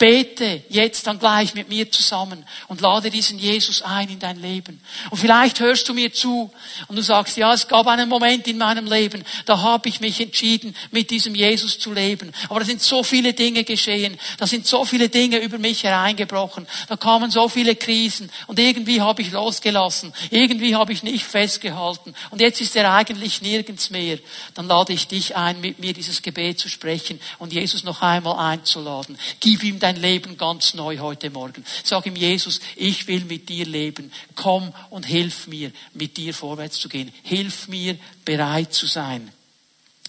Bete 0.00 0.62
jetzt 0.70 1.06
dann 1.06 1.18
gleich 1.18 1.52
mit 1.52 1.68
mir 1.68 1.90
zusammen 1.90 2.46
und 2.68 2.80
lade 2.80 3.10
diesen 3.10 3.38
Jesus 3.38 3.82
ein 3.82 4.08
in 4.08 4.18
dein 4.18 4.40
Leben. 4.40 4.80
Und 5.10 5.18
vielleicht 5.18 5.60
hörst 5.60 5.86
du 5.90 5.92
mir 5.92 6.10
zu 6.10 6.50
und 6.88 6.96
du 6.96 7.02
sagst, 7.02 7.36
ja, 7.36 7.52
es 7.52 7.68
gab 7.68 7.86
einen 7.86 8.08
Moment 8.08 8.48
in 8.48 8.56
meinem 8.56 8.86
Leben, 8.86 9.22
da 9.44 9.60
habe 9.60 9.90
ich 9.90 10.00
mich 10.00 10.18
entschieden, 10.18 10.74
mit 10.90 11.10
diesem 11.10 11.34
Jesus 11.34 11.78
zu 11.78 11.92
leben. 11.92 12.32
Aber 12.48 12.60
da 12.60 12.64
sind 12.64 12.80
so 12.80 13.02
viele 13.02 13.34
Dinge 13.34 13.62
geschehen, 13.62 14.18
da 14.38 14.46
sind 14.46 14.66
so 14.66 14.86
viele 14.86 15.10
Dinge 15.10 15.36
über 15.36 15.58
mich 15.58 15.84
hereingebrochen, 15.84 16.66
da 16.88 16.96
kamen 16.96 17.30
so 17.30 17.50
viele 17.50 17.76
Krisen 17.76 18.30
und 18.46 18.58
irgendwie 18.58 19.02
habe 19.02 19.20
ich 19.20 19.32
losgelassen, 19.32 20.14
irgendwie 20.30 20.76
habe 20.76 20.94
ich 20.94 21.02
nicht 21.02 21.26
festgehalten 21.26 22.14
und 22.30 22.40
jetzt 22.40 22.62
ist 22.62 22.74
er 22.74 22.90
eigentlich 22.90 23.42
nirgends 23.42 23.90
mehr. 23.90 24.18
Dann 24.54 24.66
lade 24.66 24.94
ich 24.94 25.08
dich 25.08 25.36
ein, 25.36 25.60
mit 25.60 25.78
mir 25.78 25.92
dieses 25.92 26.22
Gebet 26.22 26.58
zu 26.58 26.70
sprechen 26.70 27.20
und 27.38 27.52
Jesus 27.52 27.84
noch 27.84 28.00
einmal 28.00 28.38
einzuladen. 28.52 29.18
Gib 29.40 29.62
ihm 29.62 29.78
dein 29.78 29.89
dein 29.90 30.02
Leben 30.02 30.36
ganz 30.36 30.74
neu 30.74 30.98
heute 30.98 31.30
Morgen. 31.30 31.64
Sag 31.82 32.06
ihm, 32.06 32.14
Jesus, 32.14 32.60
ich 32.76 33.06
will 33.08 33.24
mit 33.24 33.48
dir 33.48 33.66
leben. 33.66 34.12
Komm 34.36 34.72
und 34.90 35.04
hilf 35.04 35.46
mir, 35.46 35.72
mit 35.94 36.16
dir 36.16 36.32
vorwärts 36.32 36.78
zu 36.78 36.88
gehen. 36.88 37.12
Hilf 37.22 37.66
mir, 37.68 37.98
bereit 38.24 38.72
zu 38.72 38.86
sein. 38.86 39.32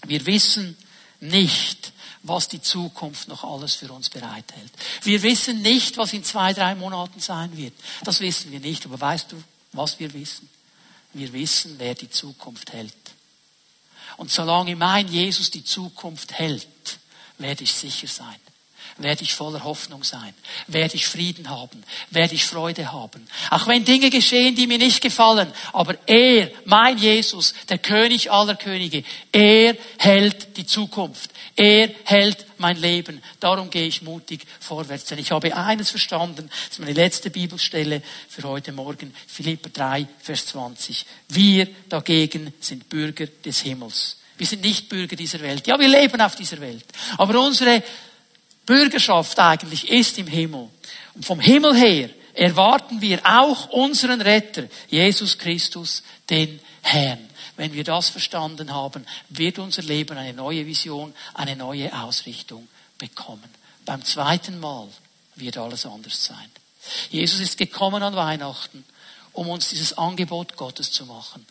Wir 0.06 0.24
wissen 0.26 0.76
nicht, 1.20 1.92
was 2.22 2.46
die 2.48 2.62
Zukunft 2.62 3.26
noch 3.26 3.42
alles 3.42 3.74
für 3.74 3.92
uns 3.92 4.08
bereithält. 4.08 4.70
Wir 5.02 5.22
wissen 5.22 5.62
nicht, 5.62 5.96
was 5.96 6.12
in 6.12 6.22
zwei, 6.22 6.52
drei 6.52 6.76
Monaten 6.76 7.18
sein 7.18 7.56
wird. 7.56 7.74
Das 8.04 8.20
wissen 8.20 8.52
wir 8.52 8.60
nicht. 8.60 8.84
Aber 8.86 9.00
weißt 9.00 9.32
du, 9.32 9.42
was 9.72 9.98
wir 9.98 10.12
wissen? 10.14 10.48
Wir 11.12 11.32
wissen, 11.32 11.74
wer 11.78 11.94
die 11.94 12.10
Zukunft 12.10 12.72
hält. 12.72 12.94
Und 14.16 14.30
solange 14.30 14.76
mein 14.76 15.08
Jesus 15.08 15.50
die 15.50 15.64
Zukunft 15.64 16.32
hält, 16.32 16.68
werde 17.38 17.64
ich 17.64 17.72
sicher 17.72 18.06
sein 18.06 18.36
werde 18.98 19.22
ich 19.22 19.34
voller 19.34 19.64
Hoffnung 19.64 20.04
sein, 20.04 20.34
werde 20.66 20.94
ich 20.94 21.06
Frieden 21.06 21.48
haben, 21.48 21.82
werde 22.10 22.34
ich 22.34 22.44
Freude 22.44 22.92
haben. 22.92 23.26
Auch 23.50 23.66
wenn 23.66 23.84
Dinge 23.84 24.10
geschehen, 24.10 24.54
die 24.54 24.66
mir 24.66 24.78
nicht 24.78 25.00
gefallen, 25.00 25.52
aber 25.72 25.96
er, 26.06 26.50
mein 26.64 26.98
Jesus, 26.98 27.54
der 27.68 27.78
König 27.78 28.30
aller 28.30 28.54
Könige, 28.54 29.04
er 29.32 29.76
hält 29.98 30.56
die 30.56 30.66
Zukunft. 30.66 31.30
Er 31.54 31.90
hält 32.04 32.46
mein 32.58 32.76
Leben. 32.76 33.22
Darum 33.40 33.68
gehe 33.68 33.86
ich 33.86 34.02
mutig 34.02 34.46
vorwärts. 34.60 35.04
Denn 35.04 35.18
ich 35.18 35.32
habe 35.32 35.54
eines 35.54 35.90
verstanden, 35.90 36.48
das 36.48 36.72
ist 36.72 36.78
meine 36.78 36.92
letzte 36.92 37.30
Bibelstelle 37.30 38.02
für 38.28 38.44
heute 38.44 38.72
Morgen, 38.72 39.14
Philipper 39.26 39.68
3, 39.68 40.06
Vers 40.20 40.46
20. 40.46 41.04
Wir 41.28 41.68
dagegen 41.88 42.54
sind 42.60 42.88
Bürger 42.88 43.26
des 43.26 43.60
Himmels. 43.60 44.16
Wir 44.38 44.46
sind 44.46 44.62
nicht 44.62 44.88
Bürger 44.88 45.14
dieser 45.14 45.40
Welt. 45.40 45.66
Ja, 45.66 45.78
wir 45.78 45.88
leben 45.88 46.20
auf 46.20 46.36
dieser 46.36 46.60
Welt. 46.60 46.84
Aber 47.18 47.38
unsere 47.40 47.82
Bürgerschaft 48.66 49.38
eigentlich 49.38 49.88
ist 49.90 50.18
im 50.18 50.26
Himmel. 50.26 50.68
Und 51.14 51.24
vom 51.24 51.40
Himmel 51.40 51.74
her 51.74 52.10
erwarten 52.34 53.00
wir 53.00 53.20
auch 53.24 53.68
unseren 53.70 54.20
Retter, 54.20 54.64
Jesus 54.88 55.38
Christus, 55.38 56.02
den 56.30 56.60
Herrn. 56.82 57.28
Wenn 57.56 57.72
wir 57.74 57.84
das 57.84 58.08
verstanden 58.08 58.72
haben, 58.72 59.06
wird 59.28 59.58
unser 59.58 59.82
Leben 59.82 60.16
eine 60.16 60.32
neue 60.32 60.66
Vision, 60.66 61.14
eine 61.34 61.54
neue 61.54 61.92
Ausrichtung 62.02 62.66
bekommen. 62.98 63.50
Beim 63.84 64.04
zweiten 64.04 64.58
Mal 64.58 64.88
wird 65.36 65.58
alles 65.58 65.84
anders 65.86 66.24
sein. 66.24 66.50
Jesus 67.10 67.40
ist 67.40 67.58
gekommen 67.58 68.02
an 68.02 68.16
Weihnachten, 68.16 68.84
um 69.32 69.48
uns 69.48 69.68
dieses 69.68 69.96
Angebot 69.98 70.56
Gottes 70.56 70.90
zu 70.92 71.06
machen. 71.06 71.46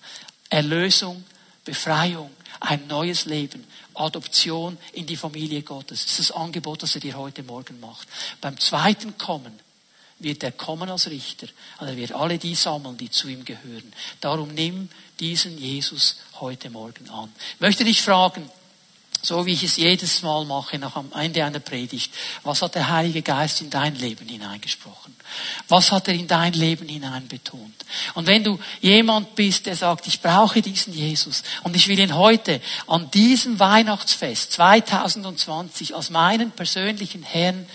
Erlösung, 0.50 1.24
Befreiung, 1.64 2.32
ein 2.60 2.88
neues 2.88 3.26
Leben, 3.26 3.66
Adoption 3.94 4.78
in 4.94 5.06
die 5.06 5.18
Familie 5.18 5.62
Gottes. 5.62 6.04
Das 6.04 6.20
ist 6.20 6.30
das 6.30 6.38
Angebot, 6.38 6.84
das 6.84 6.96
er 6.96 7.02
dir 7.02 7.18
heute 7.18 7.44
Morgen 7.44 7.80
macht. 7.80 8.08
Beim 8.40 8.60
zweiten 8.60 9.18
Kommen 9.18 9.60
wird 10.20 10.44
er 10.44 10.52
kommen 10.52 10.90
als 10.90 11.10
Richter 11.10 11.48
und 11.80 11.88
er 11.88 11.98
wird 11.98 12.14
alle 12.14 12.38
die 12.38 12.56
sammeln, 12.56 12.98
die 12.98 13.10
zu 13.10 13.28
ihm 13.28 13.44
gehören. 13.44 13.92
Darum 14.20 14.54
nimm 14.54 14.90
diesen 15.20 15.58
Jesus 15.58 16.18
heute 16.40 16.70
Morgen 16.70 17.10
an. 17.10 17.32
Ich 17.56 17.60
möchte 17.60 17.84
dich 17.84 18.02
fragen, 18.02 18.50
so 19.22 19.46
wie 19.46 19.54
ich 19.54 19.64
es 19.64 19.78
jedes 19.78 20.22
Mal 20.24 20.46
mache, 20.46 20.80
nach 20.80 20.96
am 20.96 21.12
Ende 21.14 21.44
einer 21.46 21.60
Predigt. 21.60 22.14
Was 22.44 22.62
hat 22.62 22.76
der 22.76 22.90
Heilige 22.90 23.22
Geist 23.22 23.62
in 23.62 23.70
dein 23.70 23.96
Leben 23.96 24.28
hineingesprochen? 24.28 25.16
Was 25.68 25.92
hat 25.92 26.08
er 26.08 26.14
in 26.14 26.28
dein 26.28 26.54
Leben 26.54 26.88
hinein 26.88 27.28
betont? 27.28 27.74
Und 28.16 28.28
wenn 28.28 28.44
du 28.44 28.60
jemand 28.82 29.36
bist, 29.36 29.66
der 29.66 29.76
sagt, 29.76 30.08
ich 30.08 30.22
brauche 30.22 30.62
diesen 30.62 30.94
Jesus 30.94 31.44
und 31.64 31.76
ich 31.76 31.88
will 31.88 32.00
ihn 32.00 32.16
heute 32.16 32.62
an 32.88 33.10
diesem 33.12 33.60
Weihnachtsfest 33.60 34.54
2020 34.54 35.96
als 35.96 36.10
meinen 36.10 36.52
persönlichen 36.52 37.24
Herrn 37.24 37.68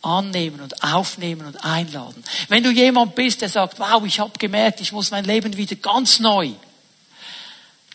annehmen 0.00 0.60
und 0.60 0.82
aufnehmen 0.82 1.46
und 1.46 1.64
einladen. 1.64 2.22
Wenn 2.48 2.62
du 2.62 2.70
jemand 2.70 3.14
bist, 3.14 3.42
der 3.42 3.48
sagt, 3.48 3.80
wow, 3.80 4.04
ich 4.04 4.20
habe 4.20 4.38
gemerkt, 4.38 4.80
ich 4.80 4.92
muss 4.92 5.10
mein 5.10 5.24
Leben 5.24 5.56
wieder 5.56 5.76
ganz 5.76 6.20
neu 6.20 6.52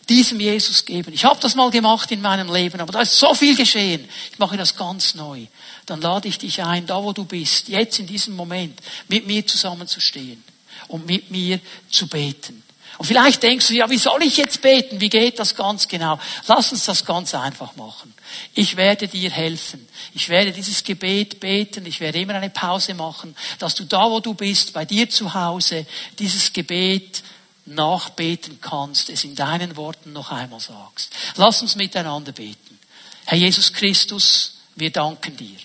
diesem 0.10 0.39
Jesus 0.39 0.86
geben. 0.86 1.14
Ich 1.14 1.26
habe 1.26 1.39
das 1.39 1.56
mal 1.56 1.70
gemacht 1.72 2.12
in 2.12 2.22
meinem 2.22 2.51
Leben, 2.54 2.80
aber 2.80 2.91
da 2.91 3.01
ist 3.01 3.18
so 3.18 3.34
viel 3.34 3.56
geschehen. 3.56 4.08
Ich 4.32 4.39
mache 4.39 4.58
das 4.58 4.76
ganz 4.76 5.16
neu. 5.16 5.45
Dann 5.86 6.01
lade 6.01 6.28
ich 6.28 6.38
dich 6.38 6.62
ein, 6.64 6.86
da 6.86 7.01
wo 7.01 7.14
du 7.14 7.26
bist, 7.26 7.70
jetzt 7.70 7.99
in 7.99 8.08
diesem 8.08 8.36
Moment, 8.36 8.80
mit 9.08 9.28
mir 9.28 9.45
zusammenzustehen 9.45 10.43
und 10.88 11.06
mit 11.06 11.32
mir 11.32 11.60
zu 11.89 12.08
beten. 12.08 12.64
Und 12.97 13.08
vielleicht 13.08 13.41
denkst 13.41 13.68
du, 13.68 13.74
ja, 13.74 13.89
wie 13.89 13.97
soll 13.97 14.22
ich 14.22 14.38
jetzt 14.38 14.62
beten? 14.62 15.01
Wie 15.01 15.10
geht 15.10 15.39
das 15.39 15.56
ganz 15.56 15.88
genau? 15.88 16.20
Lass 16.47 16.72
uns 16.72 16.86
das 16.86 17.04
ganz 17.04 17.34
einfach 17.34 17.76
machen. 17.76 18.14
Ich 18.54 18.78
werde 18.78 19.08
dir 19.08 19.32
helfen. 19.32 19.88
Ich 20.14 20.30
werde 20.30 20.51
dieses 20.51 20.84
Gebet 20.84 21.39
beten. 21.39 21.86
Ich 21.88 21.99
werde 21.99 22.20
immer 22.20 22.36
eine 22.36 22.51
Pause 22.51 22.93
machen, 22.93 23.36
dass 23.58 23.74
du 23.74 23.84
da, 23.86 24.10
wo 24.12 24.20
du 24.20 24.36
bist, 24.36 24.74
bei 24.74 24.86
dir 24.86 25.10
zu 25.10 25.34
Hause, 25.34 25.88
dieses 26.20 26.54
Gebet 26.54 27.24
nachbeten 27.66 28.59
kannst, 28.61 29.09
es 29.09 29.24
in 29.24 29.36
deinen 29.36 29.76
Worten 29.76 30.14
noch 30.14 30.32
einmal 30.32 30.59
sagst. 30.59 31.14
Lass 31.36 31.61
uns 31.61 31.76
miteinander 31.76 32.32
beten. 32.32 32.80
Herr 33.26 33.38
Jesus 33.38 33.72
Christus, 33.72 34.57
wir 34.76 34.91
danken 34.91 35.38
dir. 35.38 35.57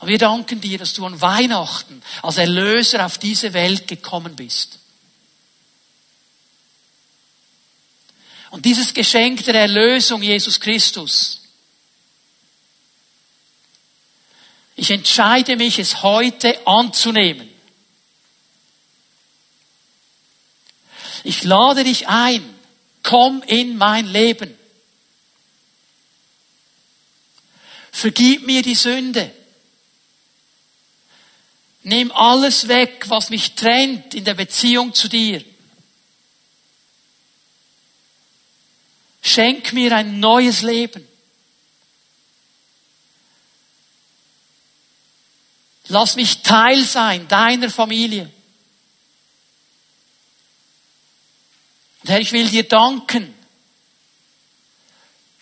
Und 0.00 0.08
wir 0.08 0.18
danken 0.18 0.60
dir, 0.60 0.78
dass 0.78 0.94
du 0.94 1.04
an 1.04 1.20
Weihnachten 1.20 2.02
als 2.22 2.38
Erlöser 2.38 3.04
auf 3.04 3.18
diese 3.18 3.52
Welt 3.52 3.86
gekommen 3.86 4.34
bist. 4.34 4.78
Und 8.50 8.64
dieses 8.64 8.92
Geschenk 8.92 9.44
der 9.44 9.54
Erlösung, 9.54 10.22
Jesus 10.22 10.60
Christus, 10.60 11.42
Ich 14.82 14.90
entscheide 14.90 15.56
mich, 15.56 15.78
es 15.78 16.02
heute 16.02 16.66
anzunehmen. 16.66 17.51
Ich 21.24 21.44
lade 21.44 21.84
dich 21.84 22.08
ein. 22.08 22.42
Komm 23.02 23.42
in 23.42 23.76
mein 23.76 24.06
Leben. 24.06 24.56
Vergib 27.90 28.46
mir 28.46 28.62
die 28.62 28.74
Sünde. 28.74 29.32
Nimm 31.84 32.12
alles 32.12 32.68
weg, 32.68 33.04
was 33.08 33.30
mich 33.30 33.54
trennt 33.54 34.14
in 34.14 34.24
der 34.24 34.34
Beziehung 34.34 34.94
zu 34.94 35.08
dir. 35.08 35.44
Schenk 39.20 39.72
mir 39.72 39.94
ein 39.96 40.20
neues 40.20 40.62
Leben. 40.62 41.06
Lass 45.88 46.16
mich 46.16 46.42
Teil 46.42 46.84
sein 46.84 47.28
deiner 47.28 47.70
Familie. 47.70 48.30
Und 52.02 52.10
Herr, 52.10 52.20
ich 52.20 52.32
will 52.32 52.48
dir 52.48 52.66
danken, 52.66 53.32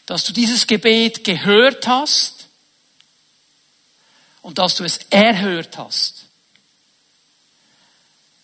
dass 0.06 0.24
du 0.24 0.32
dieses 0.32 0.66
Gebet 0.66 1.24
gehört 1.24 1.86
hast 1.86 2.48
und 4.42 4.58
dass 4.58 4.74
du 4.74 4.84
es 4.84 4.98
erhört 5.10 5.78
hast. 5.78 6.26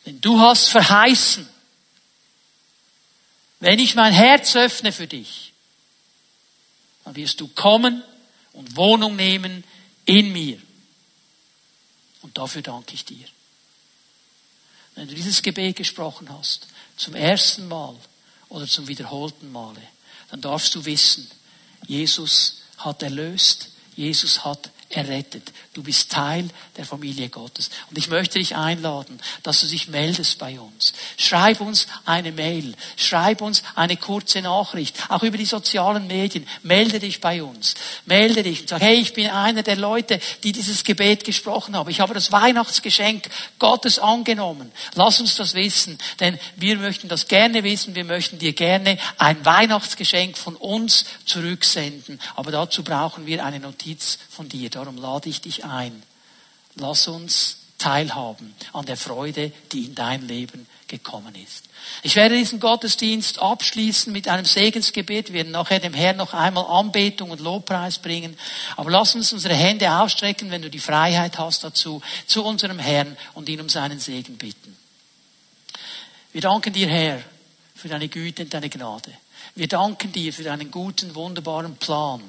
Denn 0.06 0.20
du 0.20 0.40
hast 0.40 0.68
verheißen, 0.68 1.48
wenn 3.60 3.78
ich 3.78 3.94
mein 3.94 4.12
Herz 4.12 4.54
öffne 4.54 4.92
für 4.92 5.06
dich, 5.06 5.52
dann 7.04 7.16
wirst 7.16 7.40
du 7.40 7.48
kommen 7.48 8.02
und 8.52 8.76
Wohnung 8.76 9.16
nehmen 9.16 9.64
in 10.04 10.32
mir. 10.32 10.60
Und 12.22 12.38
dafür 12.38 12.62
danke 12.62 12.94
ich 12.94 13.04
dir. 13.04 13.26
Wenn 14.94 15.08
du 15.08 15.14
dieses 15.14 15.42
Gebet 15.42 15.76
gesprochen 15.76 16.28
hast, 16.30 16.68
zum 16.96 17.14
ersten 17.14 17.68
Mal 17.68 17.94
oder 18.48 18.66
zum 18.66 18.88
wiederholten 18.88 19.52
Male, 19.52 19.82
dann 20.30 20.40
darfst 20.40 20.74
du 20.74 20.84
wissen, 20.84 21.30
Jesus 21.86 22.62
hat 22.78 23.02
erlöst, 23.02 23.70
Jesus 23.94 24.44
hat 24.44 24.70
errettet. 24.90 25.52
Du 25.74 25.82
bist 25.82 26.10
Teil 26.12 26.48
der 26.76 26.84
Familie 26.84 27.28
Gottes. 27.28 27.70
Und 27.90 27.98
ich 27.98 28.08
möchte 28.08 28.38
dich 28.38 28.54
einladen, 28.54 29.20
dass 29.42 29.60
du 29.60 29.66
dich 29.66 29.88
meldest 29.88 30.38
bei 30.38 30.60
uns. 30.60 30.92
Schreib 31.16 31.60
uns 31.60 31.86
eine 32.04 32.32
Mail. 32.32 32.74
Schreib 32.96 33.40
uns 33.40 33.62
eine 33.74 33.96
kurze 33.96 34.42
Nachricht. 34.42 34.96
Auch 35.08 35.22
über 35.22 35.38
die 35.38 35.44
sozialen 35.44 36.06
Medien. 36.06 36.46
Melde 36.62 37.00
dich 37.00 37.20
bei 37.20 37.42
uns. 37.42 37.74
Melde 38.04 38.42
dich 38.42 38.62
und 38.62 38.68
sag, 38.68 38.80
hey, 38.80 39.00
ich 39.00 39.12
bin 39.12 39.28
einer 39.28 39.62
der 39.62 39.76
Leute, 39.76 40.20
die 40.44 40.52
dieses 40.52 40.84
Gebet 40.84 41.24
gesprochen 41.24 41.76
haben. 41.76 41.90
Ich 41.90 42.00
habe 42.00 42.14
das 42.14 42.30
Weihnachtsgeschenk 42.30 43.28
Gottes 43.58 43.98
angenommen. 43.98 44.70
Lass 44.94 45.20
uns 45.20 45.34
das 45.34 45.54
wissen, 45.54 45.98
denn 46.20 46.38
wir 46.56 46.76
möchten 46.76 47.08
das 47.08 47.26
gerne 47.26 47.64
wissen. 47.64 47.94
Wir 47.94 48.04
möchten 48.04 48.38
dir 48.38 48.52
gerne 48.52 48.98
ein 49.18 49.44
Weihnachtsgeschenk 49.44 50.38
von 50.38 50.54
uns 50.54 51.04
zurücksenden. 51.24 52.20
Aber 52.36 52.52
dazu 52.52 52.84
brauchen 52.84 53.26
wir 53.26 53.44
eine 53.44 53.58
Notiz 53.58 54.18
von 54.30 54.48
dir. 54.48 54.70
Darum 54.76 54.98
lade 54.98 55.30
ich 55.30 55.40
dich 55.40 55.64
ein. 55.64 56.02
Lass 56.74 57.08
uns 57.08 57.60
teilhaben 57.78 58.54
an 58.74 58.84
der 58.84 58.98
Freude, 58.98 59.50
die 59.72 59.86
in 59.86 59.94
dein 59.94 60.28
Leben 60.28 60.66
gekommen 60.86 61.34
ist. 61.34 61.64
Ich 62.02 62.14
werde 62.14 62.36
diesen 62.36 62.60
Gottesdienst 62.60 63.38
abschließen 63.38 64.12
mit 64.12 64.28
einem 64.28 64.44
Segensgebet. 64.44 65.28
Wir 65.28 65.36
werden 65.36 65.52
nachher 65.52 65.80
dem 65.80 65.94
Herrn 65.94 66.18
noch 66.18 66.34
einmal 66.34 66.66
Anbetung 66.66 67.30
und 67.30 67.40
Lobpreis 67.40 68.00
bringen. 68.00 68.36
Aber 68.76 68.90
lass 68.90 69.14
uns 69.14 69.32
unsere 69.32 69.54
Hände 69.54 69.90
ausstrecken, 69.90 70.50
wenn 70.50 70.60
du 70.60 70.68
die 70.68 70.78
Freiheit 70.78 71.38
hast 71.38 71.64
dazu, 71.64 72.02
zu 72.26 72.44
unserem 72.44 72.78
Herrn 72.78 73.16
und 73.32 73.48
ihn 73.48 73.62
um 73.62 73.70
seinen 73.70 73.98
Segen 73.98 74.36
bitten. 74.36 74.76
Wir 76.34 76.42
danken 76.42 76.74
dir, 76.74 76.86
Herr, 76.86 77.22
für 77.74 77.88
deine 77.88 78.08
Güte 78.08 78.42
und 78.42 78.52
deine 78.52 78.68
Gnade. 78.68 79.10
Wir 79.56 79.68
danken 79.68 80.12
dir 80.12 80.32
für 80.32 80.44
deinen 80.44 80.70
guten, 80.70 81.14
wunderbaren 81.14 81.76
Plan 81.76 82.22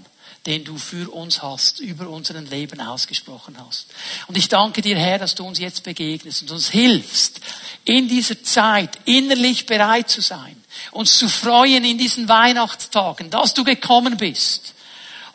den 0.47 0.63
du 0.63 0.77
für 0.77 1.13
uns 1.13 1.43
hast, 1.43 1.81
über 1.81 2.07
unseren 2.07 2.45
Leben 2.45 2.79
ausgesprochen 2.79 3.57
hast. 3.59 3.87
Und 4.27 4.37
ich 4.37 4.47
danke 4.47 4.81
dir, 4.81 4.97
Herr, 4.97 5.19
dass 5.19 5.35
du 5.35 5.45
uns 5.45 5.59
jetzt 5.59 5.83
begegnest 5.83 6.41
und 6.43 6.51
uns 6.51 6.69
hilfst, 6.69 7.41
in 7.83 8.07
dieser 8.07 8.41
Zeit 8.41 8.97
innerlich 9.03 9.65
bereit 9.65 10.09
zu 10.09 10.21
sein, 10.21 10.55
uns 10.91 11.17
zu 11.17 11.27
freuen 11.27 11.83
in 11.83 11.97
diesen 11.97 12.29
Weihnachtstagen, 12.29 13.29
dass 13.29 13.53
du 13.53 13.65
gekommen 13.65 14.15
bist 14.15 14.73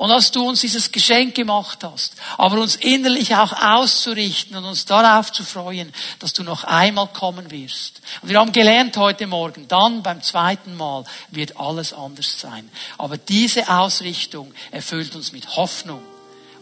und 0.02 0.08
dass 0.08 0.32
du 0.32 0.48
uns 0.48 0.62
dieses 0.62 0.90
Geschenk 0.90 1.36
gemacht 1.36 1.84
hast, 1.84 2.14
aber 2.36 2.60
uns 2.60 2.74
innerlich 2.74 3.36
auch 3.36 3.52
auszurichten 3.52 4.56
und 4.56 4.64
uns 4.64 4.84
darauf 4.84 5.30
zu 5.30 5.44
freuen, 5.44 5.94
dass 6.18 6.32
du 6.32 6.42
noch 6.42 6.64
einmal 6.64 7.06
kommen 7.06 7.52
wirst. 7.52 8.00
Und 8.20 8.28
wir 8.28 8.40
haben 8.40 8.50
gelernt 8.50 8.96
heute 8.96 9.28
Morgen, 9.28 9.68
dann 9.68 10.02
beim 10.02 10.20
zweiten 10.20 10.74
Mal 10.74 11.04
wird 11.30 11.56
alles 11.56 11.92
anders 11.92 12.40
sein. 12.40 12.68
Aber 12.98 13.16
diese 13.16 13.68
Ausrichtung 13.68 14.52
erfüllt 14.72 15.14
uns 15.14 15.30
mit 15.30 15.54
Hoffnung, 15.54 16.02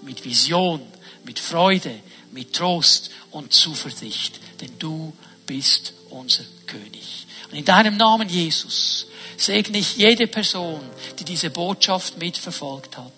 mit 0.03 0.23
Vision, 0.23 0.83
mit 1.25 1.39
Freude, 1.39 1.99
mit 2.33 2.55
Trost 2.55 3.09
und 3.31 3.55
Zuversicht, 3.55 4.39
denn 4.61 4.79
du 4.79 5.17
bist 5.47 5.95
unser 6.11 6.45
König. 6.67 7.27
Und 7.51 7.57
in 7.57 7.65
deinem 7.65 7.97
Namen, 7.97 8.29
Jesus, 8.29 9.07
segne 9.39 9.79
ich 9.79 9.97
jede 9.97 10.27
Person, 10.27 10.83
die 11.19 11.25
diese 11.25 11.49
Botschaft 11.49 12.19
mitverfolgt 12.19 12.99
hat 12.99 13.13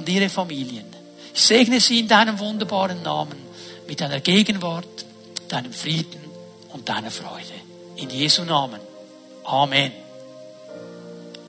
und 0.00 0.08
ihre 0.08 0.30
Familien. 0.30 0.86
Ich 1.34 1.42
segne 1.42 1.78
sie 1.78 2.00
in 2.00 2.08
deinem 2.08 2.38
wunderbaren 2.38 3.02
Namen 3.02 3.36
mit 3.86 4.00
deiner 4.00 4.20
Gegenwart, 4.20 5.04
deinem 5.48 5.74
Frieden 5.74 6.22
und 6.72 6.88
deiner 6.88 7.10
Freude. 7.10 7.52
In 7.96 8.08
Jesu 8.08 8.44
Namen. 8.44 8.80
Amen. 9.44 9.92